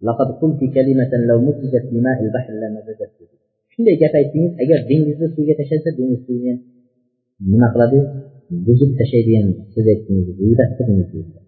لقد 0.02 0.28
قلت 0.40 0.60
كلمة 0.74 1.12
لو 1.30 1.40
مزجت 1.40 1.84
بماء 1.92 2.18
البحر 2.24 2.52
لما 2.52 2.80
مزجت 2.80 3.10
به. 3.18 3.26
شنو 3.72 3.90
جاب 4.00 4.14
اي 4.16 4.24
تنين 4.32 4.50
اگر 4.62 4.78
دين 4.88 5.02
يزد 5.10 5.36
سوية 5.36 5.54
تشهد 5.60 5.96
دين 5.96 6.12
يزد 6.12 6.26
سوية 6.26 6.58
من 7.40 7.62
اقلابه 7.68 8.00
بزد 8.66 8.90
تشهد 9.00 9.28
ين 9.34 9.46
سزد 9.74 9.98
تنين 10.06 10.22
يزد 10.22 10.40
ويبه 10.40 10.68
تنين 10.78 10.98
يزد 11.00 11.40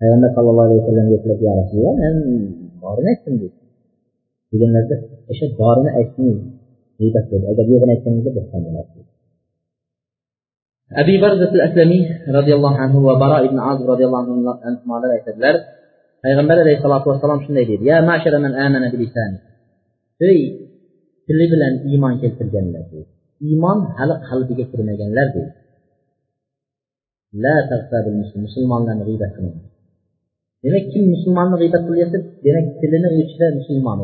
پیغمبر 0.00 0.30
صلی 0.36 0.48
اللہ 0.50 0.64
علیہ 0.68 0.80
وسلم 0.82 1.10
یک 1.14 1.26
لڑکی 1.30 1.44
یا 1.44 1.52
رسول 1.56 1.84
اللہ 1.88 2.14
من 2.14 2.46
بارن 2.84 3.08
ایتن 3.10 3.36
دید 3.40 3.52
دیگر 4.52 4.70
نزد 4.76 5.04
اشد 5.34 5.52
بارن 5.58 5.86
ایتن 5.98 6.30
دید 6.30 6.40
ویبه 7.00 7.20
تنین 7.28 7.44
اگر 7.52 7.68
یوغن 7.72 7.92
ایتن 7.94 8.16
دید 8.24 8.34
بخان 8.38 8.64
دید 8.64 9.11
abi 11.00 11.14
barzat 11.24 11.52
aslamiy 11.68 12.02
roziyallohu 12.36 12.78
anhu 12.84 12.98
va 13.08 13.14
baro 13.22 13.38
ibn 13.48 13.58
azib 13.70 13.86
roziyallohu 13.92 14.30
anhular 14.68 15.10
aytadilar. 15.16 15.56
Payg'ambar 16.24 16.56
alayhissalotu 16.64 17.06
vassalom 17.10 17.40
shunday 17.44 17.64
deydi. 17.70 17.84
Ya 17.92 17.98
mashara 18.10 18.38
man 18.44 18.52
amana 18.66 18.88
bilisani 18.94 19.38
ey 20.30 20.38
tili 21.26 21.46
bilan 21.52 21.72
iymon 21.90 22.14
keltirganlar 22.22 22.84
deydi. 22.92 23.10
Iymon 23.48 23.78
hali 23.98 24.14
qalbiga 24.28 24.64
kirmaganlar 24.70 25.26
deydi. 25.34 25.52
La 27.44 27.54
musulmonlarni 28.44 29.04
g'iybat 29.08 29.30
qilmang. 29.36 29.66
Demak 30.64 30.84
kim 30.92 31.04
musulmonni 31.14 31.56
g'iybat 31.60 31.82
qilyapti? 31.88 32.18
Demak 32.44 32.66
tilini 32.80 33.08
o'chida 33.20 33.46
musulmon 33.58 33.98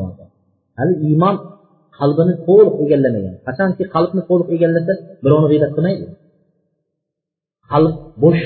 hali 0.78 0.94
iymon 1.08 1.36
qalbini 1.98 2.34
to'liq 2.46 2.74
egallamagan. 2.84 3.34
Qachonki 3.46 3.84
qalbni 3.94 4.22
to'liq 4.30 4.48
egallasa 4.56 4.92
birovni 5.24 5.48
g'iybat 5.52 5.72
qilmaydi. 5.76 6.06
Qalb 7.72 7.94
bo'sh 8.22 8.44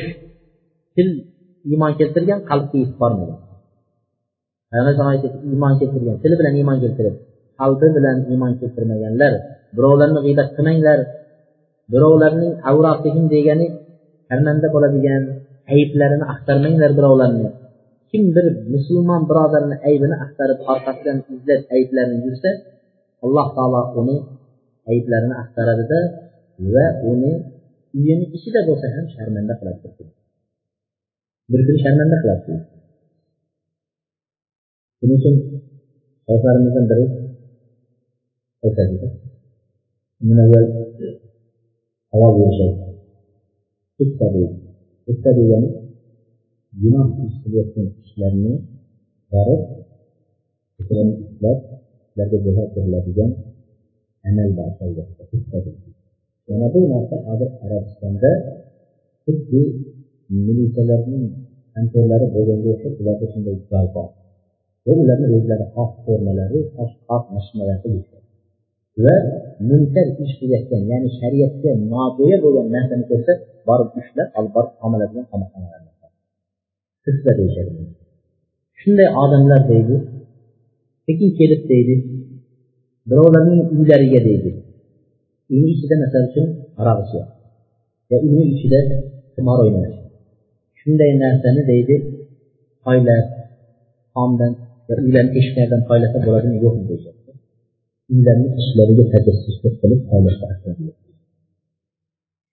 til 0.94 1.08
iymon 1.70 1.92
keltirgan 1.98 2.40
qalbga 2.50 2.76
yetib 2.82 2.96
bormagan 3.02 3.38
iymon 5.50 5.74
keltirgan 5.80 6.16
tili 6.22 6.34
bilan 6.40 6.54
iymon 6.60 6.78
keltirib 6.82 7.16
qalbi 7.60 7.86
bilan 7.96 8.16
iymon 8.32 8.52
keltirmaganlar 8.60 9.32
birovlarni 9.76 10.20
g'iybat 10.24 10.48
qilmanglar 10.56 10.98
birovlarning 11.92 12.52
avratihim 12.70 13.24
degani 13.34 13.66
sharmanda 14.28 14.68
bo'ladigan 14.74 15.22
ayblarini 15.74 16.24
axtarmanglar 16.32 16.90
birovlarni. 16.98 17.48
Kim 18.10 18.22
bir 18.36 18.46
musulmon 18.74 19.22
birodarni 19.30 19.76
aybini 19.88 20.16
axtarib 20.24 20.58
orqasidan 20.72 21.18
izlab 21.34 21.62
ayblarini 21.76 22.18
yursa 22.26 22.50
alloh 23.24 23.46
taolo 23.56 23.82
uni 24.00 24.16
ayblarini 24.92 25.34
axtaradida 25.42 26.00
va 26.74 26.86
uni 27.12 27.32
uyini 27.98 28.24
ichida 28.36 28.60
bo'lsa 28.68 28.86
ham 28.94 29.06
sharmanda 29.14 29.54
qiladi 29.60 30.04
bir 31.50 31.60
kun 31.66 31.76
sharmanda 31.84 32.16
qiladi 32.22 32.42
shuning 34.98 35.18
uchun 35.18 35.34
shayxlarimizdan 36.26 36.84
biri 36.90 37.04
aytadida 38.66 39.08
undan 40.22 40.38
avval 40.44 40.64
savol 42.10 42.32
berishadi 42.38 42.92
degani 45.38 45.68
gunoh 46.80 47.08
ish 47.26 47.36
qilayotgan 47.42 47.86
kishilarni 48.02 48.52
borib 49.32 49.62
ko'kramni 50.76 51.14
ushlab 51.24 51.58
ularga 52.14 52.38
jazo 52.44 52.62
beriladigan 52.74 53.30
amal 54.28 54.48
yana 56.48 56.66
bu 56.74 56.80
narsa 56.92 57.16
hozir 57.26 57.50
arabistonda 57.64 58.30
xuddi 59.24 59.62
militsiyalarning 60.46 61.24
kontorlari 61.74 62.26
bo'lganga 62.34 62.68
o'xshab 62.74 62.94
ularda 63.00 63.26
shunday 63.32 63.56
joy 63.70 63.86
bor 63.94 64.08
va 64.86 64.92
ularni 65.02 65.26
o'zlari 65.36 65.66
xoh 65.74 65.90
formalari 66.04 66.58
xoh 66.74 67.22
mashinalarda 67.36 67.88
va 69.04 69.14
munkar 69.68 70.06
ish 70.24 70.34
qilayotgan 70.40 70.82
ya'ni 70.92 71.08
shariatga 71.18 71.70
nojo'ya 71.92 72.36
bo'lgan 72.44 72.66
narsani 72.76 73.04
ko'rsa 73.10 73.32
borib 73.68 73.90
ushlab 74.00 74.28
olib 74.38 74.52
borib 74.56 74.72
qamaladigan 74.82 75.26
qamoqxonalar 75.32 75.80
qissa 77.04 77.30
deyishadi 77.38 77.72
shunday 78.80 79.08
odamlar 79.22 79.60
deydi 79.72 79.96
sekin 81.06 81.30
kelib 81.38 81.62
deydi 81.72 81.94
birovlarning 83.08 83.60
uylariga 83.76 84.20
deydi. 84.28 84.50
Uyni 85.52 85.68
ichida 85.74 85.94
masal 86.02 86.22
uchun 86.28 86.46
aroq 86.80 86.98
ichyapti 87.04 87.36
va 88.10 88.16
uyni 88.26 88.44
ichida 88.54 88.80
qimor 89.34 89.58
o'ynayapti 89.64 90.08
shunday 90.80 91.10
narsani 91.22 91.62
deydi 91.70 91.94
poylab 92.84 93.26
tomdan 94.14 94.52
va 94.88 94.94
uylarni 95.06 95.32
eshiklaridan 95.40 95.82
poylasa 95.88 96.18
bo'ladimi 96.26 96.56
yo'qmi 96.64 96.84
deyishyapti 96.90 97.30
uylarni 98.14 98.48
ichlariga 98.60 99.04
tajassuslik 99.12 99.74
qilib 99.82 100.00
poylashga 100.10 100.46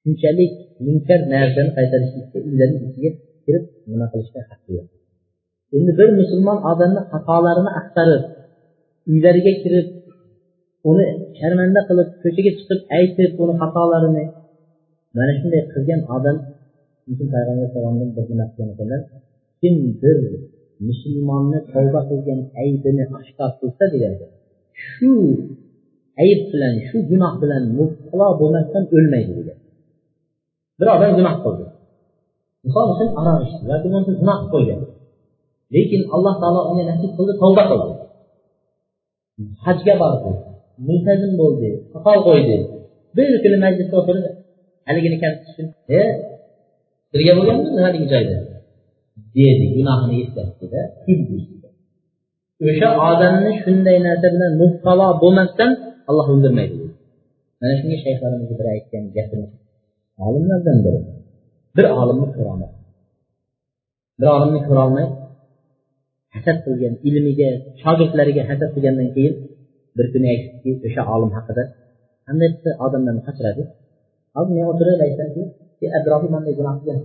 shunchalik 0.02 0.52
munkar 0.86 1.20
narsani 1.34 1.72
qaytarishlikka 1.78 2.38
uylarni 2.47 2.80
ichiga 2.88 3.12
kirib 3.45 3.64
nima 3.91 4.06
qilishga 4.12 4.41
haqqi 4.50 4.70
yo'q. 4.78 4.88
Endi 5.78 5.91
bir 6.00 6.10
musulmon 6.20 6.58
odamni 6.72 7.02
xatolarini 7.12 7.72
axtarib 7.80 8.24
uylariga 9.12 9.54
kirib 9.64 9.88
uni 10.90 11.06
sharmanda 11.40 11.82
qilib 11.90 12.10
ko'chaga 12.24 12.52
chiqib 12.58 12.80
aytib 12.98 13.32
uni 13.44 13.54
xatolarini 13.62 14.26
mana 15.18 15.34
shunday 15.40 15.62
qilgan 15.74 16.02
odam 16.16 16.38
payg'ambar 17.08 17.46
alayhisalomdan 17.54 18.10
bir 18.16 18.26
nima 18.32 18.46
qilgan 18.56 19.02
kim 19.62 19.76
bir 20.02 20.18
musulmonni 20.88 21.60
tavba 21.72 22.02
qilgan 22.10 22.40
aybini 22.62 23.04
oshkor 23.18 23.50
qilsa 23.60 23.86
degan 23.94 24.14
shu 24.86 25.12
ayb 26.24 26.40
bilan 26.52 26.74
shu 26.88 26.98
gunoh 27.10 27.34
bilan 27.42 27.64
mubtalo 27.78 28.28
bo'lmasdan 28.40 28.84
o'lmaydi 28.96 29.32
degan. 29.40 29.58
Bir 30.80 30.88
odam 30.96 31.12
gunoh 31.20 31.36
qildi. 31.44 31.66
Misol 32.66 32.86
uchun 32.94 33.10
aroq 33.20 33.40
ichdi 33.46 33.64
yoki 33.72 33.88
bo'lmasa 33.94 34.12
zino 34.22 34.34
qilib 34.40 34.52
qo'ygan 34.54 34.80
lekin 35.76 36.02
alloh 36.16 36.36
taolo 36.42 36.62
unga 36.70 36.84
nasib 36.92 37.12
qildi 37.18 37.34
tavba 37.42 37.64
qildi. 37.72 37.94
Hajga 39.66 39.94
bordi. 40.02 40.32
Multazim 40.88 41.32
bo'ldi 41.42 41.70
soqol 41.94 42.20
qo'ydi 42.28 42.58
bir 43.18 43.30
kuni 43.44 43.58
majlisda 43.66 43.96
o'tirib 44.02 44.26
haligini 44.88 45.18
kamsitishib 45.24 45.68
e 46.00 46.02
birga 47.12 47.34
bo'lganmiz 47.38 47.70
haligi 47.86 48.08
joyda? 48.14 48.38
Dedi 49.38 49.66
gunohini 49.76 50.16
eslatdida 50.26 50.82
o'sha 52.68 52.90
odamni 53.10 53.52
shunday 53.64 53.98
narsa 54.08 54.28
bilan 54.36 54.52
mubtalo 54.62 55.08
bo'lmasdan 55.24 55.72
alloh 56.10 56.28
o'ldirmaydi 56.34 56.76
mana 57.62 57.74
shunga 57.80 57.98
shayxlarimiz 58.06 58.52
bir 58.60 58.68
aytgan 58.74 59.04
gapini 59.16 59.48
olimlardan 60.28 60.78
biri. 60.86 61.00
Bir 61.76 61.86
olimni 62.02 62.28
ko'rolmay 62.36 62.72
bir 64.20 64.28
olimni 64.36 64.62
ko'rolmay 64.68 65.06
hasad 66.36 66.58
qilgan 66.66 66.94
ilmiga 67.08 67.50
shogirdlariga 67.82 68.44
hasad 68.50 68.70
qilgandan 68.76 69.10
keyin 69.16 69.34
bir 69.98 70.06
kuni 70.14 70.28
aytdiki 70.34 70.72
o'sha 70.88 71.02
olim 71.16 71.32
haqida. 71.38 71.64
Qanday 72.28 72.48
qilsa 72.54 72.70
odamlarni 72.86 73.22
qochiradi. 73.28 73.64
Hozir 74.36 74.54
men 74.58 74.66
o'tirib 74.72 75.00
aytsamki 75.08 75.86
atrofim 75.98 76.32
manday 76.36 76.54
gunoh 76.60 76.76
qilgan 76.80 76.98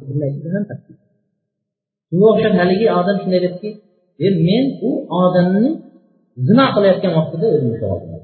shunga 2.09 2.27
o'xshab 2.33 2.55
haligi 2.61 2.87
odam 3.01 3.17
shunday 3.23 3.41
dediki 3.47 3.71
men 4.49 4.65
u 4.89 4.91
odamni 5.23 5.71
zino 6.47 6.67
qilayotgan 6.75 7.13
vaqtida 7.19 7.47
o'zim 7.55 7.71
ushlab 7.75 7.91
oldim. 7.95 8.23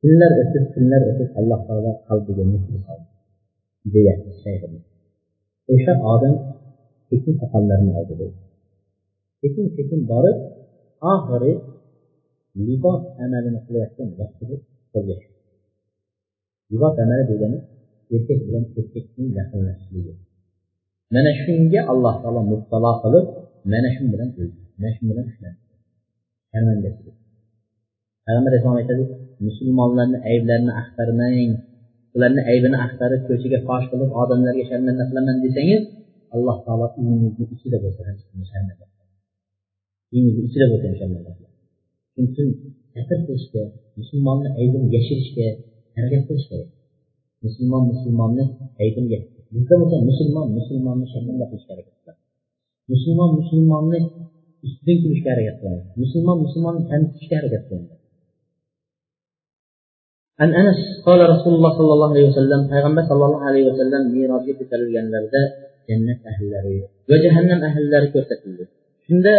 Kunlar 0.00 0.30
o'tib 0.42 0.64
kunlar 0.74 1.02
o'tib 1.10 1.28
alloh 1.40 1.60
taolo 1.68 1.90
qalbiga 2.08 2.44
deyapti 3.94 4.30
shayximiz 4.42 4.82
o'sha 5.74 5.92
odam 6.12 6.34
sekin 7.08 7.34
soqollarini 7.40 7.92
oldi 8.00 8.26
sekin 9.42 9.64
sekin 9.76 10.00
borib 10.12 10.38
oxiri 11.12 11.52
libos 12.66 13.02
amalini 13.24 13.60
qilayotgan 13.66 14.08
vaqtida 14.20 14.56
qo'lga 14.92 15.16
libos 16.72 16.94
amali 17.04 17.24
degani 17.30 17.58
erkak 18.14 18.40
bilan 18.46 18.64
erkakning 18.80 19.28
yaqinlashishligi. 19.38 20.12
Mana 21.14 21.30
shunga 21.42 21.80
alloh 21.92 22.14
taolo 22.22 22.40
mubtalo 22.52 22.92
qilib 23.02 23.26
mana 23.72 23.88
shu 23.94 24.02
bilan 24.12 24.28
mana 24.80 24.90
shu 24.96 25.02
bilan 25.10 25.24
ushladi 25.30 25.58
payg'ambar 28.24 28.50
alayhisalom 28.52 28.78
aytadi 28.82 29.04
musulmonlarni 29.46 30.18
ayblarini 30.30 30.72
axtarmang. 30.80 31.52
Ularni 32.16 32.42
aybini 32.50 32.76
axtarib 32.86 33.20
ko'chaga 33.28 33.58
fosh 33.68 33.86
qilib 33.92 34.10
odamlarga 34.22 34.64
sharmanda 34.70 35.04
qilaman 35.10 35.36
desangiz 35.44 35.82
alloh 36.34 36.56
taolo 36.66 36.86
uyingizni 37.00 37.44
ichida 37.54 37.78
bo'lsa 37.84 38.00
ham 38.08 38.16
sharmanda 38.50 38.84
uyingizni 40.12 40.42
ichida 40.48 40.66
bo'lsa 40.70 40.86
ham 40.88 40.96
sharmanda 41.00 41.47
uchun 42.24 42.48
satr 42.94 43.18
qilishga 43.26 43.62
musulmonni 43.98 44.48
aybini 44.60 44.86
yashirishga 44.96 45.46
harakat 45.96 46.22
qilish 46.28 46.46
kerak 46.50 46.70
musulmon 47.44 47.82
musulmonni 47.90 48.44
aybini 48.82 49.18
bizda 49.54 49.74
bo'lsa 49.80 49.96
musulmon 50.10 50.46
musulmonni 50.58 51.06
sharmanda 51.12 51.44
qilishga 51.50 51.72
harakat 51.74 51.94
qiladi 52.00 52.20
musulmon 52.92 53.30
musulmonni 53.38 53.98
ustidan 54.66 54.96
kulishga 55.02 55.28
harakat 55.34 55.56
qiladi 55.60 55.82
musulmon 56.02 56.36
musulmonni 56.44 56.82
kamsitishga 56.90 57.34
harakat 57.40 57.62
qiladi 57.68 57.94
an 60.42 60.50
anas 60.60 60.80
qola 61.06 61.24
rasululloh 61.34 61.72
sollallohu 61.78 62.12
alayhi 62.14 62.28
vasallam 62.32 62.60
payg'ambar 62.72 63.04
sallallohu 63.10 63.44
alayhi 63.50 63.66
vasallam 63.70 64.02
merosga 64.14 64.52
ko'tarilganlarida 64.60 65.42
jannat 65.88 66.20
ahllari 66.32 66.76
va 67.10 67.16
jahannam 67.24 67.60
ahllari 67.68 68.08
ko'rsatildi 68.14 68.64
shunda 69.06 69.34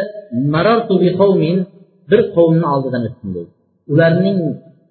marartu 0.53 0.93
bi 1.03 1.09
qavmin 1.19 1.57
bir 2.09 2.21
qavmni 2.35 2.67
oldidan 2.73 3.03
o'tdim 3.09 3.29
deydi 3.37 3.51
ularning 3.93 4.39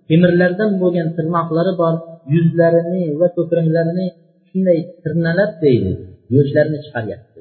temirlardan 0.08 0.70
bo'lgan 0.82 1.08
tirnoqlari 1.16 1.72
bor 1.82 1.94
yuzlarini 2.34 3.02
va 3.20 3.26
ko'kraklarini 3.36 4.06
shunday 4.48 4.78
tirnalab 5.02 5.52
deydi. 5.64 5.90
Go'shtlarini 6.34 6.78
chiqaryapti. 6.84 7.38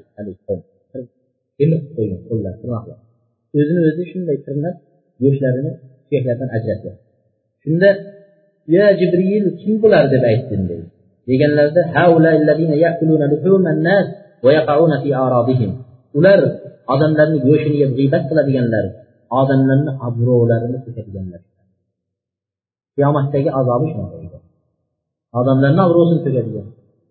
Temir 1.58 1.80
qo'ygan 1.96 2.22
qo'llar 2.30 2.54
tirnoqlar. 2.62 2.98
O'zini 3.60 3.82
o'zi 3.90 4.04
shunday 4.12 4.38
tirnab 4.48 4.76
go'shtlarini 5.24 5.72
suyaklardan 6.08 6.50
ajratyapti 6.58 7.04
shunda 7.64 7.90
ya 8.76 8.86
jibril 9.00 9.46
kim 9.62 9.74
bular? 9.84 10.04
deb 10.14 10.24
aytdim 10.32 10.62
deydi 10.70 10.88
deganlarida 11.30 11.82
ular 16.18 16.40
odamlarni 16.94 17.38
go'shtini 17.48 17.78
yeb 17.84 17.92
g'iybat 17.98 18.24
qiladiganlar 18.30 18.86
odamlarni 19.41 19.93
obro'larini 20.07 20.79
to'kadiganlar 20.85 21.43
qiyomatdagi 22.95 23.51
azobi 23.61 23.87
shunaqa 23.93 24.39
odamlarni 25.41 25.81
obro'sini 25.89 26.21
to'kadigan 26.27 26.67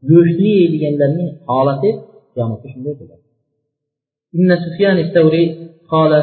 go'shtni 0.09 0.51
yeydiganlarning 0.59 1.29
holati 1.49 1.89
qiyomatda 2.33 2.67
shunday 2.73 2.95
bo'ladi 3.01 3.21
إن 4.37 4.49
سفيان 4.65 4.97
الثوري 5.05 5.45
قال 5.93 6.13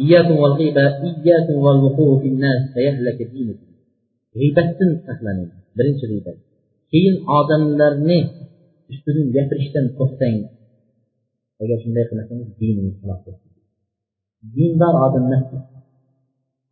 إياكم 0.00 0.36
والغيبة 0.42 0.84
إياكم 1.06 1.54
والوقوع 1.64 2.10
في 2.22 2.28
الناس 2.32 2.60
فيهلك 2.74 3.18
دينكم 3.32 3.70
g'iybatdan 4.34 4.90
saqlaning 5.06 5.50
birinchi 5.78 6.04
g'iybat 6.10 6.36
keyin 6.92 7.16
odamlarni 7.38 8.20
ustidan 8.92 9.26
gapirishdan 9.36 9.86
to'xtang 9.98 10.36
agar 11.62 11.78
shunday 11.82 12.04
qilmasangiz 12.08 12.48
diningiz 12.60 12.96
halok 13.02 13.24
dindor 14.56 14.94
odam 15.06 15.24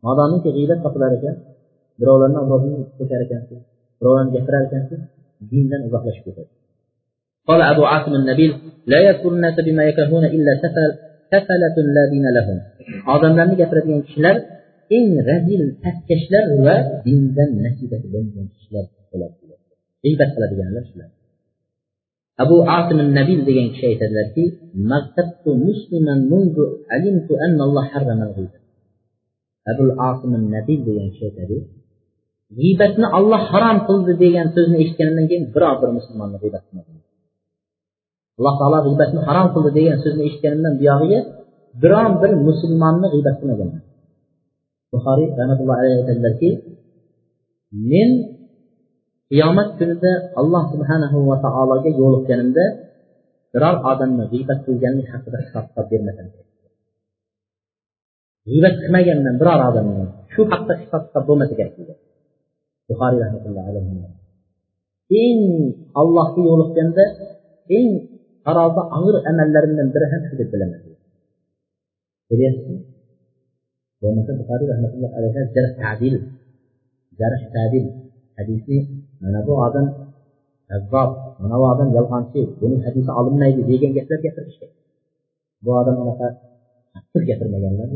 nodoniki 0.05 0.49
g'iybat 0.55 0.79
topilar 0.85 1.11
ekan 1.17 1.35
birovlarni 1.99 2.37
obro'sini 2.43 2.77
to'kar 2.99 3.21
ekansiz 3.25 3.59
birovlarni 3.99 4.31
gapirar 4.35 4.61
ekansiz 4.67 4.99
dindan 5.51 5.81
uzoqlashib 5.87 6.25
ketadi 6.27 6.51
قال 7.49 7.61
أبو 7.73 7.83
عاصم 7.91 8.13
النبيل 8.21 8.51
لا 8.91 8.99
يذكر 9.07 9.29
الناس 9.35 9.55
بما 9.67 9.83
يكرهون 9.89 10.25
إلا 10.35 10.51
سفل 10.63 10.91
سفلة 11.33 11.77
لا 11.95 12.03
دين 12.13 12.25
لهم 12.37 12.57
odamlarni 13.15 13.55
gapiradigan 13.61 14.01
kishilar 14.07 14.35
eng 14.97 15.09
razil 15.29 15.61
pastkashlar 15.83 16.45
va 16.65 16.75
dindan 17.05 17.49
nasibati 17.65 18.07
bo'lmagan 18.13 18.47
kishilar 18.55 18.85
bo'ladi 19.11 19.35
g'iybat 20.03 20.29
qiladiganlar 20.35 20.83
shular 20.89 21.09
abu 22.42 22.56
asim 22.78 22.98
nabil 23.18 23.40
degan 23.48 23.68
kishi 23.72 23.84
aytadilarki 23.92 24.44
abul 29.70 29.90
asim 30.08 30.32
nabil 30.54 30.78
degan 30.88 31.08
kishi 31.12 31.24
aytadi 31.28 31.58
g'iybatni 32.58 33.06
olloh 33.18 33.42
harom 33.52 33.78
qildi 33.88 34.12
degan 34.24 34.46
so'zni 34.54 34.76
eshitganimdan 34.82 35.26
keyin 35.30 35.44
biror 35.54 35.74
bir 35.82 35.90
musulmonni 35.98 36.36
g'iybat 36.42 36.62
qilmadim. 36.68 36.96
Alloh 38.38 38.54
taolo 38.60 38.78
g'iybatni 38.86 39.20
harom 39.28 39.48
qildi 39.54 39.70
degan 39.78 39.98
so'zni 40.04 40.22
eshitganimdan 40.28 40.74
buyog'iga 40.80 41.20
biron 41.82 42.12
bir 42.22 42.32
musulmonni 42.46 43.06
g'iybat 43.12 43.34
qilmaganman 43.40 43.82
buxoriy 44.92 45.28
rahmatullohi 45.38 45.78
alayhi 45.82 45.96
aytadilarki 46.00 46.50
men 47.90 48.10
qiyomat 49.30 49.68
kunida 49.78 50.12
alloh 50.40 50.64
subhanahu 50.72 51.18
va 51.30 51.36
taologa 51.44 51.90
yo'liqqanimda 52.00 52.64
biror 53.52 53.76
odamni 53.90 54.24
g'iybat 54.32 54.58
qilganlik 54.66 55.06
haqida 55.14 55.38
hisob 55.44 55.86
bermasam 55.92 56.26
g'iybat 58.48 58.74
qilmaganman 58.82 59.34
biror 59.40 59.60
odamni. 59.70 60.04
Shu 60.32 60.40
haqda 60.52 60.72
hisob 60.82 61.02
kitob 61.06 61.24
bo'lmasa 61.28 61.54
kerak 61.58 61.74
deydi 61.78 61.94
buxoriy 62.88 63.20
rahmatullohi 63.24 63.68
alayhi 63.72 63.92
eng 65.24 65.40
allohga 66.00 66.40
yo'liqqanda 66.48 67.04
eng 67.78 67.88
tarozi 68.46 68.82
og'ir 68.96 69.16
amallarimdan 69.30 69.88
biri 69.94 70.06
ham 70.12 70.22
shu 70.28 70.34
deb 70.40 70.48
bilaman 70.52 70.80
ko'ryapsizmi 72.28 72.80
bo'lmasa 74.02 74.30
buxoriy 74.40 74.68
rahmatullohi 74.72 75.14
alayhi 75.18 75.40
jarh 75.56 75.72
tadil 75.82 76.14
jarh 77.20 77.42
tadil 77.56 77.86
hadisni 78.38 78.78
mana 79.23 79.39
bu 79.47 79.53
odam 79.67 79.85
kazzob 80.69 81.09
mana 81.41 81.55
bu 81.61 81.65
odam 81.73 81.89
yolg'onchi 81.97 82.39
buning 82.61 82.81
hadisi 82.87 83.11
olinmaydi 83.19 83.61
degan 83.71 83.91
gaplar 83.97 84.19
gapirishgan 84.25 84.71
bu 85.65 85.71
odam 85.81 85.95
unaqa 86.03 86.27
qattiq 86.93 87.23
gapirmaganlar 87.29 87.89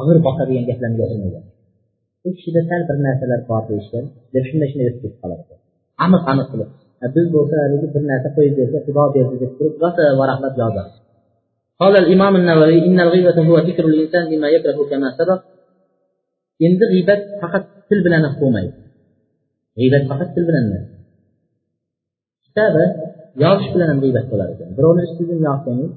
og'ir 0.00 0.16
bosadigan 0.26 0.64
gaplarni 0.70 0.96
gapirmagan 1.02 1.44
u 2.26 2.28
kishida 2.36 2.60
sal 2.68 2.82
bir 2.88 2.96
narsalar 3.06 3.40
bor 3.50 3.62
deyishgan 3.70 4.04
deb 4.34 4.44
shunday 4.48 4.68
shunday 4.70 4.86
o'tib 4.90 5.02
ketib 5.04 5.18
qolar 5.22 5.38
ekan 5.42 5.58
aniq 6.04 6.22
aniq 6.32 6.46
qilib 6.52 6.70
biz 7.16 7.26
bo'lsa 7.34 7.54
haligi 7.64 7.86
bir 7.94 8.02
narsa 8.10 8.28
qo'yib 8.36 8.54
bersa 8.60 8.78
xudo 8.86 9.04
berdi 9.16 9.36
deb 9.42 9.52
turib 9.58 9.74
rosa 9.84 10.02
varaqlab 10.20 10.56
yozadi 10.62 10.92
قال 11.82 11.94
الإمام 12.04 12.34
النووي 12.40 12.78
إن 12.88 12.98
الغيبة 13.06 13.38
هو 13.48 13.56
ذكر 13.68 13.84
الإنسان 13.90 14.24
بما 14.30 14.48
يكره 14.56 14.78
كما 14.90 15.08
سبق 15.18 15.40
endi 16.66 16.84
g'iybat 16.92 17.20
faqat 17.40 17.64
til 17.88 18.00
bilan 18.04 18.22
bo'lmaydi 18.40 18.72
G'iybat 19.77 20.03
faqat 20.09 20.29
til 20.35 20.43
bilan 20.49 20.63
emas. 20.69 20.85
Kitaba 22.45 22.83
yozish 23.43 23.69
bilan 23.73 23.87
ham 23.91 23.99
g'iybat 24.03 24.25
bo'lar 24.31 24.47
ekan. 24.53 24.69
Birovni 24.77 25.01
ustidan 25.07 25.39
yozsangiz 25.47 25.91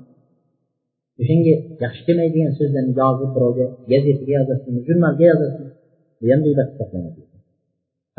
o'shanga 1.20 1.54
yaxshi 1.84 2.02
kelmaydigan 2.06 2.52
so'zlarni 2.58 2.92
yozib 3.00 3.30
birovga 3.36 3.66
gazetaga 3.90 4.32
yozasizmi 4.38 4.80
jurnalga 4.88 5.24
yozasizmi 5.32 5.70
bu 6.20 6.24
ham 6.32 6.40
g'iybat 6.46 6.68
hisoblanadi. 6.72 7.20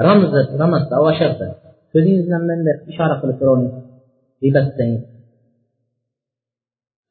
Ramzda 0.07 0.39
ramazda 0.63 0.93
avasharda 1.01 1.47
ko'zingiz 1.93 2.23
bilan 2.27 2.41
bunday 2.49 2.75
ishora 2.91 3.15
qilib 3.21 3.37
birovni 3.41 3.69
g'iybat 4.41 4.65
qilsangiz. 4.69 5.03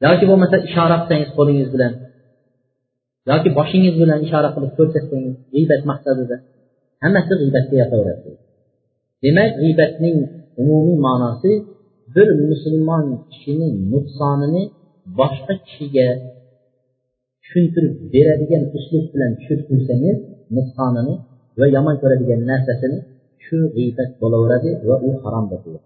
Yoki 0.04 0.24
bo'lmasa 0.30 0.56
ishora 0.68 0.96
qilsangiz 1.00 1.30
qo'lingiz 1.38 1.68
bilan 1.74 1.92
yoki 3.30 3.48
boshingiz 3.58 3.94
bilan 4.02 4.18
ishora 4.26 4.48
qilib 4.54 4.72
ko'rsatsangiz 4.78 5.34
g'iybat 5.54 5.82
maqsadida. 5.90 6.36
Hammasi 7.02 7.32
g'iybatga 7.40 7.74
yotaveradi 7.82 8.32
demak 9.24 9.50
g'iybatning 9.60 10.18
umumiy 10.62 10.98
ma'nosi 11.06 11.52
bir 12.14 12.28
musulmon 12.48 13.04
kishining 13.32 13.74
nuqsonini 13.92 14.62
boshqa 15.18 15.54
kishiga 15.66 16.08
tushuntirib 17.42 17.94
beradigan 18.14 18.62
uslub 18.76 19.04
bilan 19.12 19.30
tushuntirsangiz 19.38 20.18
nuqsonini 20.56 21.14
va 21.58 21.66
yomon 21.76 21.96
ko'radigan 22.02 22.40
narsasini 22.50 22.98
shu 23.44 23.58
g'iybat 23.76 24.10
bo'laveradi 24.20 24.70
va 24.88 24.96
u 25.08 25.10
harom 25.22 25.44
bo'ladi 25.52 25.80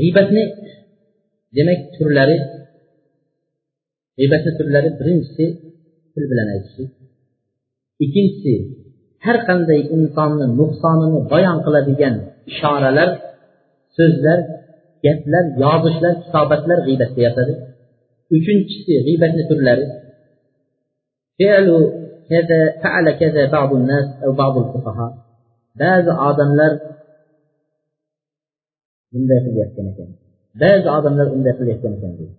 g'iybatni 0.00 0.42
demak 1.56 1.80
turlari 1.96 2.36
g'iybatni 4.18 4.50
turlari 4.58 4.90
birinchisi 4.98 5.44
til 6.12 6.24
bilan 6.30 6.48
aytishlik. 6.54 6.90
Ikkinchisi 8.04 8.54
har 9.24 9.36
qanday 9.48 9.80
insonni 9.96 10.46
nuqsonini 10.60 11.20
bayon 11.32 11.58
qiladigan 11.66 12.14
ishoralar 12.50 13.10
so'zlar 13.96 14.38
gaplar 15.04 15.44
yozishlar 15.64 16.14
kitobatlar 16.24 16.78
g'iybatga 16.86 17.20
yotadi. 17.26 17.54
Uchinchisi 18.36 18.94
g'iybatni 19.06 19.42
turlari. 19.50 19.86
Ba'zi 25.80 26.12
odamlar 26.28 26.72
bunday 29.12 29.40
qilayotgan 29.46 29.86
ekan. 29.92 30.08
Ba'zi 30.62 30.88
odamlar 30.98 31.26
unday 31.36 31.54
qilayotgan 31.58 31.92
ekan 31.98 32.12
deydi. 32.18 32.34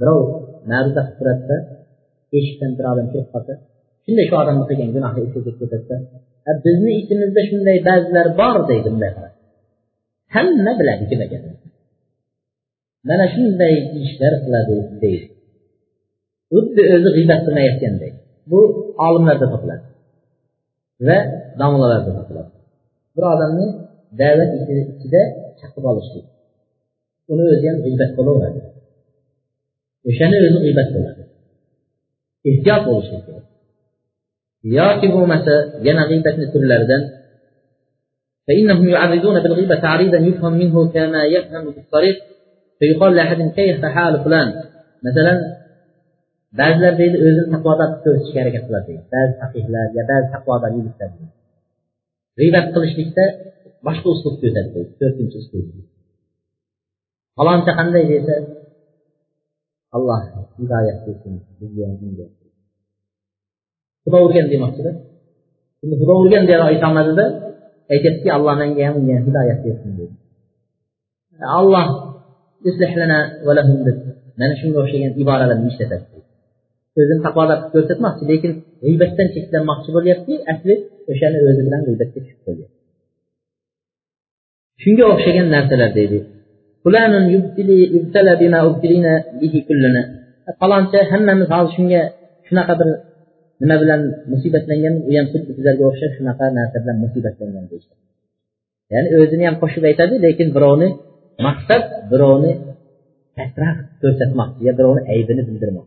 Birov 0.00 0.22
ma'ruza 0.70 1.02
qilib 1.06 1.16
turadida 1.18 1.56
eshikdan 2.38 2.70
bir 2.78 2.84
odam 2.92 3.06
kirib 3.12 3.28
qolsa 3.34 3.54
shu 4.28 4.34
odamni 4.42 4.64
qilgan 4.70 4.90
gunohi 4.96 5.20
kelib 5.34 5.56
ketadida 5.60 5.96
bizni 6.64 6.92
ichimizda 7.00 7.40
shunday 7.50 7.78
ba'zilar 7.88 8.26
bor 8.40 8.56
deydi 8.70 8.90
qarab 9.16 9.34
hamma 10.34 10.72
biladi 10.80 11.04
kim 11.10 11.20
ekanini 11.26 11.56
mana 13.08 13.24
shunday 13.34 13.74
ishlar 14.04 14.32
qiladi 14.44 14.76
deydi. 15.02 15.26
Xuddi 16.52 16.82
o'zi 16.94 17.08
g'iybat 17.16 17.40
qilmayotganday. 17.46 18.12
Bu 18.50 18.60
olimlarda 19.06 19.46
topiladi 19.52 19.84
va 21.08 21.18
domlalarda 21.60 22.10
topiladi. 22.18 22.50
Bir 23.16 23.24
odamni 23.34 23.66
da'vat 24.20 24.50
ichida 24.58 25.22
chaqib 25.60 25.84
olishlik 25.90 26.26
uni 27.32 27.44
o'zi 27.52 27.66
ham 27.70 27.78
g'iybat 27.84 28.10
bo'laveradi 28.18 28.60
o'shani 30.08 30.36
o'zi 30.46 30.58
g'iybat 30.64 30.88
bo'ladi 30.94 31.22
ehtiyot 32.50 32.82
bo'lishlik 32.88 33.22
kerak 33.26 33.46
yoki 34.77 35.07
bo'lmasa 35.15 35.53
yana 35.87 36.03
g'iybatni 36.09 36.45
turlaridan 36.53 37.03
فإنهم 38.47 38.85
يعرضون 38.95 39.37
بالغيبة 39.43 39.75
تعريضا 39.87 40.17
يفهم 40.17 40.53
منه 40.61 40.75
كما 40.95 41.21
يفهم 41.35 41.63
بالطريق 41.75 42.17
فيقال 42.79 43.15
لأحد 43.15 43.39
كيف 43.57 43.85
حال 43.85 44.13
فلان 44.23 44.47
مثلا 45.07 45.33
ba'zilar 46.59 46.93
deydi 47.01 47.17
o'zini 47.25 47.49
taqvodor 47.53 47.87
qilib 47.91 48.01
ko'rsatishga 48.05 48.39
harakat 48.41 48.63
qiladi 48.67 48.87
deydi 48.89 49.03
ba'zi 49.13 49.33
faqihlar 49.41 49.85
yo 49.97 50.03
ba'zi 50.11 50.27
taqvodor 50.35 50.71
yigitlar 50.77 51.09
g'iybat 52.39 52.65
qilishlikda 52.73 53.25
boshqa 53.87 54.07
uslub 54.15 54.35
ko'rsatdi 54.41 54.71
deydi 54.75 54.91
to'rtinchi 54.99 55.37
uslub 55.41 55.65
faloncha 57.37 57.71
qanday 57.79 58.03
desa 58.11 58.35
alloh 59.95 60.19
hidoyat 60.59 60.97
bersin 61.05 61.33
xudo 64.06 64.18
urgan 64.26 64.46
demoqchida. 64.52 64.90
Endi 65.82 65.94
xudo 66.00 66.12
urgan 66.22 66.44
deya 66.48 66.64
aytolmadida 66.72 67.24
aytyaptiki 67.92 68.30
alloh 68.36 68.54
menga 68.60 68.82
ham 68.88 68.94
unga 69.00 69.12
ham 69.16 69.24
hidoyat 69.28 69.58
bersin 69.64 69.90
dedi. 69.98 70.14
Alloh 71.58 71.86
mana 74.38 74.54
shunga 74.60 74.78
o'xshagan 74.82 75.12
iboralarni 75.22 75.68
ishlatadi. 75.72 76.04
O'zini 76.98 77.20
taqvodor 77.26 77.56
qilib 77.58 77.72
ko'rsatmoqchi 77.74 78.24
lekin 78.30 78.52
g'iybatdan 78.84 79.28
cheklanmoqchi 79.34 79.90
bo'lyapti 79.96 80.32
asli 80.52 80.74
o'shani 81.10 81.38
o'zi 81.48 81.62
bilan 81.66 81.80
g'iybatga 81.86 82.18
tushib 82.24 82.38
qo'ygan 82.46 82.70
shunga 84.82 85.04
o'xshagan 85.12 85.46
narsalar 85.54 85.90
deydi. 85.98 86.18
Faloncha 90.60 90.98
hammamiz 91.12 91.48
hozir 91.54 91.72
shunga 91.76 92.00
shunaqa 92.46 92.74
bir 92.80 92.88
nima 93.62 93.76
bilan 93.82 94.00
musibatlangan 94.32 94.94
u 95.08 95.10
ham 95.16 95.26
xuddi 95.32 95.50
sizlarga 95.56 95.84
o'xshab 95.90 96.12
shunaqa 96.16 96.46
narsa 96.58 96.76
bilan 96.82 96.96
musibatlangan 97.04 97.64
deyishdi. 97.70 97.94
Ya'ni 98.92 99.08
o'zini 99.20 99.44
ham 99.48 99.56
qo'shib 99.62 99.84
aytadi 99.90 100.14
lekin 100.26 100.48
birovni 100.56 100.88
maqsad 101.46 101.82
birovni 102.12 102.52
pastroq 103.38 103.78
ko'rsatmoq 104.02 104.50
yo 104.66 104.72
birovni 104.78 105.02
aybini 105.14 105.42
bildirmoq 105.48 105.86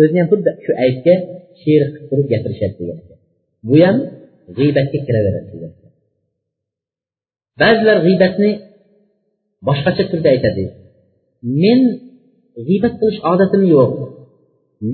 o'zini 0.00 0.18
ham 0.20 0.28
xuddi 0.32 0.50
shu 0.64 0.72
aybga 0.84 1.14
she'r 1.62 1.82
qilib 1.92 2.04
turib 2.10 2.26
gapirishadi 2.32 2.74
degan 2.80 2.96
ekan. 3.02 3.18
Bu 3.68 3.76
ham 3.84 3.96
g'iybatga 4.56 4.98
kiraveradi 5.06 5.48
degan 5.54 5.72
ba'zilar 7.62 7.96
g'iybatni 8.06 8.50
boshqacha 9.68 10.04
turda 10.10 10.28
aytadi. 10.34 10.64
Men 11.62 11.80
g'iybat 12.66 12.94
qilish 13.00 13.20
odatim 13.32 13.62
yo'q 13.74 13.92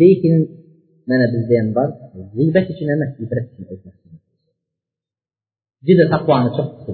lekin 0.01 0.35
mana 1.11 1.27
bizda 1.35 1.55
ham 1.61 1.69
bor. 1.79 1.89
G'iybat 2.37 2.67
uchun 2.73 2.89
emas 2.97 3.11
ibrat 3.25 3.47
uchun 3.53 3.65
juda 5.87 6.05
taqvoni 6.13 6.51
cho'qqisi 6.57 6.93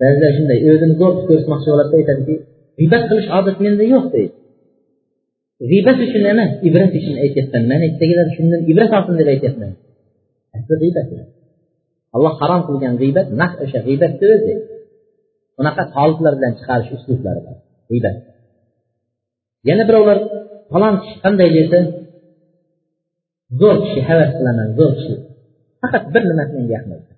ba'zilar 0.00 0.30
shunday 0.36 0.58
o'zini 0.70 0.94
zo'r 1.00 1.12
ko'rsatmoqchi 1.28 1.68
bo'ladida 1.72 1.96
aytadiki 2.00 2.34
g'iybat 2.78 3.02
qilish 3.10 3.28
odat 3.38 3.56
menda 3.64 3.84
yo'q 3.94 4.06
deydi. 4.14 4.34
G'iybat 5.70 5.98
uchun 6.06 6.22
emas 6.32 6.50
ibrat 6.68 6.92
uchun 6.98 7.14
aytyapman. 7.24 7.62
Mana 7.70 7.84
ertagalar 7.90 8.28
shundan 8.36 8.60
ibrat 8.70 8.90
olsin 8.98 9.14
deb 9.20 9.28
aytyapman. 9.34 9.72
Asli 10.56 10.74
g'iybat 10.82 11.08
alloh 12.16 12.34
harom 12.40 12.62
qilgan 12.68 12.94
g'iybat 13.02 13.26
naq 13.40 13.52
o'sha 13.64 13.78
g'iybatni 13.86 14.26
o'zi. 14.36 14.54
Unaqa 15.60 15.82
qoliplar 15.96 16.32
bilan 16.38 16.52
chiqarish 16.58 16.90
uslublari 16.96 17.40
bor. 17.46 17.56
G'iybat. 17.90 18.16
Yana 19.68 19.84
birovlar 19.88 20.18
falon 20.72 20.94
kishi 21.02 21.16
qanday 21.24 21.48
desa 21.58 21.78
zo'r 23.60 23.76
kishi 23.84 24.00
havas 24.08 24.30
qilaman 24.38 24.68
zo'r 24.78 24.92
kishi. 24.98 25.14
Faqat 25.82 26.04
bir 26.14 26.22
nimasi 26.30 26.52
menga 26.58 26.74
yoqmaydi 26.78 27.08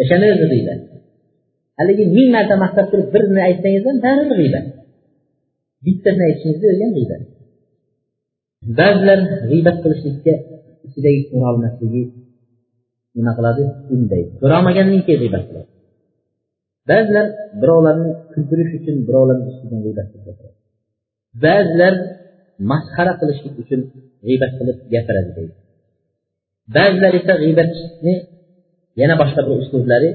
o'shani 0.00 0.26
o'zi 0.34 0.46
g'iybat 0.52 0.80
haligi 1.78 2.04
ming 2.16 2.28
marta 2.36 2.54
maqtab 2.64 2.86
turib 2.92 3.08
birini 3.14 3.40
aytsangiz 3.48 3.84
ham 3.88 3.96
baribir 4.06 4.36
g'iybat. 4.42 4.66
Bittasini 5.86 6.24
aytishingizni 6.28 6.66
o'zi 6.72 6.82
ham 6.84 6.92
g'iybat. 6.96 7.22
Ba'zilar 8.78 9.20
g'iybat 9.50 9.76
qilishlikka 9.82 10.34
ichidagi 10.86 11.20
ko'rolmasligi 11.30 12.02
nima 13.16 13.32
qiladi? 13.38 13.62
Undaydi 13.94 14.30
ko'rolmagandan 14.42 15.00
keyin 15.06 15.20
g'iybat 15.22 15.44
qiladi. 15.48 15.70
Ba'zilar 16.90 17.26
birovlarni 17.60 18.10
kuldirish 18.32 18.72
uchun 18.78 18.96
birovlarni 19.08 19.44
ustidan 19.52 19.80
g'iybat 19.84 20.08
qilib 20.12 20.38
ba'zilar 21.44 21.94
masxara 22.70 23.12
qilishlik 23.20 23.54
uchun 23.62 23.80
g'iybat 24.26 24.52
qilib 24.58 24.78
gapiradi 24.92 25.30
deydi. 25.38 25.54
Ba'zilar 26.76 27.12
esa 27.20 27.34
g'iybatni 27.42 28.14
yana 29.00 29.14
boshqa 29.22 29.40
bir 29.46 29.54
uslublari 29.62 30.10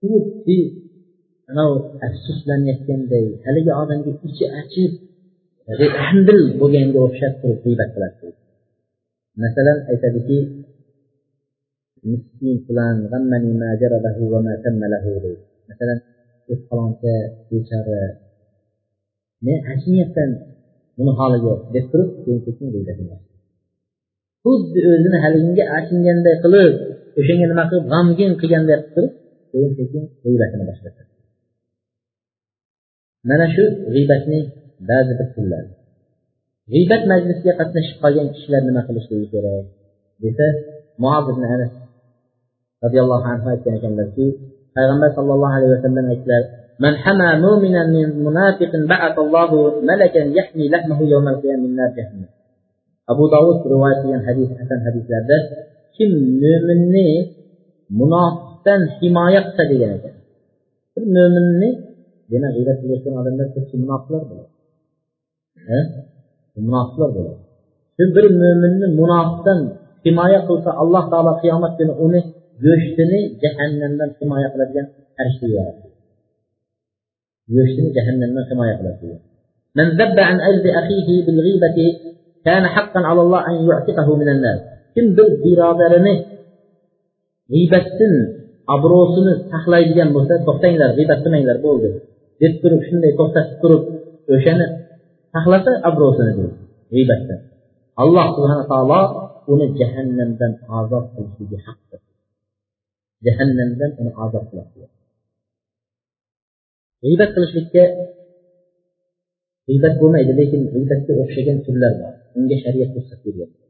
xuddi 0.00 0.58
anavi 1.50 1.76
afsuslanayotganday 2.06 3.26
haligi 3.46 3.72
odamga 3.82 4.10
ichi 4.28 4.44
achib 4.60 4.92
handil 6.04 6.40
bo'lganga 6.60 6.98
o'xshab 7.06 7.32
turib 7.40 7.58
g'iybat 7.64 7.90
qiladi. 7.94 8.28
masalan 9.42 9.78
aytadiki 9.90 10.38
miskin 12.10 12.56
filan 12.66 12.96
masalan 15.70 15.98
faloncha 16.68 17.14
bechora 17.48 18.02
men 19.44 19.58
achinayapman 19.72 20.30
buni 21.00 21.12
holiga 21.20 21.52
deb 21.74 21.84
turib 21.92 22.08
keyin 22.22 22.40
sekin 22.46 22.66
xuddi 24.44 24.78
o'zini 24.92 25.18
haliginga 25.24 25.64
achinganday 25.78 26.36
qilib 26.44 26.74
o'shanga 27.18 27.46
nima 27.52 27.64
qilib 27.70 27.84
g'amgin 27.92 28.32
qilganday 28.40 28.76
qilib 28.78 28.90
turib 28.94 29.12
keyin 29.50 29.72
sekin 29.78 30.02
g'iybatini 30.22 30.64
mana 33.28 33.46
shu 33.54 33.64
g'iybatning 33.94 34.44
ba'zi 34.90 35.12
bir 35.18 35.28
turlari 35.34 35.70
g'iybat 36.72 37.02
majlisiga 37.12 37.52
qatnashib 37.60 37.96
qolgan 38.02 38.26
kishilar 38.34 38.62
nima 38.68 38.82
qilishligi 38.88 39.26
kerak? 39.32 39.66
Desa 40.22 40.46
muoz 41.02 41.24
ibn 41.32 41.42
anas 41.54 41.72
roziyallohu 42.84 43.26
anhu 43.32 43.46
aytgan 43.52 43.74
ekanlarki 43.78 44.26
payg'ambar 44.76 45.10
sallallohu 45.16 45.54
alayhi 45.58 45.72
vasallam 45.76 46.06
aytdilar 46.12 46.42
من 46.83 46.93
حمى 47.03 47.29
مؤمنا 47.45 47.81
من 47.95 48.07
منافق 48.27 48.71
بعث 48.91 49.15
الله 49.19 49.49
ملكا 49.89 50.21
يحمي 50.39 50.65
لحمه 50.73 50.99
يوم 51.13 51.27
القيامة 51.33 51.63
من 51.63 51.75
نار 51.75 51.89
جهنم 51.97 52.29
abu 53.11 53.23
dovud 53.33 53.57
rivoyat 53.71 53.97
qilgan 54.01 54.23
hadis 54.29 54.49
hasan 54.59 54.79
hadislarda 54.87 55.37
kim 55.95 56.11
mo'minni 56.41 57.09
munofiqdan 57.99 58.81
himoya 58.97 59.41
qilsa 59.45 59.63
degan 59.71 59.91
ekan 59.97 60.15
bir 60.93 61.03
mo'minni 61.15 61.69
demak 62.31 62.51
g'iybat 62.55 62.77
qilayotgan 62.81 63.13
odamlar 63.21 63.47
ko'pchi 63.55 63.75
munofiqlar 63.83 64.21
bo'ladi 64.29 64.51
munofiqlar 66.67 67.09
bo'ladi 67.17 67.41
shu 67.95 68.03
bir 68.15 68.25
mo'minni 68.41 68.87
munofiqdan 69.01 69.59
himoya 70.05 70.39
qilsa 70.47 70.69
alloh 70.81 71.03
taolo 71.11 71.33
qiyomat 71.41 71.73
kuni 71.79 71.93
uni 72.05 72.21
go'shtini 72.65 73.19
jahannamdan 73.41 74.09
himoya 74.19 74.47
qiladigan 74.53 74.85
farishta 75.15 75.45
يشتم 77.50 77.86
جهنم 77.96 78.34
كما 78.50 78.70
يقلقون 78.70 79.18
من 79.76 79.88
ذب 79.90 80.18
عن 80.18 80.40
أجل 80.40 80.70
أخيه 80.70 81.26
بالغيبة 81.26 81.78
كان 82.44 82.66
حقا 82.66 83.00
على 83.00 83.20
الله 83.20 83.40
أن 83.48 83.68
يعتقه 83.68 84.16
من 84.16 84.28
الناس 84.28 84.60
كم 84.96 85.14
بل 85.14 85.28
برادرنه 85.44 86.24
غيبة 87.52 87.84
سن 87.98 88.14
أبروسن 88.68 89.50
تخلي 89.52 89.84
لجان 89.84 90.12
مهتد 90.12 90.44
تختين 90.46 90.76
لر 90.78 90.90
غيبة 90.98 91.24
سنين 91.24 91.46
لر 91.46 91.56
بولد 91.56 92.00
يتترك 92.40 92.80
شنة 92.90 93.10
تختص 93.18 93.62
ترك 93.62 93.84
وشنة 94.30 94.66
تخلص 95.34 95.64
أبروسن 95.84 96.32
دول 96.36 96.52
غيبة 96.92 97.14
سن 97.28 97.40
الله 98.00 98.26
سبحانه 98.36 98.60
وتعالى 98.64 99.30
أن 99.50 99.74
جهنم 99.74 100.36
دن 100.40 100.52
عذاب 100.68 101.10
في 101.38 101.58
حقه 101.66 101.98
جهنم 103.24 103.68
دن 103.80 103.92
أن 104.00 104.12
عذاب 104.16 104.42
في 104.50 104.56
حقه 104.60 104.99
g'iybat 107.04 107.30
qilishlikka 107.34 107.84
g'iybat 109.68 109.94
bo'lmaydi 110.00 110.32
lekin 110.40 110.60
g'iybatga 110.72 111.12
o'xshagan 111.22 111.58
turlar 111.66 111.92
bor. 112.00 112.12
Unga 112.38 112.56
shariat 112.64 112.90
ruxsat 112.96 113.20
beryapti. 113.26 113.60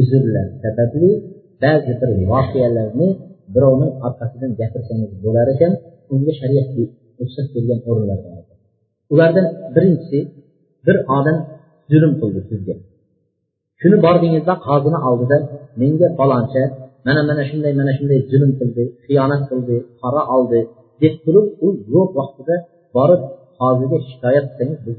Uzrlar 0.00 0.46
sababli 0.62 1.10
ba'zi 1.64 1.92
bir 2.00 2.10
voqealarni 2.32 3.08
birovni 3.54 3.88
orqasidan 4.06 4.52
gapirsangiz 4.60 5.12
bo'lar 5.24 5.46
ekan 5.54 5.72
unga 6.14 6.32
shariat 6.40 6.68
ruxsat 7.20 7.46
bergan 7.54 7.80
o'rinlar 7.90 8.18
bor. 8.24 8.44
Ulardan 9.12 9.46
birinchisi 9.74 10.18
bir 10.86 10.96
odam 11.18 11.38
zulm 11.90 12.12
qildi 12.20 12.40
sizga. 12.50 12.74
Shuni 13.80 13.96
bordingizda 14.06 14.54
qozini 14.66 14.98
oldida 15.08 15.36
menga 15.80 16.08
faloncha 16.18 16.62
mana 17.06 17.22
mana 17.28 17.42
shunday 17.50 17.72
mana 17.80 17.92
shunday 17.98 18.20
zulm 18.32 18.50
qildi 18.58 18.84
xiyonat 19.06 19.42
qildi 19.50 19.76
qora 20.00 20.22
oldi 20.36 20.60
deb 21.02 21.14
turib 21.24 21.46
u 21.66 21.68
yo'q 21.94 22.10
vaqtida 22.18 22.54
borib 22.96 23.22
qoziga 23.58 23.98
shikoyat 24.08 24.46
qilsangiz 24.58 24.78
bu 24.86 24.90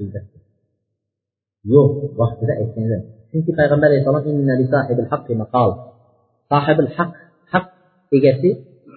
yo'q 1.74 1.92
vaqtida 2.22 2.54
aytsangiz 2.62 3.02
chunki 3.32 3.52
payg'ambar 3.60 3.88
alayhissalom 3.90 4.24
sohibil 6.52 6.90
haq 6.98 7.12
haq 7.54 7.66
egasi 8.18 8.50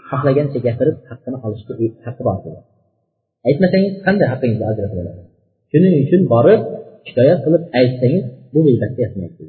xohlagancha 0.08 0.58
gapirib 0.66 0.96
haqqini 1.10 1.36
olishga 1.46 1.72
e, 1.84 1.86
haqqi 2.04 2.22
bor 2.28 2.36
aytmasangiz 3.48 3.92
qanday 4.06 4.26
haqqingizni 4.32 4.66
ajratib 4.70 4.98
oladi? 5.02 5.22
Shuning 5.70 5.94
uchun 6.04 6.22
borib 6.34 6.60
shikoyat 7.08 7.38
qilib 7.44 7.62
aytsangiz 7.80 8.24
bu 8.52 8.60
g'iybatga 8.66 9.00
yetmaydi 9.06 9.44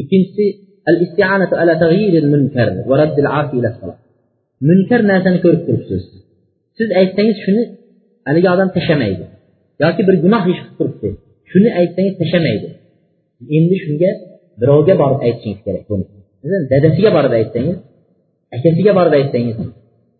ikkinchisi 0.00 0.44
al 0.90 0.96
isti'anatu 1.04 1.54
ala 1.62 1.74
taghyir 1.84 2.24
munkar 2.34 2.68
va 2.88 2.94
radd 3.00 3.16
al 3.22 3.28
afi 3.40 3.54
ila 3.60 3.70
salat. 3.78 3.98
Munkar 4.68 5.00
narsani 5.10 5.38
ko'rib 5.44 5.62
turibsiz. 5.66 6.02
Siz 6.78 6.88
aytsangiz 7.00 7.36
shuni 7.44 7.62
haligi 8.26 8.48
odam 8.54 8.68
tashlamaydi. 8.76 9.24
Yoki 9.84 10.02
bir 10.08 10.16
gunoh 10.24 10.42
ish 10.52 10.60
qilib 10.62 10.74
turibdi. 10.78 11.08
Shuni 11.50 11.68
aytsangiz 11.80 12.14
tashlamaydi. 12.20 12.68
Endi 13.56 13.76
shunga 13.84 14.10
birovga 14.60 14.94
borib 15.02 15.20
aytishingiz 15.26 15.60
kerak 15.66 15.84
buni. 15.90 16.04
Dadasiga 16.72 17.10
borib 17.16 17.32
aytsangiz 17.40 17.78
akasiga 18.56 18.92
borib 18.98 19.14
aytsangiz 19.18 19.56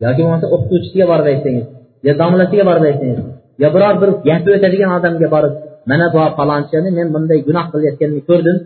yoki 0.04 0.20
bo'lmasa 0.24 0.46
o'qituvchisiga 0.54 1.06
borib 1.12 1.26
aytsangiz 1.32 1.66
yo 2.06 2.12
domlasiga 2.20 2.64
borib 2.70 2.84
aytsangiz 2.90 3.18
yo 3.62 3.68
biror 3.74 3.94
bir 4.02 4.10
gapi 4.28 4.48
o'tadigan 4.56 4.90
odamga 4.98 5.28
borib 5.34 5.54
mana 5.90 6.06
bu 6.14 6.20
falonchini 6.38 6.90
men 6.98 7.08
bunday 7.14 7.38
gunoh 7.48 7.66
qilayotganini 7.72 8.22
ko'rdim 8.28 8.56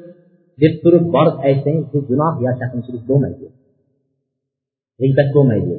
deb 0.62 0.74
turib 0.82 1.05
borib 1.16 1.37
aytsangiz 1.49 1.84
bu 1.93 1.99
gunoh 2.11 2.32
yo 2.45 2.51
chaqinchilik 2.61 3.03
bo'lmaydi. 3.11 3.47
G'iybat 5.01 5.28
bo'lmaydi 5.37 5.72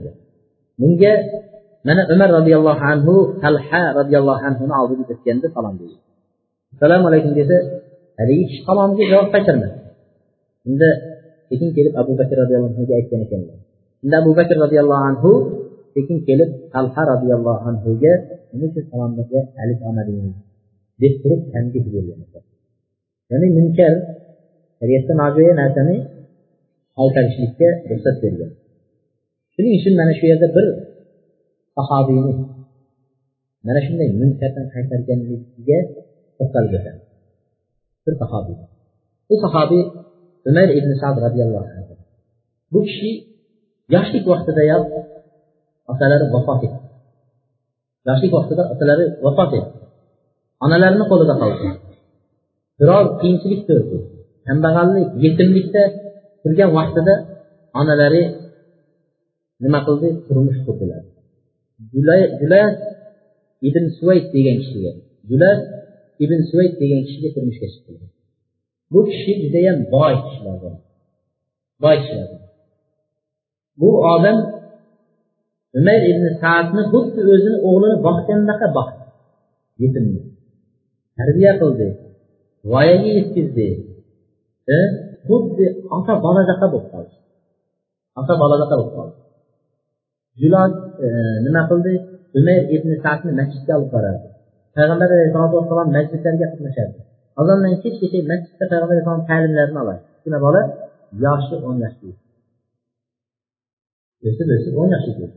bunga 0.82 1.14
mana 1.88 2.02
umar 2.14 2.30
roziyallohu 2.38 2.84
anhu 2.92 3.14
talha 3.44 3.84
roziyallohu 4.00 4.42
anhuni 4.48 4.74
oldiga 4.82 5.04
o'tganda 5.14 5.48
salom 5.56 5.76
berdi 5.80 5.98
assalomu 6.74 7.06
alaykum 7.10 7.32
desa 7.40 7.58
haligi 8.20 8.44
kishi 8.50 8.62
salomiga 8.68 9.06
javob 9.12 9.30
qaytarmadi. 9.34 9.78
Unda 10.70 10.90
sekin 11.50 11.70
kelib 11.78 11.94
abu 12.02 12.12
bakr 12.20 12.36
roziyallohu 12.44 12.72
anhuga 12.74 12.94
aytgan 13.00 13.20
ekanlar 13.26 13.58
unda 14.04 14.16
abu 14.22 14.32
bakr 14.40 14.56
roziyallohu 14.64 15.04
anhu 15.10 15.32
sekin 15.96 16.18
kelib 16.28 16.50
talha 16.74 17.02
roziyallohu 17.14 17.62
anhuga 17.70 18.14
nima 18.52 18.66
uchun 18.70 18.84
salomga 18.92 19.40
alik 19.62 19.80
olmadingiz 19.88 20.36
deb 21.02 21.14
turib 21.22 21.42
tanbeh 21.54 21.84
bergan 21.94 22.20
ekan. 22.26 22.44
Ya'ni 23.32 23.48
munkar 23.58 23.94
shariatda 24.80 25.14
nojo'ya 25.22 25.54
narsani 25.62 25.96
qaytarishlikka 26.98 27.70
ruxsat 27.90 28.16
bergan. 28.24 28.52
Shuning 29.54 29.74
uchun 29.80 29.94
mana 30.00 30.12
shu 30.20 30.26
yerda 30.32 30.48
bir 30.56 30.66
sahobiyni 31.78 32.34
mana 33.66 33.80
shunday 33.86 34.10
munkardan 34.22 34.66
qaytarganligiga 34.74 35.80
to'xtalib 36.38 36.74
o'tadi 36.78 37.02
bir 38.06 38.14
sahobiy 38.22 38.58
bu 39.30 39.36
sahobiy 39.46 39.84
umar 40.50 40.70
ibn 40.80 40.92
sad 41.02 41.16
roziyallohu 41.26 41.70
anhu. 41.78 41.94
Bu 42.72 42.80
kishi 42.88 43.12
yoshlik 43.94 44.24
vaqtidayoq 44.32 44.86
otalari 45.92 46.26
vafot 46.36 46.62
etdi. 46.68 46.80
Yoshlik 48.08 48.32
vaqtida 48.38 48.64
otalari 48.74 49.06
vafot 49.26 49.52
etdi. 49.60 49.78
Onalarini 50.66 51.06
qo'lida 51.12 51.36
qoldi. 51.42 51.68
Biror 52.80 53.06
qiyinchilik 53.20 53.62
ko'rdi. 53.70 53.98
Kambag'allik 54.48 55.08
yetimlikda 55.24 55.84
turgan 56.42 56.72
vaqtida 56.78 57.14
onalari 57.80 58.24
nima 59.64 59.80
qildi? 59.88 60.08
Turmush 60.28 60.60
qurdilar. 60.68 61.02
Julas 61.92 62.74
ibn 63.68 63.84
suvayd 63.98 64.26
degan 64.36 64.58
kishiga 64.62 64.92
julas 65.30 65.60
ibn 66.24 66.40
suvayd 66.50 66.74
degan 66.82 67.02
kishiga 67.08 67.30
turmushga 67.36 67.68
chiqdi. 67.74 68.06
Bu 68.92 69.00
kishi 69.10 69.32
judayam 69.42 69.78
boy 69.94 70.14
kishilardan 70.26 70.76
boy 71.84 71.96
kishilar 72.02 72.30
bu 73.80 73.90
odam 74.14 74.38
umayr 75.80 76.04
ibn 76.14 76.26
saadni 76.42 76.82
xuddi 76.92 77.22
o'zini 77.34 77.58
o'g'lini 77.68 77.98
boqgandaqa 78.08 78.68
boqdi. 78.78 79.04
Yetimni 79.84 80.22
tarbiya 81.18 81.52
qildi. 81.62 81.88
Voyaga 82.72 83.10
yetkazdi. 83.18 83.68
E, 84.76 84.78
xuddi 85.28 85.66
ota 85.98 86.14
boladaqa 86.26 86.66
bo'lib 86.74 86.88
qoldi. 86.94 87.16
Ota 88.20 88.34
boladaqa 88.42 88.76
bo'lib 88.80 88.94
qoldi. 88.98 89.18
Julon 90.42 90.72
e, 91.06 91.08
nima 91.46 91.62
qildi? 91.70 91.94
Umayr 92.40 92.64
ibn 92.76 92.90
sadni 93.04 93.32
masjidga 93.40 93.74
olib 93.78 93.90
borardi. 93.96 94.28
Payg'ambar 94.78 95.10
alayhisalotu 95.16 95.56
vassalom 95.60 95.90
majlislarga 95.98 96.48
qatnashardi 96.54 97.00
azondan 97.42 97.74
kechgacha 97.84 98.20
masjidda 98.32 98.66
payg'ambar 98.72 98.94
alayhissalom 98.96 99.24
ta'limlarini 99.32 99.80
oladi. 99.84 100.02
Kichkina 100.14 100.40
bola 100.46 100.62
yoshi 101.26 101.56
o'n 101.68 101.78
yoshli 101.86 102.12
o'sib 104.26 104.48
o'sib 104.56 104.74
o'n 104.82 104.90
yoshga 104.96 105.14
keldi 105.18 105.28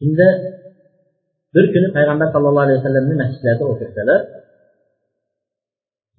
shunda 0.00 0.26
bir 1.54 1.64
kuni 1.74 1.88
payg'ambar 1.96 2.28
sallallohu 2.34 2.64
alayhi 2.66 2.78
vasallamni 2.80 3.14
masjidlarda 3.22 3.64
o'tirsalar 3.72 4.20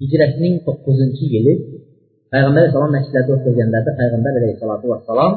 hijratning 0.01 0.53
to'qqizinchi 0.67 1.25
yili 1.35 1.53
payg'ambar 2.33 2.59
alayhissalom 2.61 2.91
masjidlarda 2.97 3.31
o'tirganlarida 3.37 3.91
payg'ambar 4.01 4.33
alayhissalotu 4.39 4.85
vassalom 4.93 5.33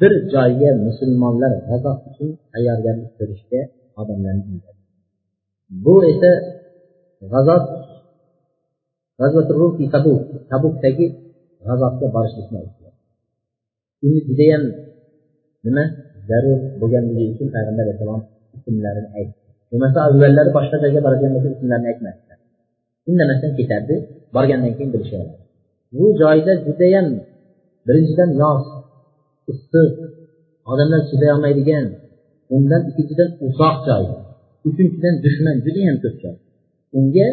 bir 0.00 0.12
joyga 0.34 0.70
musulmonlar 0.86 1.52
g'azob 1.68 1.98
uchun 2.08 2.28
tayyorgarlik 2.52 3.10
ko'rishga 3.18 3.60
odamlarni 4.00 4.58
bu 5.84 5.94
esa 6.12 6.30
g'azob 7.32 7.62
tabuk 9.94 10.20
tabukdagi 10.50 11.06
g'azotga 11.66 12.06
borishlikni 12.16 12.56
aytdilar 12.62 12.94
uni 14.04 14.18
judayam 14.28 14.64
nima? 15.66 15.84
Zarur 16.28 16.58
bo'lganligi 16.80 17.24
uchun 17.34 17.48
payg'ambar 17.54 17.84
alayhissalom 17.86 18.22
ismlarini 18.56 19.08
aytdi. 19.18 19.36
Bo'lmasa 19.70 19.98
avvallari 20.08 20.50
boshqa 20.56 20.76
joyga 20.84 21.00
boradigan 21.06 21.32
bo'lsa 21.34 21.48
ismlarini 21.56 21.88
aytmasdilar. 21.92 22.38
Indamasdan 23.10 23.52
ketardi 23.58 23.94
borgandan 24.36 24.72
keyin 24.76 24.90
bilishadi. 24.94 25.32
Bu 25.96 26.04
joyda 26.22 26.52
judayam 26.66 27.06
birinchidan 27.86 28.30
yoz 28.42 28.62
issiq 29.52 29.92
odamlar 30.70 31.00
chiday 31.10 31.30
olmaydigan 31.34 31.84
undan 32.56 32.82
ikkinchidan 32.90 33.28
uzoq 33.46 33.76
joy 33.88 34.04
uchinchidan 34.68 35.14
dushman 35.24 35.56
judayam 35.64 35.96
ko'p 36.02 36.16
joy. 36.22 36.36
Unga 36.98 37.26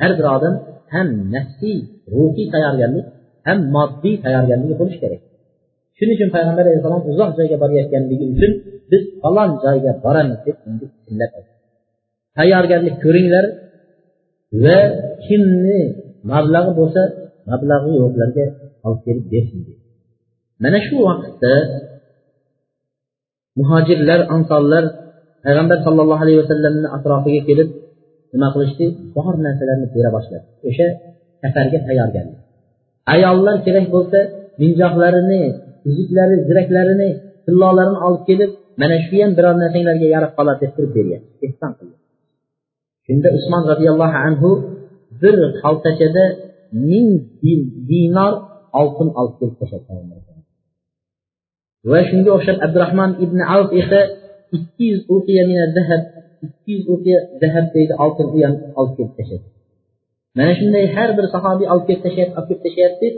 har 0.00 0.12
bir 0.18 0.26
odam 0.36 0.54
ham 0.94 1.08
nafsiy 1.34 1.76
ruhiy 2.12 2.46
tayyorgarlik 2.54 3.06
ham 3.46 3.58
moddiy 3.74 4.14
tayyorgarligi 4.24 4.74
bo'lishi 4.80 4.98
kerak. 5.04 5.20
Shuning 5.96 6.16
uchun 6.18 6.30
payg'ambar 6.36 6.64
alayhissalom 6.66 7.02
uzoq 7.10 7.30
joyga 7.38 7.56
borayotganligi 7.62 8.26
uchun 8.34 8.52
biz 8.90 9.02
falon 9.22 9.50
joyga 9.64 9.92
boramiz 10.04 10.38
deb 10.46 10.56
unga 10.68 10.86
illab 11.10 11.32
tayyorgarlik 12.38 12.96
ko'ringlar 13.04 13.44
va 14.64 14.78
kimni 15.26 15.80
mablag'i 16.32 16.72
bo'lsa 16.80 17.02
mablag'i 17.50 17.92
yo'qlarga 18.00 18.44
olib 18.86 19.00
kelib 19.06 19.26
bersin 19.32 19.60
deydi 19.66 19.85
mana 20.62 20.78
shu 20.86 20.96
vaqtda 21.08 21.54
muhojirlar 23.58 24.20
ansorlar 24.34 24.84
payg'ambar 25.44 25.78
sollallohu 25.86 26.22
alayhi 26.24 26.40
vasallamni 26.42 26.88
atrofiga 26.96 27.40
kelib 27.48 27.68
nima 28.32 28.48
qilishdi? 28.54 28.86
Bor 29.14 29.34
narsalarni 29.46 29.86
bera 29.96 30.10
boshladi. 30.16 30.46
O'sha 30.68 30.86
safarga 31.42 31.78
tayyorgarlik 31.88 32.38
ayollar 33.14 33.56
kerak 33.66 33.86
bo'lsa 33.94 34.18
minjoqlarini 34.62 35.42
uzuklari 35.88 36.36
ziraklarini 36.48 37.08
tillolarini 37.44 37.98
olib 38.06 38.22
kelib 38.28 38.50
mana 38.80 38.96
shu 39.06 39.14
ham 39.22 39.32
biror 39.38 39.54
narsanglarga 39.62 40.06
yarab 40.14 40.32
qoladi 40.38 40.58
deb 40.62 40.72
turib 40.76 40.92
bergan. 40.96 41.22
Ehson 41.46 41.72
qildi 41.78 41.96
shunda 43.06 43.28
usmon 43.38 43.62
roziyallohu 43.72 44.16
anhu 44.26 44.50
bir 45.22 45.36
xaltachada 45.60 46.24
ming 46.88 47.08
dinor 47.90 48.32
oltin 48.80 49.08
olib 49.20 49.34
kelib 49.40 49.56
tashladi 49.60 50.35
va 51.90 51.98
shunga 52.08 52.30
o'xshab 52.36 52.56
abdurahmon 52.66 53.10
ibn 53.24 53.38
avf 53.54 53.68
esa 53.80 54.00
ikki 54.56 54.84
yuz 54.92 55.00
uqiya 55.16 55.42
zahab 55.76 56.02
ikki 56.46 56.70
yuz 56.76 56.84
uqiya 56.94 57.18
zahab 57.42 57.66
deydi 57.74 57.92
oltin 58.04 58.28
ham 58.44 58.54
olib 58.80 58.92
kelib 58.96 59.12
tashladi. 59.18 59.46
Mana 60.36 60.52
shunday 60.58 60.84
har 60.96 61.10
bir 61.18 61.26
sahobiy 61.34 61.66
olib 61.72 61.84
kelib 61.88 62.02
tashlayapti 62.06 62.36
olib 62.38 62.48
kelib 62.48 62.62
tashlayapti. 62.66 63.08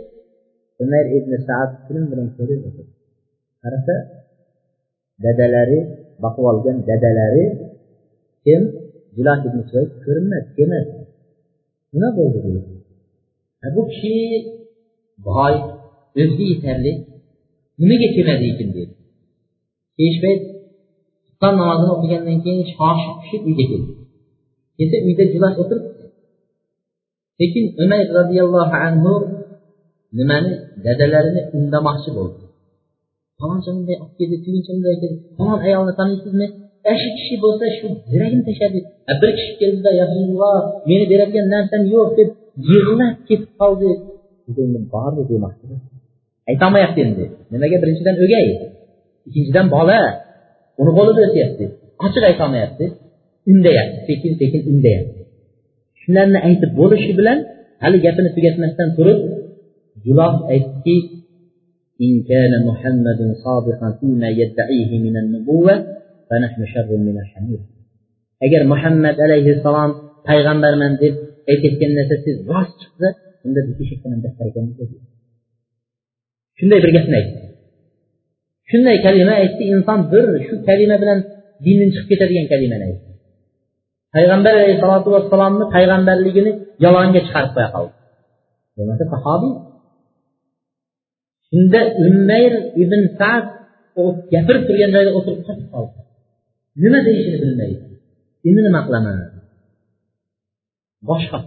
Umar 0.82 1.04
ibn 1.18 1.32
saad 1.46 1.70
film 1.86 2.04
bilan 2.10 2.28
ko'rib 2.36 2.60
qarasa 3.62 3.94
dadalari 5.24 5.78
boqib 6.22 6.44
olgan 6.50 6.76
dadalari 6.90 7.44
kim? 8.44 8.62
Jilat 9.16 9.40
ibn 9.48 9.58
ko'rinmadi 10.04 10.48
kelmadi 10.56 10.92
nima 11.92 12.08
bo'ldi? 12.18 12.38
Bu 13.74 13.82
kishi 13.90 14.14
boy 15.28 15.54
o'ziga 16.20 16.44
yetarli. 16.52 16.92
Nimaga 17.80 18.08
keladi 18.16 18.44
ekan 18.52 18.68
dedi. 18.76 18.94
Kechpayt 19.98 20.40
xufton 21.26 21.54
namozini 21.60 21.90
o'qigandan 21.96 22.38
keyin 22.44 22.64
shoshib 22.74 23.14
pishib 23.20 23.42
uyga 23.48 23.64
keldi. 23.70 23.92
Kelsa 24.76 24.96
uyda 25.06 25.24
julas 25.32 25.54
o'tiribdi. 25.62 26.04
Lekin 27.40 27.64
umar 27.82 28.02
roziyallohu 28.18 28.76
anhu 28.86 29.12
nimani 30.18 30.52
dadalarini 30.84 31.42
undamoqchi 31.56 32.10
bo'ldi. 32.18 32.42
Faloncha 33.38 33.70
bunday 33.76 33.96
olib 34.02 34.14
keldi 34.18 34.36
tuguncha 34.44 34.70
bunday 34.76 34.96
keldi. 35.02 35.18
Falon 35.36 35.58
ayolni 35.66 35.92
taniysizmi? 35.98 36.46
Shu 37.00 37.08
kishi 37.16 37.34
bo'lsa 37.44 37.64
shu 37.76 37.86
yuragini 38.12 38.42
tashladi. 38.48 38.78
Bir 39.20 39.30
kishi 39.38 39.52
keldida 39.60 39.90
ya 39.98 40.04
rasululloh 40.10 40.58
meni 40.88 41.04
beradigan 41.12 41.46
narsam 41.54 41.82
yo'q 41.94 42.08
deb 42.18 42.28
yig'lab 42.70 43.14
ketib 43.28 43.50
qoldi. 43.60 43.90
Bormi 44.92 45.22
demoqchi 45.30 45.97
aytolmayapti 46.49 46.99
endi 47.07 47.25
nimaga 47.53 47.77
birinchidan 47.81 48.15
o'gay 48.23 48.45
ikkinchidan 49.27 49.67
bola 49.75 49.99
uni 50.81 50.91
qo'lida 50.97 51.21
o'tyapti 51.27 51.65
ochiq 52.05 52.23
aytolmayapti 52.31 52.85
undayapti 53.51 53.97
sekin 54.07 54.33
sekin 54.41 54.61
undayapti 54.71 55.21
shularni 56.01 56.39
aytib 56.47 56.71
bo'lishi 56.79 57.11
bilan 57.19 57.37
hali 57.83 57.97
gapini 58.05 58.29
tugatmasdan 58.35 58.89
turib 58.97 59.19
juloh 60.05 60.33
aytdiki 60.53 60.97
إن 62.05 62.13
كان 62.31 62.53
محمد 62.69 63.19
صادقا 63.45 63.97
فيما 63.99 64.29
يدعيه 64.41 64.91
من 65.05 65.15
النبوة 65.17 65.75
فنحن 66.29 66.61
شر 66.73 66.89
من 67.07 67.15
الحمير 67.23 67.59
agar 68.45 68.61
muhammad 68.71 69.15
alayhissalom 69.25 69.91
payg'ambarman 70.27 70.93
deb 71.03 71.13
aytayotgan 71.51 71.91
narsa 71.97 72.15
siz 72.25 72.35
rost 72.51 72.73
chiqsa 72.81 73.07
unda 73.45 73.59
biz 73.67 73.75
eshakdan 73.83 74.09
ham 74.13 74.21
battar 74.25 74.45
ekanmiz 74.51 74.75
shunday 76.58 76.78
bir 76.84 76.90
gapni 76.96 77.16
aytdi 77.20 77.40
shunday 78.70 78.96
kalima 79.06 79.34
aytdi 79.42 79.62
inson 79.74 80.00
bir 80.12 80.24
shu 80.46 80.54
kalima 80.68 80.96
bilan 81.02 81.18
dindan 81.64 81.88
chiqib 81.94 82.08
ketadigan 82.10 82.46
kalimani 82.52 82.84
aytdi 82.90 83.08
payg'ambar 84.14 84.52
alayhissalotu 84.58 85.08
vassalomni 85.14 85.64
payg'ambarligini 85.74 86.52
yolg'onga 86.84 87.20
chiqarib 87.26 87.52
qo'ya 87.56 87.68
qoldi. 87.74 87.94
Bo'lmasa 88.76 89.04
sahobiy. 89.14 89.52
Shunda 91.48 91.80
umayr 92.04 92.52
ibn 92.82 93.00
sad 93.18 93.44
gapirib 94.32 94.62
turgan 94.68 94.90
joyda 94.96 95.10
o'tirib 95.18 95.42
qotib 95.48 95.68
qoldi. 95.74 95.98
Nima 96.82 96.98
deyishini 97.06 97.38
bilmaydi. 97.42 97.80
Endi 98.48 98.60
nima 98.66 98.80
qilaman 98.86 99.16
boshqa 101.10 101.38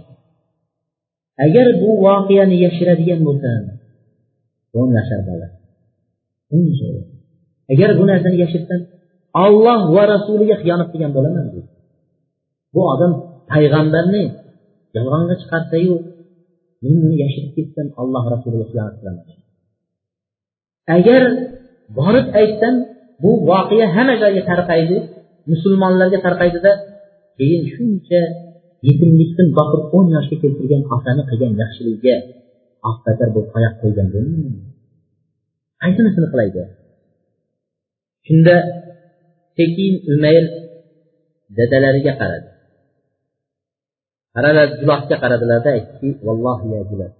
agar 1.45 1.67
bu 1.81 1.89
voqeani 2.05 2.57
yashiradigan 2.65 3.19
bo'lsam 3.27 3.61
o'n 4.79 4.89
yashar 4.97 5.21
bola 5.29 5.47
agar 7.73 7.89
bu 7.99 8.03
narsani 8.11 8.37
yashirsam 8.43 8.81
olloh 9.45 9.81
va 9.95 10.03
rasuliga 10.13 10.55
xiyonat 10.61 10.87
qilgan 10.93 11.11
bo'laman 11.17 11.45
deydi 11.53 11.69
bu 12.73 12.81
odam 12.93 13.11
payg'ambarni 13.51 14.23
yolg'onga 14.95 15.35
chiqarsayu 15.41 15.95
men 16.83 16.95
buni 17.03 17.15
yashirib 17.23 17.51
ketsam 17.57 17.87
alloh 18.01 18.23
rasuliga 18.33 18.65
xiyonat 18.71 18.95
qilaman 18.99 19.25
agar 20.97 21.23
borib 21.97 22.27
aytsam 22.41 22.75
bu 23.23 23.31
voqea 23.49 23.87
hamma 23.95 24.15
joyga 24.23 24.41
tarqaydi 24.51 24.97
musulmonlarga 25.51 26.19
tarqaydida 26.25 26.71
keyin 27.37 27.63
shuncha 27.75 28.21
yetimlikdan 28.87 29.47
boqib 29.59 29.83
o'n 29.97 30.05
yoshga 30.15 30.35
keltirgan 30.43 30.81
otani 30.95 31.23
qilgan 31.29 31.53
yaxshiligiga 31.61 32.15
aftatar 32.90 33.28
bo'lib 33.34 33.50
oyoq 33.58 33.74
qo'ygan 33.82 34.08
qaysinisini 35.82 36.28
qilaydi 36.32 36.62
shunda 38.26 38.56
sekin 39.56 39.92
umayr 40.12 40.44
dadalariga 41.58 42.12
qaradi 42.20 42.48
qaradilar 44.34 44.68
julohga 44.80 45.16
qaradilarda 45.22 45.70
aytdiki 45.76 46.08
vallohi 46.26 46.66
ya 46.76 46.82
julah 46.92 47.12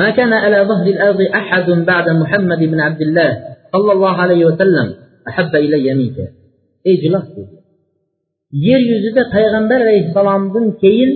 ما 0.00 0.08
كان 0.18 0.32
على 0.44 0.58
ظهر 0.70 0.86
الأرض 0.94 1.20
أحد 1.40 1.68
بعد 1.90 2.06
محمد 2.22 2.60
بن 2.72 2.78
عبد 2.86 3.00
الله 3.06 3.30
صلى 3.72 3.92
الله 3.92 4.14
عليه 4.24 4.42
وسلم 4.48 4.86
أحب 5.28 5.52
إلي 5.64 5.94
منك 6.00 6.18
ey 6.88 6.96
juloh 7.02 7.24
dedi 7.36 7.56
yer 8.66 8.80
yuzida 8.92 9.22
payg'ambar 9.34 9.78
alayhissalomdan 9.84 10.66
keyin 10.82 11.10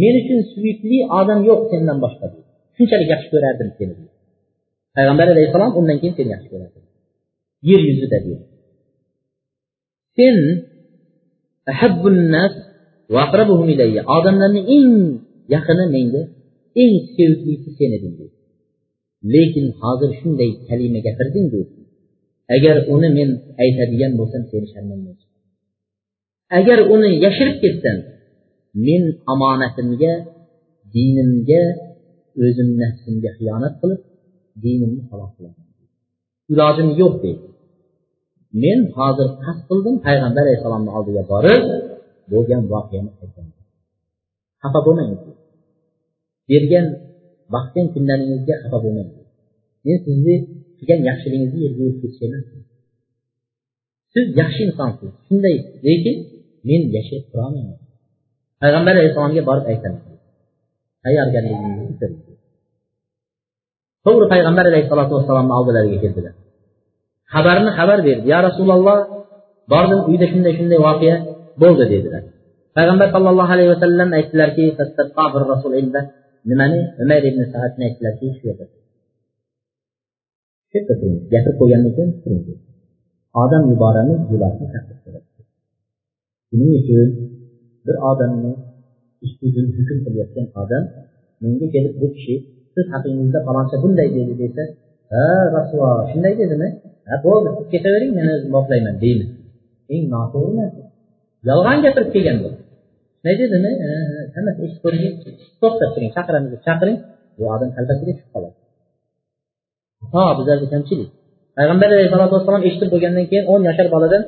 men 0.00 0.14
uchun 0.22 0.40
suyukli 0.52 0.98
odam 1.18 1.40
yo'q 1.48 1.60
sendan 1.70 1.98
boshqa 2.04 2.26
dedi 2.32 2.42
shunchalik 2.75 3.09
yaxshi 3.13 3.29
ko'rardim 3.33 3.69
seni 3.77 3.93
dedi 3.97 4.11
payg'ambar 4.95 5.27
alayhissalom 5.33 5.71
undan 5.79 5.97
keyin 6.01 6.15
seni 6.17 6.29
yaxshi 6.35 6.49
ko'rardi 6.53 6.79
yer 7.69 7.81
yuzida 7.89 8.17
dedi 8.25 8.43
sen 10.17 10.35
odamlarni 14.15 14.61
eng 14.75 14.91
yaqini 15.55 15.85
menga 15.95 16.21
eng 16.81 16.93
seviklisi 17.15 17.69
sen 17.77 17.91
eding 17.97 18.13
dedi 18.19 18.35
lekin 19.33 19.65
hozir 19.81 20.11
shunday 20.19 20.51
kalima 20.67 20.99
gapirding 21.07 21.47
dedi 21.53 21.71
agar 22.55 22.75
uni 22.93 23.09
men 23.17 23.29
aytadigan 23.63 24.11
bo'lsam 24.19 24.43
seni 24.51 24.67
sharmanda 24.73 25.11
agar 26.59 26.79
uni 26.93 27.09
yashirib 27.25 27.57
ketsam 27.63 27.97
men 28.87 29.03
omonatimga 29.33 30.13
dinimga 30.93 31.63
o'zim 32.45 32.69
nafsimga 32.81 33.29
xiyonat 33.37 33.73
qilib 33.81 34.01
dinimni 34.63 35.01
halok 35.09 35.31
qilaman 35.35 35.65
ilojim 36.53 36.89
yo'q 37.01 37.13
deydi 37.23 37.47
men 38.63 38.79
hozir 38.97 39.27
qasd 39.43 39.61
qildim 39.69 39.95
payg'ambar 40.05 40.43
alayhissalomni 40.45 40.91
oldiga 40.97 41.23
borib 41.31 41.63
bo'lgan 42.31 42.61
voqeani 42.73 43.11
aytaman 43.21 43.55
xafa 44.61 44.79
bo'lmang 44.85 45.11
bergan 46.49 46.85
baxtgan 47.53 47.87
kunlaringizga 47.93 48.55
xafa 48.63 48.77
bo'lmang 48.83 49.09
men 49.85 49.97
sizni 50.05 50.35
qilgan 50.77 50.99
yaxshiligingizni 51.09 51.59
yerga 51.65 51.81
yo'yib 51.83 51.97
ketish 52.01 52.23
emas 52.27 52.45
siz 54.13 54.25
yaxshi 54.41 54.61
insonsiz 54.69 55.11
shunday 55.25 55.55
lekin 55.87 56.17
men 56.67 56.81
yashab 56.95 57.23
turolmayman. 57.31 57.79
Payg'ambar 58.61 58.93
alayhissalomga 58.95 59.43
borib 59.49 59.65
aytaman. 59.71 60.01
Tayyorgarligingizni 61.03 61.93
to'g'ri 64.05 64.25
payg'ambar 64.33 64.65
alayhissalotu 64.71 65.13
vassalomni 65.17 65.53
oldilariga 65.59 65.97
keldilar. 66.03 66.33
Xabarni 67.33 67.71
xabar 67.77 67.99
berdi. 68.07 68.25
Ya 68.33 68.39
rasululloh 68.47 68.97
bordim 69.73 69.99
uyda 70.09 70.25
shunday 70.31 70.53
shunday 70.59 70.79
voqea 70.87 71.15
bo'ldi 71.61 71.83
dedilar. 71.93 72.23
Payg'ambar 72.77 73.07
sallallohu 73.15 73.51
alayhi 73.55 73.71
vasallam 73.73 74.09
aytdilarki 74.17 74.63
nimani? 76.49 76.79
Umar 77.03 77.21
ibn 77.29 77.41
saadni 77.53 77.83
aytdilarki 77.87 78.25
shu 78.37 78.43
yerda 78.49 78.65
shu 80.69 80.75
yerda 80.77 80.93
turing. 80.99 81.19
Gapirib 81.33 81.55
qo'ygandan 81.61 81.91
keyin 81.95 82.11
turing 82.23 82.41
odam 83.41 83.63
yuboramiz 83.71 84.19
bularni 84.29 84.65
shuning 86.49 86.71
uchun 86.79 87.07
bir 87.85 87.95
odamni 88.11 88.51
ustidan 89.25 89.67
hukm 89.75 89.97
qilayotgan 90.05 90.47
odam 90.61 90.83
menga 91.43 91.67
kelib 91.73 91.93
bu 92.01 92.07
kishi 92.15 92.35
siz 92.73 92.85
haqingizda 92.93 93.39
faloncha 93.47 93.77
bunday 93.83 94.07
dedi 94.17 94.33
desa 94.41 94.63
ha 95.13 95.25
rasvo 95.55 95.87
shunday 96.11 96.33
dedimi? 96.41 96.67
Ha 97.09 97.15
bo'ldi 97.25 97.49
siz 97.57 97.65
ketavering 97.73 98.11
men 98.17 98.25
o'zim 98.33 98.51
boplayman 98.57 98.95
deymiz 99.03 99.29
eng 99.93 100.03
noto'g'ri 100.13 100.53
narsa. 100.59 100.81
Yolg'on 101.49 101.77
gapirib 101.85 102.09
kelgan 102.15 102.37
bu. 102.43 102.49
Shunday 103.15 103.35
dedimi? 103.41 103.71
Hammasi 104.35 104.59
eshitib 104.65 104.81
ko'ring 104.85 105.03
to'xtab 105.61 105.89
turing 105.95 106.11
chaqiramiz 106.15 106.49
deb 106.53 106.61
chaqiring. 106.67 106.97
Bu 107.37 107.43
odam 107.55 107.69
albatta 107.79 108.03
tushib 108.09 108.27
qoladi. 108.33 108.55
To 110.13 110.21
bizlarda 110.37 110.67
kamchilik 110.73 111.09
payg'ambar 111.57 111.89
alayhisalotu 111.95 112.33
vassalom 112.37 112.63
eshitib 112.67 112.89
bo'lgandan 112.93 113.25
keyin 113.31 113.45
o'n 113.53 113.61
yashar 113.69 113.87
boladan 113.95 114.23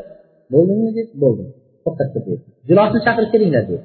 bo'ldingmi 0.54 0.92
deb 0.98 1.08
bo'ldim 1.24 1.48
to'xtab 1.84 2.08
tur 2.14 2.22
dedi 2.28 2.44
julosni 2.70 3.00
chaqirib 3.08 3.30
kelinglar 3.34 3.64
dedi. 3.70 3.84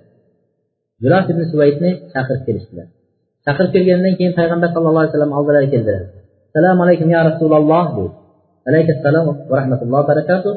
Julos 1.02 1.26
ibn 1.32 1.42
suvaydni 1.52 1.90
chaqirib 2.12 2.42
kelishdilar. 2.48 2.86
Chaqirib 3.46 3.70
kelgandan 3.74 4.14
keyin 4.18 4.32
payg'ambar 4.38 4.68
sallallohu 4.74 5.02
alayhi 5.02 5.12
vasallam 5.12 5.32
oldilariga 5.38 5.70
keldilar 5.74 6.02
assalomu 6.50 6.82
alaykum 6.86 7.08
ya 7.14 7.20
rasululloh 7.28 7.86
dedi. 7.96 8.12
Alayhissalom 8.68 9.26
va 9.50 9.54
rahmatullohi 9.60 10.04
barakatuh. 10.10 10.54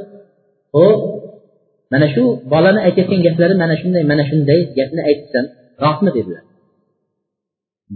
Ho'p 0.76 1.00
mana 1.94 2.08
shu 2.14 2.24
bolani 2.54 2.80
aytayotgan 2.88 3.22
gaplari 3.28 3.56
mana 3.64 3.76
shunday 3.82 4.04
mana 4.12 4.24
shunday 4.30 4.60
gapni 4.78 5.02
aytibsan 5.10 5.46
rostmi 5.84 6.10
dedilar. 6.18 6.44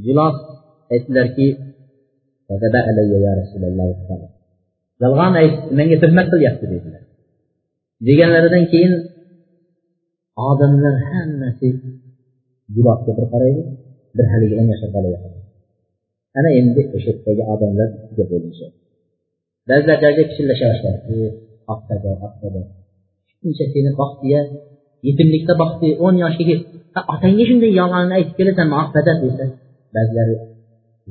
Jilos 0.03 0.38
aytdilarki 0.93 1.47
yolg'on 5.03 5.34
aytdi 5.41 5.59
menga 5.80 5.97
tuhmat 6.03 6.26
qilyapti 6.34 6.65
dedilar. 6.73 7.03
Deganlaridan 8.07 8.65
keyin 8.72 8.93
odamlar 10.49 10.95
hammasi 11.09 11.69
jilosga 12.76 13.11
bir 13.18 13.26
qaraydi. 13.34 13.61
Bir 14.16 14.26
haligidan 14.32 14.68
yashab 14.74 14.94
yashar 15.14 15.34
ana 16.40 16.50
endi 16.60 16.82
o'sha 16.96 17.10
yerdagi 17.12 17.44
odamlar 17.54 17.88
ikkiga 17.98 18.26
bo'linishadi 18.32 18.76
ba'zilar 19.70 19.98
joyga 20.04 20.24
pichillasha 20.30 20.66
boshladi 20.72 21.16
haftada 21.70 22.10
e, 22.16 22.20
haftada 22.24 22.62
shuncha 23.40 23.66
seni 23.74 23.92
boqdiya 24.02 24.42
yetimlikda 25.08 25.54
boqdi 25.62 25.88
o'n 26.06 26.16
yoshga 26.24 26.44
kelib 26.50 26.64
otangga 27.14 27.44
shunday 27.50 27.72
yolg'onni 27.80 28.14
aytib 28.18 28.36
kelasanmi 28.40 28.76
ofada 28.84 29.14
desa 29.24 29.46
ba'zilari 29.96 30.36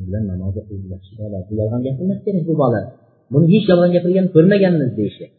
bilan 0.06 0.24
namoz 0.30 0.54
o'qiydilar 0.60 1.00
bu 1.48 1.52
yolg'on 1.60 1.80
gapirmas 1.86 2.20
kerak 2.24 2.44
bu 2.48 2.54
bola 2.62 2.80
buni 3.32 3.46
hech 3.52 3.66
yolg'on 3.70 3.90
gapirganini 3.96 4.30
ko'rmaganmiz 4.36 4.90
deyishyapti 4.98 5.36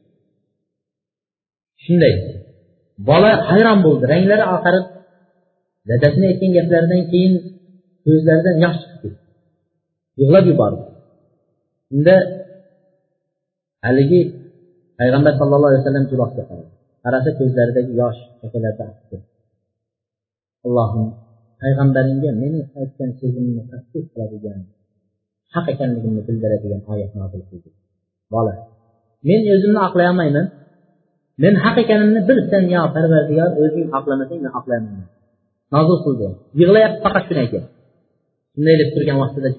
shunday. 1.88 2.14
Bola 3.10 3.32
hayron 3.50 3.80
bo'ldi. 3.86 4.04
Ranglari 4.14 4.46
oqarib 4.56 4.86
dadasini 5.90 6.26
aytgan 6.32 6.52
gaplaridan 6.58 7.02
keyin 7.12 7.34
ko'zlaridan 8.06 8.56
yosh 8.64 8.80
chiqib 8.82 9.00
ketdi 9.02 9.20
yig'lab 10.20 10.46
yubordi. 10.52 10.82
Unda 11.96 12.16
haligi 13.86 14.22
payg'ambar 15.00 15.34
sallallohu 15.40 15.72
alayhi 15.72 15.84
vasallam 15.84 16.06
jilosga 16.12 16.44
qaradi. 16.50 16.72
Qarasa 17.04 17.30
ko'zlaridagi 17.40 17.94
yosh 18.02 18.20
akalarda 18.46 18.86
allohim 20.68 21.08
payg'ambaringga 21.62 22.32
mening 22.42 22.66
aytgan 22.82 23.10
so'zimni 23.20 23.64
tasdiq 23.72 24.06
qiladigan 24.12 24.60
haq 25.56 25.66
ekanligimni 25.74 26.22
bildiradigan 26.28 26.82
oyat 26.92 27.12
nozil 27.20 27.42
qildi. 27.50 27.70
Bola 28.34 28.54
men 29.28 29.42
o'zimni 29.56 29.80
oqlay 29.88 30.08
olmayman 30.12 30.46
men 31.44 31.54
haq 31.64 31.76
ekanimni 31.84 32.22
bilsan 32.30 32.64
yo 32.76 32.82
parvardigor 32.96 33.50
o'zing 33.64 33.88
oqlamasang 33.98 34.40
men 34.46 34.52
oqlayman 34.60 35.06
nozil 35.74 35.98
qildi. 36.06 36.28
Yig'layapti 36.60 37.00
faqat 37.06 37.24
shuni 37.28 37.42
aytyapti 37.46 37.78
shunday 38.58 38.76
deb 38.82 38.90
turgan 38.96 39.18
vaqtida 39.22 39.50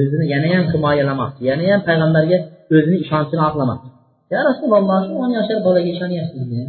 o'zini 0.00 0.24
yanayam 0.34 0.64
himoyalamoqchi 0.72 1.42
yanayam 1.50 1.80
payg'ambarga 1.88 2.38
o'zini 2.74 2.96
ishonchini 3.04 3.42
oqlamoqchi. 3.48 3.88
Ya 4.32 4.40
rasululloh 4.48 4.98
shu 5.06 5.12
o'n 5.24 5.30
yoshli 5.36 5.54
bolaga 5.66 5.88
ishonyapsizmi 5.94 6.64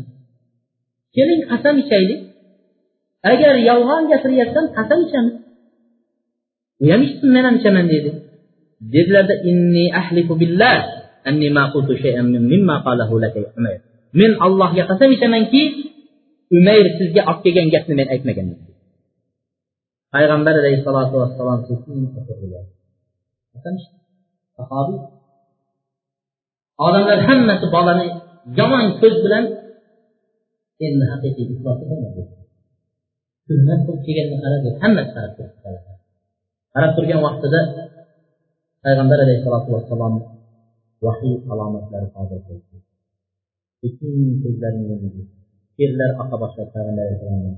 keling 1.16 1.42
qasam 1.52 1.76
ichaylik. 1.84 2.22
Agar 3.32 3.56
yolg'on 3.70 4.04
gapiryapsan 4.12 4.66
qasam 4.78 5.00
ichamiz 5.06 5.36
u 6.84 6.86
ham 6.92 7.02
ichsin 7.08 7.30
men 7.36 7.44
ham 7.48 7.56
ichaman 7.60 7.86
dedi. 7.94 8.12
Dedilarda 8.94 9.36
inni 9.50 9.86
ahlifu 10.02 10.34
billah 10.42 10.78
anni 11.30 11.48
ma 11.58 11.64
qultu 11.74 11.94
shay'an 12.04 12.26
mimma 12.52 12.76
qalahu 12.86 13.16
laka 13.24 13.40
umayr. 13.60 13.80
Men 14.20 14.32
allohga 14.46 14.84
qasam 14.90 15.10
ichamanki 15.16 15.62
umayr 16.58 16.86
sizga 17.00 17.22
olib 17.30 17.42
kelgan 17.46 17.68
gapni 17.74 17.94
men 18.00 18.08
aytmaganman 18.16 18.60
payg'ambar 20.14 20.56
alayhissalotu 20.62 21.16
vassalom 21.22 21.60
sahobiy? 24.58 25.00
Odamlar 26.86 27.20
hammasi 27.28 27.66
bolani 27.76 28.08
yomon 28.60 28.86
ko'z 29.02 29.16
bilan 29.26 29.44
endi 30.86 31.06
haqiqiy 31.12 31.46
iflosi 31.54 31.84
bo'lmadi. 31.90 32.22
Hurmat 33.48 33.80
qilib 33.86 34.02
kelganda 34.06 34.38
qarab 34.44 34.64
hammasi 34.84 35.12
qarab 35.16 35.32
turibdi 35.38 35.94
qarab 36.74 36.92
turgan 36.98 37.22
vaqtida 37.28 37.62
payg'ambar 38.84 39.18
alayhissalotu 39.26 39.70
vassalom 39.76 40.14
vahiy 41.06 41.36
alomatlari 41.52 42.08
hozir 42.16 42.40
bo'ldi. 42.48 42.78
Sekin 43.82 44.14
ko'zlarini 44.44 44.86
yumdi. 44.92 45.22
Terlar 45.78 46.12
oqa 46.24 46.36
boshladi 46.44 46.70
payg'ambar 46.76 47.04
alayhissalomdan 47.06 47.56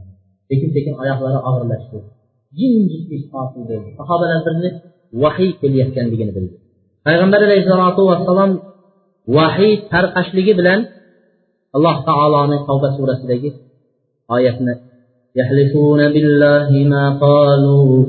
sekin 0.50 0.70
sekin 0.76 0.94
oyoqlari 1.02 1.40
og'irlashdi. 1.50 2.00
Jimjitlik 2.58 3.24
hosil 3.34 3.62
bo'ldi 3.70 3.90
sahobalar 4.00 4.40
birini 4.46 4.70
vahiy 5.24 5.52
kelayotganligini 5.62 6.32
bildi 6.38 6.56
payg'ambar 7.06 7.40
alayhissalotu 7.48 8.02
vassalom 8.10 8.52
vahiy 9.38 9.74
tarqashligi 9.94 10.54
bilan 10.60 10.80
alloh 11.78 11.98
taoloni 12.10 12.58
tavba 12.68 12.90
surasidagi 12.98 13.50
oyatni 14.36 14.74
يحلفون 15.40 16.00
بالله 16.14 16.70
ما 16.94 17.04
قالوا 17.26 18.06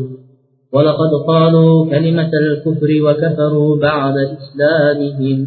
ولقد 0.75 1.12
قالوا 1.27 1.91
كلمة 1.91 2.33
الكفر 2.43 2.91
وكفروا 3.07 3.77
بعد 3.77 4.17
إسلامهم 4.39 5.39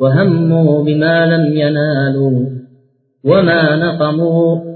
وهموا 0.00 0.84
بما 0.84 1.16
لم 1.26 1.44
ينالوا 1.62 2.38
وما 3.24 3.76
نقموا 3.76 4.71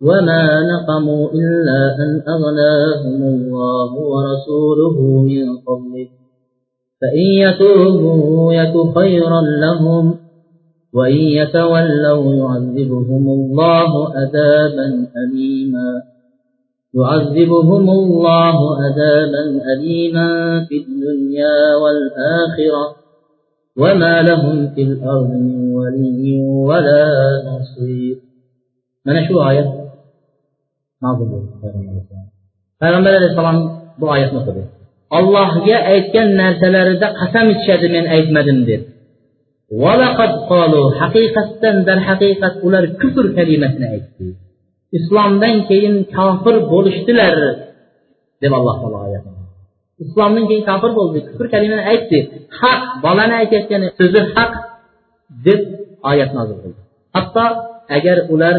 وما 0.00 0.60
نقموا 0.72 1.28
إلا 1.30 1.94
أن 2.02 2.22
أغناهم 2.28 3.22
الله 3.22 3.92
ورسوله 3.94 5.22
من 5.22 5.58
قبله 5.66 6.08
فإن 7.00 7.26
يتوبوا 7.44 8.52
يك 8.52 8.94
خيرا 8.94 9.40
لهم 9.40 10.14
وإن 10.94 11.16
يتولوا 11.16 12.34
يعذبهم 12.34 13.28
الله 13.28 14.14
عذابا 14.16 15.06
أليما 15.16 16.02
يعذبهم 16.94 17.90
الله 17.90 18.76
عذابا 18.76 19.62
أليما 19.72 20.64
في 20.64 20.76
الدنيا 20.76 21.74
والآخرة 21.82 22.96
وما 23.76 24.22
لهم 24.22 24.74
في 24.74 24.82
الأرض 24.82 25.30
من 25.30 25.74
ولي 25.74 26.40
ولا 26.42 27.06
نصير 27.46 28.16
من 29.06 29.24
شو 29.28 29.40
آية؟ 29.40 29.79
nozil 31.04 31.26
bo'ldi 31.32 31.48
payg'ambar 31.62 31.92
alayhissalom. 31.92 32.26
Payg'ambar 32.82 33.12
alayhissalom 33.18 33.58
bu 34.00 34.06
oyatni 34.14 34.38
o'qidi. 34.42 34.62
Ollohga 35.18 35.78
aytgan 35.92 36.28
narsalarida 36.42 37.06
qasam 37.20 37.46
ichishadi 37.54 37.86
men 37.96 38.04
aytmadim 38.16 38.58
deb. 38.70 38.82
Haqiqatdan 41.00 41.76
darhaqiqat 41.88 42.54
ular 42.66 42.84
kufr 43.00 43.24
kalimasini 43.36 43.86
aytdi. 43.94 44.26
Islomdan 44.98 45.56
keyin 45.70 45.94
kofir 46.16 46.56
bo'lishdilar 46.72 47.34
deb 48.42 48.52
alloh 48.58 48.76
taolo 48.82 48.98
oyat 49.06 49.24
islomdan 50.04 50.44
keyin 50.48 50.64
kofir 50.70 50.90
bo'ldi 50.98 51.18
kufr 51.28 51.46
kalimani 51.54 51.84
aytdi. 51.92 52.18
Haq 52.60 52.82
bolani 53.04 53.34
aytayotgan 53.40 53.82
so'zi 53.98 54.20
haq 54.34 54.52
deb 55.46 55.60
oyat 56.10 56.30
nozil 56.38 56.58
qildi 56.62 56.80
hatto 57.14 57.46
agar 57.96 58.18
ular 58.32 58.56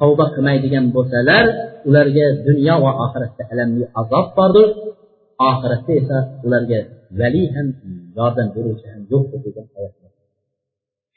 tavba 0.00 0.24
qilmaydigan 0.34 0.84
bo'lsalar 0.96 1.44
ularga 1.88 2.26
dunyo 2.48 2.74
va 2.84 2.90
oxiratda 3.04 3.42
alamli 3.52 3.84
azob 4.00 4.26
bordir. 4.38 4.68
Oxiratda 5.50 5.92
esa 6.00 6.18
ularga 6.46 6.80
vali 7.20 7.42
ham 7.54 7.66
yordam 8.18 8.48
beruvchi 8.54 8.86
ham 8.92 9.02
yo'qdir 9.12 9.40
degan 9.46 9.66
oyat 9.78 10.00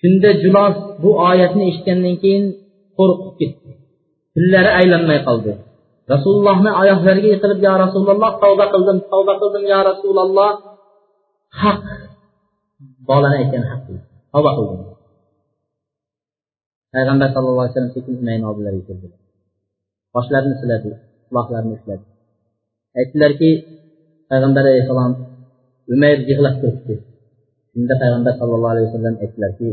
shunda 0.03 0.29
julos 0.43 0.75
bu 1.01 1.09
oyatni 1.29 1.63
eshitgandan 1.69 2.15
keyin 2.23 2.43
qo'rqib 2.97 3.33
ketdi. 3.39 3.71
Tillari 4.35 4.71
aylanmay 4.79 5.19
qoldi. 5.27 5.51
Rasulullohni 6.13 6.71
oyoqlariga 6.81 7.29
yiqilib 7.33 7.59
yo 7.67 7.73
rasululloh 7.83 8.31
tavba 8.43 8.65
qildim 8.73 8.97
tavba 9.11 9.33
qildim 9.41 9.63
yo 9.73 9.79
rasululloh. 9.89 10.51
Haq 11.61 11.83
bolani 13.09 13.35
aytgan 13.41 13.63
haq. 13.71 13.83
Tavba 14.33 14.51
qildim. 14.57 14.92
Payg'ambar 16.93 17.27
sallallohu 17.35 17.63
alayhi 17.63 17.73
vasallam 17.73 17.93
sekin 17.97 18.13
umayni 18.21 18.45
oldilariga 18.49 18.83
keldilar 18.89 19.21
boshlarini 20.15 20.55
siladi 20.61 20.89
quloqlarini 21.29 21.73
ushladi 21.77 22.05
aytdilarki 22.99 23.49
payg'ambar 24.29 24.63
alayhissalom 24.65 25.13
umayr 25.93 26.17
yig'lab 26.29 26.55
turibdi 26.61 26.95
shunda 27.73 27.93
payg'ambar 28.01 28.33
sallallohu 28.39 28.73
alayhi 28.73 28.87
vasallam 28.89 29.15
aytdilarki 29.23 29.63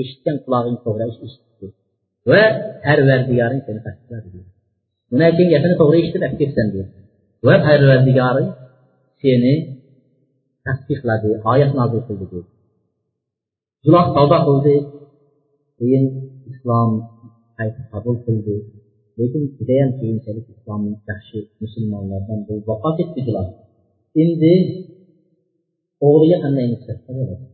eshitgan 0.00 0.36
qulog'ing 0.44 0.76
to'g'ri 0.84 1.04
ish 1.12 1.20
eshitdi 1.26 1.66
va 2.30 2.42
parvardigoring 2.84 3.60
seni 3.66 3.80
tasdiqladi 3.86 4.28
uni 5.14 5.22
aytgan 5.28 5.48
gapini 5.54 5.74
to'g'ri 5.80 5.96
eshitib 6.02 6.22
olib 6.26 6.36
kelibsan 6.40 6.66
deydi 6.74 6.90
va 7.46 7.54
parvardigoring 7.66 8.50
seni 9.22 9.54
tasdiqladi 10.66 11.30
oyat 11.52 11.70
nozil 11.78 12.00
qildi 12.08 12.26
deydi 12.32 12.50
juloh 13.84 14.06
tavba 14.14 14.38
qildi. 14.46 14.76
Keyin 15.78 16.04
islom 16.50 16.90
qabul 17.92 18.16
qildi. 18.26 18.56
Lekin 19.18 19.42
judayam 19.56 19.90
keyinchalik 19.98 20.46
islomni 20.54 20.92
yaxshi 21.10 21.38
musulmonlardan 21.62 22.38
bo'lib 22.46 22.64
vafot 22.70 22.96
etdi 23.04 23.20
juloh 23.26 23.46
endi 24.22 24.54
o'g'liga 26.06 26.38
qanday 26.44 26.66
nisbatda 26.72 27.10
bo'ladi 27.18 27.46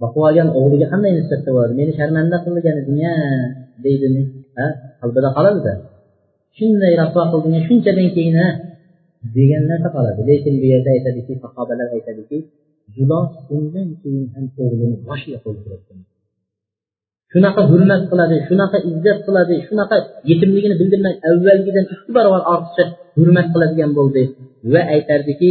boqib 0.00 0.22
olgan 0.28 0.48
o'g'liga 0.58 0.86
qanday 0.92 1.12
nisbatda 1.18 1.50
bo'ladi 1.54 1.74
meni 1.80 1.92
sharmanda 1.98 2.36
qilgan 2.44 2.76
edingya 2.82 3.12
deydimi? 3.84 4.22
Ha? 4.58 4.66
Qalbida 5.00 5.28
qoladida 5.36 5.72
shunday 6.56 6.92
rasvo 7.00 7.22
qilding 7.32 7.54
shunchadan 7.68 8.08
keyin 8.16 8.38
degan 9.36 9.62
narsa 9.70 9.88
qoladi. 9.96 10.20
Lekin 10.30 10.54
bu 10.60 10.66
yerda 10.72 10.90
aytadiki 10.96 11.32
sahobalar 11.42 11.88
aytadiki 11.96 12.38
gilos 12.94 13.30
bundan 13.48 13.88
keyin 14.00 14.24
ham 14.34 14.44
o'g'lini 14.62 14.96
boshiga 15.08 15.38
qo'yib 15.44 15.60
turadi 15.64 16.04
shunaqa 17.32 17.62
hurmat 17.70 18.02
qiladi 18.10 18.36
shunaqa 18.48 18.78
izzat 18.90 19.18
qiladi 19.26 19.54
shunaqa 19.68 19.96
yetimligini 20.30 20.76
bildirmay 20.80 21.14
avvalgidan 21.30 21.84
ikki 21.94 22.10
barobar 22.16 22.42
ortiqcha 22.52 22.84
hurmat 23.18 23.46
qiladigan 23.52 23.90
bo'ldi. 23.98 24.22
Va 24.72 24.82
aytardiki 24.94 25.50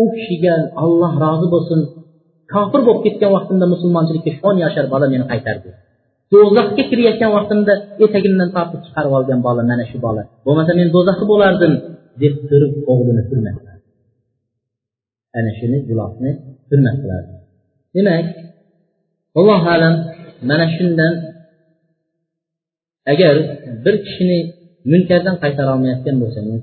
u 0.00 0.04
kishiga 0.14 0.54
olloh 0.84 1.12
rozi 1.24 1.46
bo'lsin 1.54 1.80
kofir 2.52 2.80
bo'lib 2.86 3.02
ketgan 3.06 3.30
vaqtimda 3.36 3.66
musulmonchilikka 3.74 4.30
shon 4.40 4.56
yashar 4.64 4.84
bola 4.92 5.06
meni 5.12 5.24
qaytardi. 5.32 5.68
Do'zaxga 6.32 6.82
kirayotgan 6.90 7.30
vaqtimda 7.36 7.72
etagimdan 8.04 8.48
tortib 8.56 8.80
chiqarib 8.86 9.12
olgan 9.18 9.40
bola 9.46 9.62
mana 9.70 9.84
shu 9.90 9.96
bola 10.06 10.22
bo'lmasa 10.46 10.72
men 10.80 10.88
do'zaxi 10.94 11.24
bo'lardim 11.32 11.72
deb 12.22 12.34
turib 12.48 12.72
o'g'lini 12.92 13.22
hurmat 13.28 13.54
qiladi. 13.58 13.82
Ana 15.38 15.50
shuni 15.58 15.78
gulohni 15.88 16.30
hurmat 16.70 16.96
qiladi. 17.02 17.30
Demak 17.94 18.26
allohu 19.38 19.68
alam 19.76 19.94
mana 20.50 20.66
shundan 20.76 21.12
agar 23.12 23.34
bir 23.84 23.94
kishini 24.04 24.38
munkardan 24.92 25.36
qaytara 25.42 25.70
olmayotgan 25.76 26.16
bo'lsangiz 26.22 26.62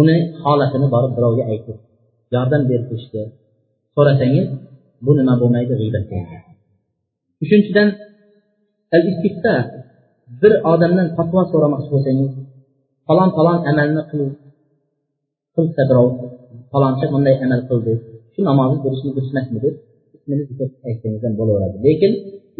uni 0.00 0.16
holatini 0.44 0.88
borib 0.94 1.12
birovga 1.16 1.44
aytib 1.52 1.78
yordam 2.34 2.62
berishga 2.70 3.22
so'rasangiz 3.94 4.46
bu 5.04 5.12
nima 5.18 5.34
bo'lmaydi 5.42 5.74
g'iybat 5.80 6.04
uchinchidan 7.44 7.88
bir 10.40 10.52
odamdan 10.72 11.08
fatvo 11.16 11.40
so'ramoqchi 11.52 11.88
bo'lsangiz 11.94 12.32
falon 13.06 13.30
falon 13.36 13.58
amalni 13.70 14.02
qilsa 15.54 15.82
birov 15.90 16.08
faloncha 16.72 17.06
bunday 17.12 17.34
amal 17.44 17.60
qildi 17.68 17.92
shu 18.32 18.40
namozni 18.48 18.78
durustmi 18.84 19.10
durust 19.16 19.32
emasmi 19.34 19.58
deb 19.64 19.74
ismini 20.16 20.42
zikr 20.48 20.68
aytsangiz 20.88 21.22
ham 21.26 21.34
bo'laveradi. 21.40 21.76
Lekin 21.86 22.12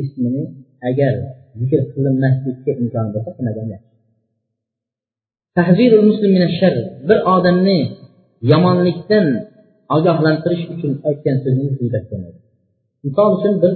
ismini 0.03 0.43
agar 0.91 1.15
zikr 1.61 1.81
qilinmaslikka 1.93 2.73
imkon 2.83 3.07
bo'lsa 3.15 3.31
qilmagan 3.37 3.69
yaxshi. 3.75 3.89
Bir 7.09 7.19
odamni 7.35 7.79
yomonlikdan 8.53 9.27
ogohlantirish 9.97 10.65
uchun 10.75 10.93
aytgan 11.09 11.37
so'zingiz 11.43 11.75
g'iybat 11.81 12.05
bo'ladi 12.11 12.39
misol 13.07 13.29
uchun 13.37 13.55
bir 13.63 13.73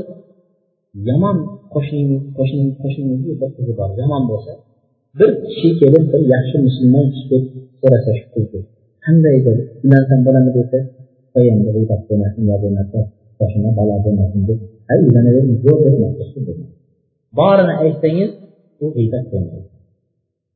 yomon 1.08 1.36
qo'shningiz 1.74 2.22
qo'shningiz 2.38 2.76
qo'shningizni 2.82 3.32
bir 3.40 3.50
qizi 3.56 3.72
bor 3.80 3.90
yomon 4.00 4.22
bo'lsa 4.30 4.52
bir 5.18 5.30
kishi 5.46 5.68
kelib 5.80 6.04
bir 6.12 6.22
yaxshi 6.34 6.56
musulmon 6.66 7.06
kishi 7.14 7.36
so'rasa 7.80 8.10
shu 8.18 8.26
qizni 8.34 8.60
qandaydir 9.04 9.56
ulardan 9.86 10.20
bo'ladimi 10.26 10.52
desa 10.58 10.78
endi 11.50 11.68
g'iybat 11.74 12.00
bo'lmasin 12.08 12.42
yo 12.50 12.56
bo'lmasa 12.64 12.98
boshima 13.40 13.70
balo 13.78 13.96
bo'lmasin 14.04 14.40
deb 14.48 14.58
uylanavermiz 15.06 15.58
yo'q 15.66 15.78
deb. 16.48 16.58
Borini 17.38 17.74
aytsangiz 17.84 18.30
u 18.84 18.86
g'iybat 18.96 19.24
bo'lmaydi. 19.32 19.68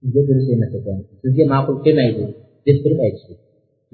Sizga 0.01 0.23
durust 0.29 0.49
emas 0.55 0.73
ekan 0.79 0.99
sizga 1.23 1.45
ma'qul 1.53 1.77
kelmaydi 1.85 2.25
deb 2.67 2.77
turib 2.83 3.01
aytishlik. 3.07 3.39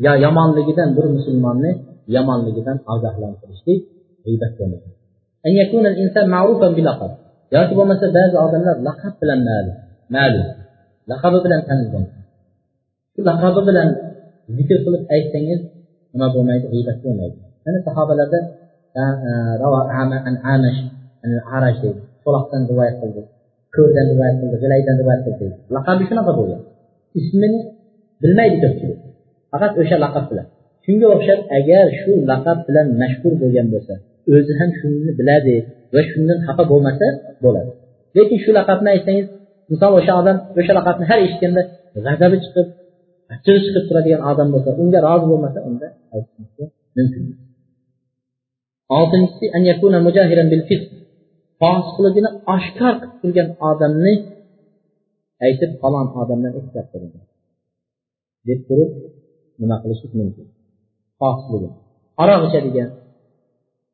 Yo 0.04 0.12
yomonligidan 0.24 0.90
bir 0.96 1.06
musulmonni 1.16 1.70
yomonligidan 2.16 2.78
ogohlantirishlik 2.94 3.80
g'iybat 4.24 4.52
bo'lmaydi. 4.58 4.99
أن 5.46 5.50
يكون 5.50 5.86
الإنسان 5.86 6.28
معروفا 6.28 6.68
بلقب. 6.68 7.10
يجب 7.52 7.62
أن 7.62 7.72
يكون 7.72 7.88
بعض 8.34 8.54
الأدلة 8.54 8.82
لقب 8.82 9.12
بلا 9.22 9.34
مال. 9.34 9.66
مال. 10.10 10.54
لقب 11.08 11.32
بلا 11.32 11.60
تنزل 11.60 12.06
كل 13.16 13.24
لقب 13.24 13.66
بلا 13.66 13.82
ذكر 14.50 14.76
قلت 14.86 15.10
أي 15.12 15.32
سنين 15.32 15.68
وما 16.14 16.28
بما 16.34 16.56
يتغيب 16.56 16.88
أكون 16.88 17.20
أنا 17.68 17.82
صحابة 17.86 18.14
لدى 18.14 18.40
آه، 18.96 19.58
روى 19.62 19.90
عام 19.90 20.12
عن 20.12 20.36
عامش 20.36 20.76
عن 21.24 21.30
العرج. 21.32 21.94
صلاح 22.24 22.42
تنزل 22.52 22.78
ويقل 22.78 23.12
كورد 23.74 23.92
تنزل 23.94 24.20
ويقل 24.20 24.58
غلاي 24.62 24.82
تنزل 24.82 25.06
ويقل 25.06 25.52
لقب 25.70 26.08
شنو 26.10 26.32
قبولي 26.32 26.56
اسمني 27.16 27.72
بالمال 28.20 28.60
تفكير 28.62 28.96
فقط 29.52 29.78
أشياء 29.78 30.00
لقب 30.00 30.30
بلا. 30.30 30.44
شنو 30.86 31.12
أشياء 31.12 31.38
أجار 31.38 31.90
شو 32.04 32.24
لقب 32.24 32.64
بلا 32.68 32.82
مشكور 32.82 33.34
بلا 33.34 33.62
مشكور 33.62 34.09
o'zi 34.34 34.52
ham 34.60 34.70
shuni 34.78 35.10
biladi 35.18 35.56
va 35.94 36.00
shundan 36.10 36.38
xafa 36.46 36.64
bo'lmasa 36.72 37.06
bo'ladi. 37.44 37.70
Lekin 38.16 38.38
shu 38.44 38.50
laqabni 38.58 38.88
aytsangiz 38.94 39.26
misol 39.72 39.92
o'sha 39.98 40.12
odam 40.20 40.36
o'sha 40.60 40.72
laqabni 40.78 41.04
har 41.10 41.18
eshitganda 41.26 41.62
g'azabi 42.06 42.36
chiqib 42.44 42.66
achchig'i 43.32 43.60
chiqib 43.64 43.84
turadigan 43.88 44.20
odam 44.30 44.48
bo'lsa 44.54 44.70
unga 44.82 44.98
rozi 45.06 45.26
bo'lmasa 45.32 45.58
unda 45.68 45.86
mumkin. 46.96 47.24
Oltinchisi 48.98 49.46
fosiqligini 51.60 52.30
oshkor 52.54 52.94
qilib 53.00 53.14
turgan 53.22 53.48
odamni 53.70 54.14
aytib 55.46 55.70
falon 55.82 56.06
odamdan 56.20 56.52
ehtiyot 56.60 56.86
qiling 56.92 57.12
deb 58.48 58.60
turib 58.68 58.90
nima 59.60 59.76
qilishlik 59.82 60.12
mumkin? 60.20 60.46
Fosiqligi 61.20 61.68
aroq 62.22 62.42
ichadigan 62.48 62.88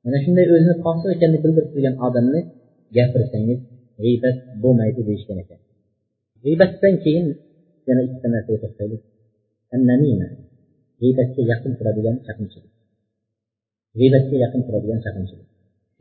mana 0.06 0.18
shunday 0.24 0.46
o'zini 0.54 0.74
fosiq 0.84 1.08
ekanini 1.16 1.38
bildirib 1.44 1.68
turgan 1.72 1.94
odamni 2.06 2.40
gapirsangiz 2.96 3.58
g'iybat 4.02 4.36
bo'lmaydi 4.62 5.00
deyishgan 5.08 5.38
ekan. 5.44 5.58
G'iybatdan 6.44 6.94
keyin 7.04 7.26
yana 7.88 8.00
ikkita 8.06 8.28
narsaga 8.34 8.58
to'xtaylik. 8.64 9.02
G'iybatga 11.00 11.42
yaqin 11.52 11.72
turadigan 11.78 12.16
chaqimchilik. 12.26 12.72
G'iybatga 13.98 14.36
yaqin 14.44 14.60
turadigan 14.66 15.00
chaqimchilik. 15.04 15.48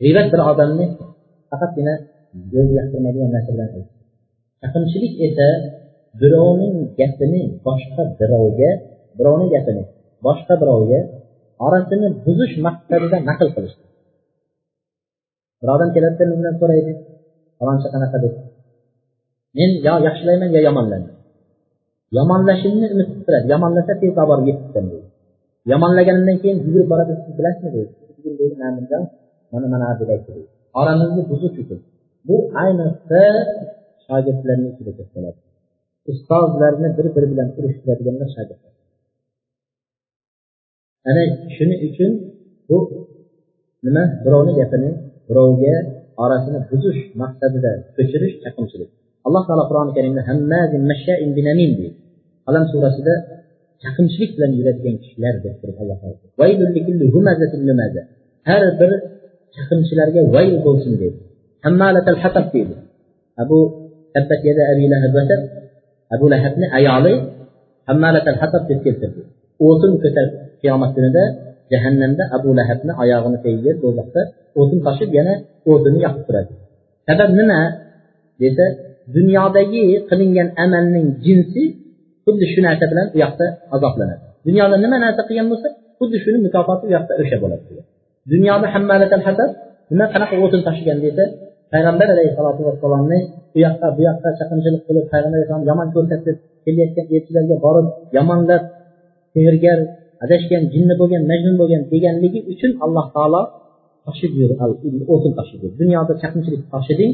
G'iybat 0.01 0.27
bir 0.33 0.41
odamni 0.51 0.85
faqatgina 1.51 1.93
o'zi 2.59 2.73
yoqtirmaydigan 2.79 3.29
narsa 3.35 3.51
bilan 3.55 3.69
chaqimchilik 4.61 5.13
esa 5.27 5.47
birovning 6.21 6.75
gapini 6.99 7.41
boshqa 7.67 8.03
birovga 8.19 8.71
birovni 9.17 9.47
gapini 9.55 9.83
boshqa 10.25 10.53
birovga 10.61 10.99
orasini 11.65 12.07
buzish 12.25 12.55
maqsadida 12.65 13.17
naql 13.29 13.49
qilish 13.55 13.75
bir 15.65 15.71
odam 15.75 15.89
keladida 15.95 16.23
mendan 16.31 16.55
so'raydi. 16.61 16.91
Falonchi 17.59 17.87
qanaqa 17.93 18.17
deb. 18.23 18.33
Men 19.57 19.69
yo 19.87 19.93
yaxshilayman 20.07 20.49
yo 20.55 20.59
yomonlayman. 20.67 21.13
Yomonlashimni 22.17 22.87
umid 22.93 23.07
qilib 23.09 23.23
turadi. 23.27 23.45
Yomonlasa 23.53 23.93
tez 24.01 24.11
borib 24.31 24.45
yetib 24.49 24.69
deydi. 24.75 24.97
Yomonlaganimdan 25.71 26.37
keyin 26.41 26.57
yugurib 26.65 26.87
boradi. 26.91 27.11
Siz 27.23 27.33
bilasizmi 27.39 27.69
deydi. 27.75 27.85
Mana 29.51 29.67
mana 29.73 29.87
deb 29.99 30.09
aytdi 30.13 30.31
deydi. 30.35 30.49
Oramizni 30.79 31.21
buzish 31.29 31.55
uchun 31.63 31.79
bu 32.27 32.35
ayniqsa 32.63 33.21
shogirdlarni 34.05 34.67
ichida 34.71 34.91
ko'p 34.97 35.35
ustozlarni 36.11 36.89
bir 36.97 37.07
biri 37.15 37.27
bilan 37.31 37.49
urushtiradiganlar 37.57 38.29
shogirdlar. 38.35 38.73
Ana 41.09 41.23
shuning 41.55 41.81
uchun 41.89 42.11
bu 42.69 42.77
nima? 43.85 44.03
Birovni 44.25 44.53
gapini 44.59 44.89
birovga 45.27 45.73
orasini 46.23 46.59
buzish 46.69 47.01
maqsadida 47.21 47.71
ko'chirish 47.95 48.35
chaqimchilik. 48.43 48.89
Alloh 49.27 49.43
taolo 49.47 49.63
qur'oni 49.69 49.91
karimda 49.97 50.21
qalam 52.45 52.63
surasida 52.71 53.13
chaqimchilik 53.83 54.31
bilan 54.35 54.51
yuradigan 54.59 54.95
kishilar 55.03 55.35
deb 55.43 55.55
turib 55.61 55.77
alloh 55.83 55.97
taolo. 56.01 56.17
Har 58.49 58.63
bir 58.79 58.91
chaqimchilarga 59.55 60.21
vayl 60.35 60.55
bo'lsin 60.65 60.93
dedi 61.01 61.17
deydi. 62.53 62.75
Abu 63.43 63.57
tabbat 64.15 64.41
yada 64.49 64.63
abi 64.71 64.85
lahab 64.93 65.15
abu 66.15 66.25
lahabni 66.33 66.65
ayoli 66.77 67.13
hammalatal 67.89 68.37
hatab 68.41 68.63
deb 68.69 68.79
keltirdi. 68.85 69.21
O'tin 69.67 69.91
ko'tarib 70.03 70.33
qiyomat 70.61 70.91
kunida 70.95 71.23
jahannamda 71.71 72.23
abu 72.37 72.49
lahabni 72.59 72.93
oyog'ini 73.03 73.37
tagiga 73.45 73.71
do'zaxda 73.83 74.21
o'tin 74.59 74.79
toshib 74.87 75.09
yana 75.19 75.33
o'tini 75.71 75.99
yoqib 76.05 76.23
turadi. 76.27 76.51
Sabab 77.07 77.29
nima? 77.39 77.59
Desa 78.41 78.65
dunyodagi 79.17 79.83
qilingan 80.09 80.47
amalning 80.63 81.07
jinsi 81.25 81.61
xuddi 82.25 82.45
shu 82.51 82.59
narsa 82.67 82.85
bilan 82.91 83.07
u 83.15 83.17
yoqda 83.23 83.45
azoblanadi. 83.75 84.23
Dunyoda 84.47 84.75
nima 84.83 84.97
narsa 85.05 85.21
qilgan 85.29 85.47
bo'lsa 85.51 85.67
xuddi 85.99 86.17
shuni 86.23 86.39
mukofoti 86.45 86.83
u 86.89 86.91
yoqda 86.95 87.13
o'sha 87.21 87.37
bo'ladi 87.43 87.63
dunyoda 88.33 88.67
hammalatal 88.73 89.23
hatab 89.27 89.49
nima 89.91 90.05
qanaqa 90.13 90.35
o'tin 90.45 90.61
tashigan 90.67 90.97
desa 91.05 91.23
payg'ambar 91.73 92.07
alayhissalotu 92.15 92.61
vassalomni 92.67 93.19
u 93.55 93.57
yoqqa 93.65 93.87
bu 93.95 94.01
yoqqa 94.09 94.29
chaqimchilik 94.39 94.81
qilib 94.87 95.05
payg'ambar 95.13 95.37
alayhissalom 95.39 95.65
yomon 95.71 95.87
ko'rsatib 95.95 96.35
kelayotgan 96.65 97.05
elchilarga 97.15 97.55
borib 97.65 97.87
yomonlab 98.17 98.63
sehrgar 99.33 99.79
adashgan 100.23 100.63
jinni 100.73 100.93
bo'lgan 101.01 101.23
majnun 101.31 101.55
bo'lgan 101.61 101.81
deganligi 101.93 102.39
uchun 102.51 102.71
alloh 102.85 103.05
taolo 103.15 103.41
toshib 104.05 104.31
yur 104.39 104.51
o'tin 105.13 105.31
toshib 105.39 105.59
yur 105.63 105.71
dunyoda 105.81 106.13
chaqimchilik 106.21 106.61
toshiding 106.73 107.11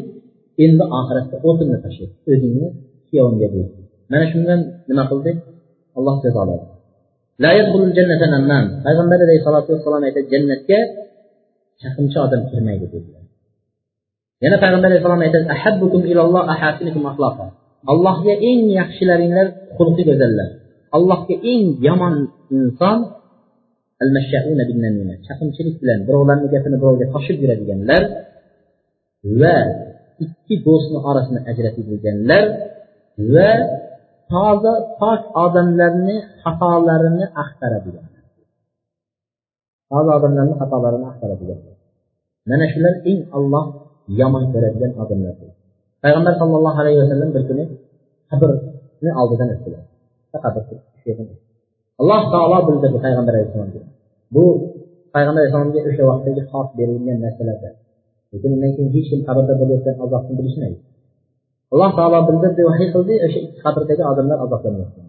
endi 0.66 0.84
oxiratda 1.00 1.36
o'tinni 1.50 1.78
tasha 1.86 2.06
o'zingni 2.32 2.68
kuyovingga 3.10 3.48
ber 3.54 3.66
mana 4.12 4.26
shundan 4.32 4.60
nima 4.90 5.04
qildi? 5.12 5.32
Alloh 5.98 6.16
jazoladi. 6.26 6.66
Payg'ambar 8.86 9.20
alayhisalotu 9.26 9.70
vassalom 9.74 10.04
aytadi 10.08 10.28
jannatga 10.34 10.80
chaqimchi 11.82 12.18
odam 12.26 12.42
kirmaydi 12.50 12.86
dedilar. 12.94 13.24
Yana 14.44 14.58
payg'ambar 14.64 14.90
alayhissalom 14.92 15.22
aytadi 15.26 15.46
allohga 17.92 18.34
eng 18.50 18.62
yaxshilaringlar 18.80 19.48
xulqi 19.78 20.04
go'zallar. 20.10 20.48
Allohga 20.96 21.36
eng 21.54 21.66
yomon 21.88 22.16
inson 22.58 23.00
chaqimchilik 25.28 25.76
bilan 25.82 26.00
birovlarni 26.08 26.48
gapini 26.54 26.78
birovga 26.82 27.06
toshib 27.14 27.38
yuradiganlar 27.44 28.04
va 29.42 29.58
ikki 30.26 30.56
do'stni 30.68 31.00
orasini 31.10 31.40
ajratib 31.52 31.86
yurganlar 31.92 32.44
va 33.34 33.52
toza 34.32 34.74
pok 35.00 35.22
odamlarni 35.46 36.16
xatolarini 36.44 37.26
axtaradigan. 37.44 38.06
Toza 39.92 40.12
odamlarni 40.20 40.56
xatolarini 40.62 41.06
axtaradigan. 41.12 41.60
Mana 42.50 42.66
shular 42.74 42.94
eng 43.12 43.22
olloh 43.38 43.66
yomon 44.20 44.44
ko'radigan 44.54 44.92
odamlar. 45.04 45.36
Payg'ambar 46.04 46.34
sallallohu 46.42 46.78
alayhi 46.82 47.00
vasallam 47.04 47.30
bir 47.36 47.44
kuni 47.50 47.64
qabrni 48.30 49.12
oldidan 49.22 49.50
o'tdilar. 49.56 49.84
Alloh 52.02 52.24
taolo 52.34 52.58
bildirdi 52.68 52.98
payg'ambar 53.06 53.34
alayhissalomga. 53.36 53.82
Bu 54.36 54.44
payg'ambar 55.14 55.40
alayhissalomga 55.42 55.80
o'sha 55.90 56.04
vaqtdagi 56.10 56.42
xos 56.52 56.68
berilgan 56.78 57.18
narsalarda 57.26 57.70
lekin 58.32 58.50
undan 58.56 58.72
keyin 58.76 58.90
hech 58.96 59.08
kim 59.12 59.22
qabrda 59.28 59.54
bo'layotgan 59.62 59.96
azobni 60.04 60.34
bilishmaydi. 60.40 60.78
Alloh 61.74 61.92
taolo 61.98 62.20
bildirdi 62.30 62.62
vahiy 62.70 62.90
qildi 62.96 63.14
o'sha 63.26 63.40
ikki 63.46 63.60
qabrdagi 63.66 64.04
odamlar 64.12 64.38
azoblanyapti 64.46 65.00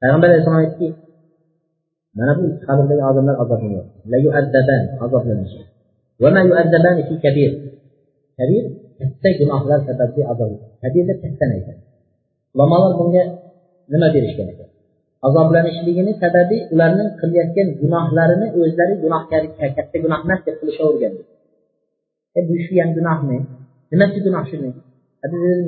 payg'ambar 0.00 0.28
alayhissalom 0.30 0.60
aytdiki 0.64 0.88
mana 2.18 2.32
bu 2.38 2.42
ikki 2.50 2.64
qabrdagi 2.68 3.02
odamlar 3.10 3.34
azoblanyapti 3.42 3.96
kabir. 7.24 7.50
Katta 8.98 9.28
gunohlar 9.38 9.80
sababli 9.88 10.22
azob 10.32 10.50
kabirda 10.82 11.14
kattani 11.22 11.52
aytadi 11.58 11.80
ulamolar 12.54 12.92
bunga 13.00 13.22
nima 13.92 14.08
berishgan 14.14 14.48
ekan? 14.52 14.68
Azoblanishligini 15.26 16.12
sababi 16.22 16.56
ularning 16.74 17.10
qilayotgan 17.20 17.68
gunohlarini 17.80 18.46
o'zlari 18.60 18.94
gunohkor 19.04 19.42
e, 19.64 19.66
katta 19.76 19.96
gunoh 20.04 20.20
emas 20.26 20.40
deb 20.46 20.56
qilishavergan. 20.60 21.12
E, 22.38 22.40
bu 22.48 22.54
shu 22.64 22.72
ham 22.80 22.90
gunohmi? 22.98 23.38
Nimasi 23.92 24.18
gunoh 24.26 24.44
shuni? 24.50 24.70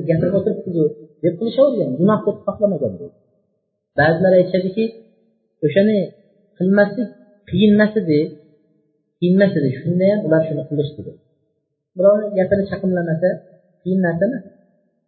Gapirib 0.08 0.34
o'tiribdiku 0.38 0.82
deb 1.24 1.34
qilishavergan. 1.40 1.90
Gunoh 2.00 2.18
deb 2.26 2.36
hisoblamagan 2.38 2.94
ba'zilar 3.98 4.32
aytishadiki 4.38 4.84
o'shani 5.66 5.98
qilmaslik 6.58 7.08
qiyin 7.50 7.70
emas 7.76 7.92
edi 8.00 8.20
qiyin 9.18 9.34
emas 9.38 9.52
edi 9.58 9.70
shunda 9.80 10.04
ham 10.10 10.20
ular 10.26 10.42
shuni 10.48 10.62
qilishdi. 10.70 11.12
Birovni 11.96 12.26
gapini 12.38 12.64
chaqimlamasa 12.70 13.28
qiyin 13.82 14.00
narsa 14.06 14.24
emas. 14.28 14.44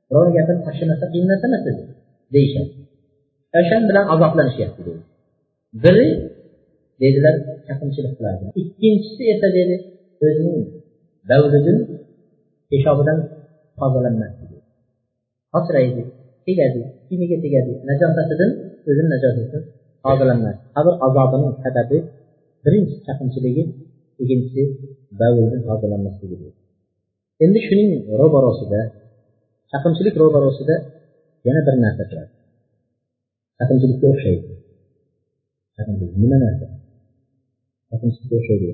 Birovni 0.08 0.32
gapini 0.38 0.60
tashlamasa 0.66 1.04
qiyin 1.12 1.26
narsa 1.30 1.46
emas 1.50 1.64
edi 1.70 1.82
deyishadi. 2.34 2.79
O'shan 3.58 3.82
bilan 3.88 4.04
azoblanishyapti 4.14 4.80
deydi 4.86 5.02
biri 5.84 6.06
dedilar 7.02 7.34
chaqimchilik 7.66 8.12
qiladi. 8.18 8.44
Ikkinchisi 8.62 9.22
esa 9.34 9.48
dedi 9.58 9.74
o'zining 10.26 10.60
davridan 11.30 11.78
peshobidan 12.70 13.18
tozalanmasdi 13.78 14.56
xotiraydi 15.52 16.02
tegadi 16.46 16.80
kiyimiga 17.06 17.36
tegadi 17.44 17.72
najosatidan 17.88 18.50
o'zini 18.88 19.08
najosatidan 19.14 19.62
tozalanmas 20.04 20.56
qabr 20.74 20.92
azobining 21.06 21.54
sababi 21.64 21.98
birinchi 22.64 22.96
chaqimchiligi 23.06 23.62
ikkinchisi 24.22 24.62
bavldan 25.20 25.60
tozalanmasligi 25.68 26.36
endi 27.44 27.58
shuning 27.66 27.90
ro'barosida 28.20 28.80
chaqimchilik 29.70 30.14
ro'barosida 30.22 30.74
yana 31.46 31.60
bir 31.66 31.74
narsa 31.84 32.04
turadi. 32.10 32.32
Chaqimchilikka 33.60 34.06
o'xshaydi 34.12 34.46
nima 36.22 36.36
narsa 36.44 36.66
chaqimchilikka 37.90 38.34
o'xshaydi 38.40 38.66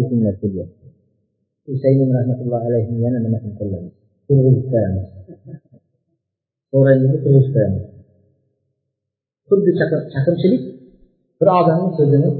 esimlar 0.00 0.34
kelyapti 0.42 0.86
husaynin 1.68 2.10
rahmatullohi 2.18 2.64
alayhi 2.70 2.92
yana 3.04 3.18
nimasini 3.24 3.54
qo'lladi 3.60 3.88
turg'izib 4.26 4.64
qo'yamiz 4.72 5.06
to'g'rangizni 6.72 7.18
turg'izib 7.24 7.52
qo'yamiz 7.54 7.84
xuddi 9.48 9.70
chaqimchilik 10.14 10.62
bir 11.38 11.48
odamni 11.60 11.90
so'zini 11.98 12.30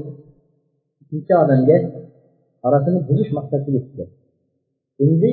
ikkinchi 1.02 1.34
odamga 1.42 1.76
orasini 2.66 2.98
buzish 3.08 3.30
maqsadida 3.38 3.70
yetgan 3.78 4.08
endi 5.04 5.30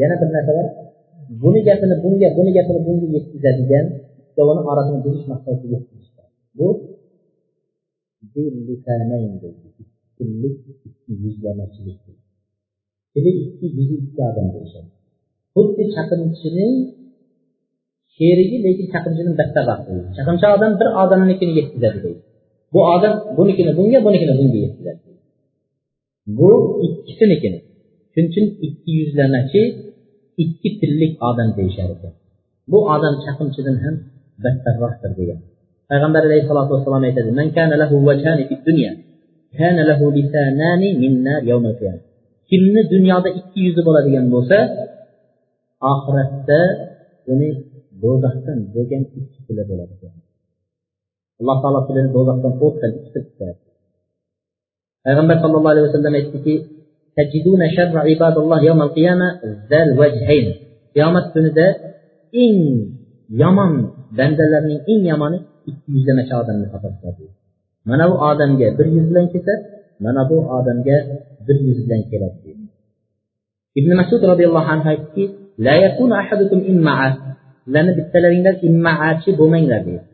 yana 0.00 0.14
bir 0.20 0.28
narsa 0.34 0.52
bor 0.58 0.68
buni 1.42 1.60
gapini 1.68 1.96
bunga 2.04 2.28
buni 2.38 2.50
gapini 2.56 2.80
bunga 2.86 3.06
yetkazadigan 3.16 3.86
ikkovini 4.36 4.62
orasini 4.70 4.98
buzish 5.04 5.26
maqsadida 5.32 5.66
yetkazishgan 5.74 6.28
bu 6.58 6.68
yuzlamachilik 11.24 11.98
tili 13.12 13.30
ikki 13.44 13.66
yuzi 13.76 13.94
ikki 14.04 14.20
odam 14.30 14.46
bo'lishadi. 14.54 14.90
Xuddi 15.54 15.82
chaqimchining 15.94 16.74
sherigi 18.16 18.56
lekin 18.64 18.86
chaqimchidan 18.92 19.34
battarroq 19.40 19.80
deydi 19.86 20.08
chaqimchi 20.16 20.46
odam 20.56 20.72
bir 20.80 20.88
odamnikini 21.02 21.52
yetkazadi 21.58 21.98
deydi. 22.04 22.20
Bu 22.72 22.80
odam 22.94 23.14
bunikini 23.38 23.72
bunga 23.78 23.98
bunikini 24.06 24.34
bunga 24.40 24.58
yetkazadi 24.66 25.00
bu 26.38 26.50
ikkisinikini 26.86 27.58
shuning 28.12 28.28
uchun 28.30 28.46
ikki 28.66 28.90
yuzlamachi 29.00 29.62
ikki 30.42 30.68
tillik 30.80 31.12
odam 31.28 31.48
deyishar 31.58 31.88
ekan 31.94 32.12
bu 32.70 32.78
odam 32.94 33.14
chaqimchidan 33.24 33.76
ham 33.84 33.94
battarroqdir 34.44 35.12
degan 35.20 35.40
payg'ambar 35.90 36.22
alayhissalotu 36.28 36.70
vassalom 36.74 37.02
aytadi 37.08 37.30
man 37.38 37.48
kana 37.56 37.74
lahu 37.82 37.94
wajhani 38.08 38.42
fid 38.50 38.60
dunya 38.68 38.92
kana 39.58 39.82
lahu 39.90 40.04
lisanani 40.16 40.88
min 41.02 41.12
nar 41.26 41.40
yawmal 41.50 41.74
qiyamah 41.80 42.04
kimni 42.50 42.82
dunyoda 42.94 43.28
ikki 43.40 43.58
yuzi 43.66 43.80
bo'ladigan 43.86 44.26
bo'lsa 44.34 44.58
oxiratda 45.92 46.60
uni 47.32 47.48
do'zaxdan 48.02 48.58
bo'lgan 48.74 49.02
ikki 49.18 49.40
tili 49.46 49.62
bo'ladi 49.70 49.94
alloh 51.40 51.56
taolo 51.62 51.80
tilini 51.88 52.10
do'zaxdan 52.16 52.52
o'tdan 52.66 52.90
ikkita 52.98 53.20
tutadi 53.28 53.60
payg'ambar 55.04 55.36
sallallohu 55.42 55.72
alayhi 55.74 55.86
vasallam 55.88 56.14
aytdiki 56.20 56.54
qiyomat 60.94 61.26
kunida 61.34 61.66
eng 62.44 62.58
yomon 63.42 63.72
bandalarning 64.18 64.80
eng 64.92 65.02
yomoni 65.10 65.38
ikki 65.70 65.88
yuzlamachi 65.94 66.34
odamni 66.42 66.66
topasiz 66.72 67.30
mana 67.88 68.04
bu 68.10 68.14
odamga 68.30 68.66
bir 68.78 68.86
yuz 68.94 69.06
bilan 69.10 69.26
kelsa 69.32 69.54
mana 70.04 70.22
bu 70.30 70.36
odamga 70.56 70.96
bir 71.46 71.56
yuz 71.66 71.78
bilan 71.84 72.02
keladi 72.10 72.38
deydi. 72.44 72.64
Ibn 73.78 73.90
masud 74.00 74.20
roziyallohu 74.30 74.68
anhu 74.74 74.88
aytdiki 74.92 75.24
sizlarni 77.64 77.92
bittalaringlar 77.98 78.54
immaachi 78.68 79.30
bo'lmanglar 79.40 79.80
deydi. 79.88 80.04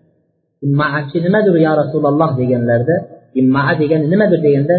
Immaachi 0.67 1.17
nimadir 1.27 1.55
yo 1.67 1.73
rasululloh 1.81 2.31
deganlarida 2.41 2.97
immaa 3.41 3.73
degani 3.81 4.07
nimadir 4.13 4.41
deganda 4.47 4.77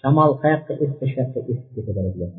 shamol 0.00 0.30
qayoqqa 0.42 0.72
essa 0.84 1.04
shu 1.10 1.16
yoqqa 1.22 1.40
esib 1.52 1.68
ketaveradigan 1.76 2.30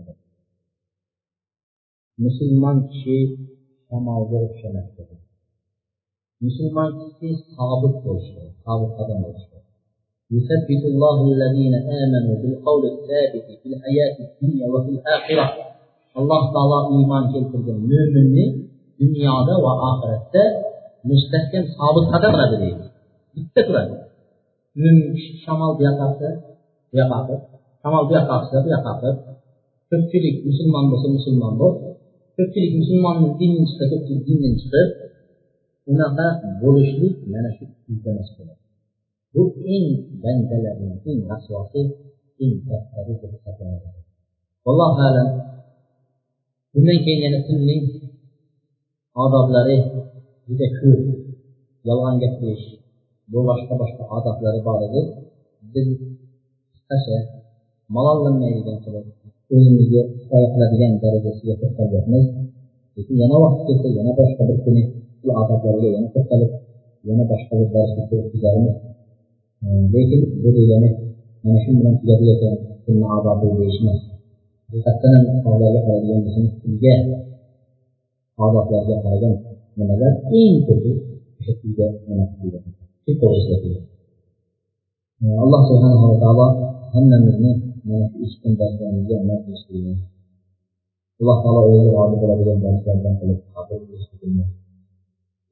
musulmon 2.25 2.77
kishi 2.91 3.19
shamolga 3.89 4.37
o'xshamas 4.47 4.87
musulmon 6.45 6.91
kishi 7.01 7.29
sobit 7.55 7.95
bo'lishi 8.05 8.31
kerak 8.37 8.55
sobit 8.65 8.93
odam 9.03 9.19
bo'lishi 9.25 9.47
kerak 9.51 9.63
يثبت 10.37 10.83
الله 10.93 11.17
الذين 11.33 11.75
آمنوا 12.03 12.37
بالقول 12.43 12.83
الثابت 12.93 13.47
في 13.61 13.67
الحياة 13.73 14.17
الدنيا 14.27 14.67
وفي 14.73 14.91
الآخرة 14.97 15.47
الله 16.21 16.43
تعالى 16.55 16.79
إيمان 16.95 17.25
keltirgan 17.33 17.79
mo'minni 17.91 18.47
dunyoda 19.01 19.55
va 19.65 19.73
oxiratda 19.91 20.45
mustahkam 21.11 21.65
sobit 21.77 22.05
qadam 22.13 22.31
qiladi 22.35 22.57
deydi 22.63 22.85
bitta 23.35 23.61
turadi 23.67 23.95
shamol 25.45 25.71
bu 25.77 25.83
yoqqa 25.89 26.07
qilsa 26.11 26.31
bu 26.91 26.95
yoqqa 27.01 27.19
qilib 27.27 27.43
shamol 27.83 28.03
bu 28.09 28.13
yoqqa 28.19 28.35
qilsa 28.43 28.59
bu 28.65 28.69
yoqqa 28.75 28.93
qilib 29.01 29.19
ko'pchilik 29.91 30.37
musulmon 30.49 30.85
bo'lsa 30.91 31.09
musulmon 31.17 31.53
bo'l 31.61 31.75
ko'pchilik 32.38 32.74
musulmonni 32.80 33.30
dindan 33.40 33.66
chiqib 33.70 33.90
ko'pchilik 33.92 34.24
dindan 34.28 34.54
chiqib 34.62 34.90
unaqa 35.92 36.28
bo'lishlik 36.62 37.16
mana 37.34 37.50
shu 37.58 37.64
iltimos 37.92 38.30
bo'ladi. 38.38 38.64
Bu 39.34 39.42
eng 39.76 39.88
bandalarning 40.24 40.96
eng 41.10 41.20
rasvosi 41.32 41.82
eng 42.44 42.54
kattari 42.68 43.14
deb 43.22 43.32
hisoblanadi. 43.36 43.90
Allohu 44.70 45.02
alam. 45.10 45.30
Bundan 46.74 46.98
keyin 47.04 47.20
yana 47.26 47.40
tilning 47.48 47.82
odoblari 49.24 49.78
juda 50.48 50.68
ko'p. 50.80 51.02
Yolg'on 51.88 52.16
gapirish 52.22 52.66
bu 53.32 53.40
boshqa 53.50 53.74
boshqa 53.82 54.04
odoblari 54.18 54.60
bor 54.68 54.80
edi. 54.88 55.02
Biz 55.74 55.88
qisqacha 56.74 57.18
malollanmaydigan 57.96 58.78
qilib 58.86 59.06
o'zimizga 59.54 60.02
kifoya 60.18 60.48
darajasiga 61.04 61.54
to'xtalyapmiz 61.62 62.26
lekin 62.96 63.16
yana 63.22 63.38
vaqt 63.44 63.60
kelsa 63.68 63.88
yana 63.98 64.12
boshqa 64.20 64.44
bir 64.50 64.58
kuni 64.66 64.84
shu 65.20 65.28
odoblarga 65.42 65.88
yana 65.96 66.08
to'xtalib 66.16 66.52
yana 67.08 67.24
boshqa 67.32 67.54
bir 67.60 67.68
darslikka 67.74 68.16
o'tkazarmiz 68.22 68.76
lekin 69.94 70.22
bu 70.42 70.50
degani 70.58 70.90
mana 71.44 71.60
shu 71.64 71.70
bilan 71.78 71.94
tugadi 72.00 72.26
ekan 72.36 72.54
kunni 72.84 73.06
odobi 73.18 73.48
deyish 73.60 73.80
emas. 73.82 74.00
Haqiqatdan 74.68 75.12
ham 75.16 75.24
a'zoga 75.52 75.80
qaraydigan 75.86 76.20
bo'lsangiz 76.26 76.54
tilga 76.64 76.94
odoblarga 78.46 78.96
qaragan 79.04 79.34
nimalar 79.78 80.14
eng 80.40 80.56
ko'pi 80.68 80.92
o'sha 81.40 81.54
tilga 81.60 81.86
alloh 85.44 85.62
subhanava 85.70 86.16
taolo 86.24 86.48
hammamizni 86.94 87.52
mana 87.89 88.05
shu 88.11 88.17
eshitgan 88.25 88.55
darslarimizga 88.61 89.15
amal 89.23 89.39
qilishligini 89.45 89.95
alloh 91.21 91.39
taolo 91.45 91.61
o'zi 91.75 91.91
rozi 91.97 92.17
bo'ladigan 92.23 92.59
darslardan 92.65 93.15
qilib 93.21 93.41
qabul 93.55 93.79
qilishligini 93.87 94.45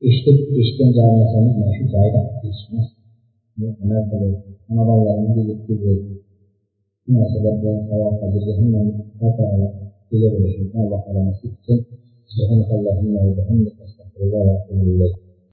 eshitib 0.08 0.36
eshitgan 0.60 0.90
narsamiz 1.20 1.54
mana 1.60 1.72
shu 1.76 1.84
joyida 1.94 2.20
yetishmas 2.26 2.88
amal 3.84 4.02
qilib 4.10 4.34
xonadonlarimizga 4.64 5.42
yetkazib 5.50 6.00
shu 7.02 7.08
narsalar 7.16 7.54
bilan 7.60 7.78
savob 7.88 8.14
ajrga 8.26 8.52
hammamiz 8.58 8.96
ega 10.14 10.28
bo'lishimizni 10.34 10.78
alloh 10.84 11.00
taolo 11.04 11.20
nasib 11.28 11.52
qilsin 11.66 11.80
سبحانك 12.36 12.70
اللهم 12.78 13.14
وبحمدك 13.26 13.76
استغفر 13.86 14.20
الله 14.24 14.42
واتوب 14.48 14.80
اليك 14.94 15.23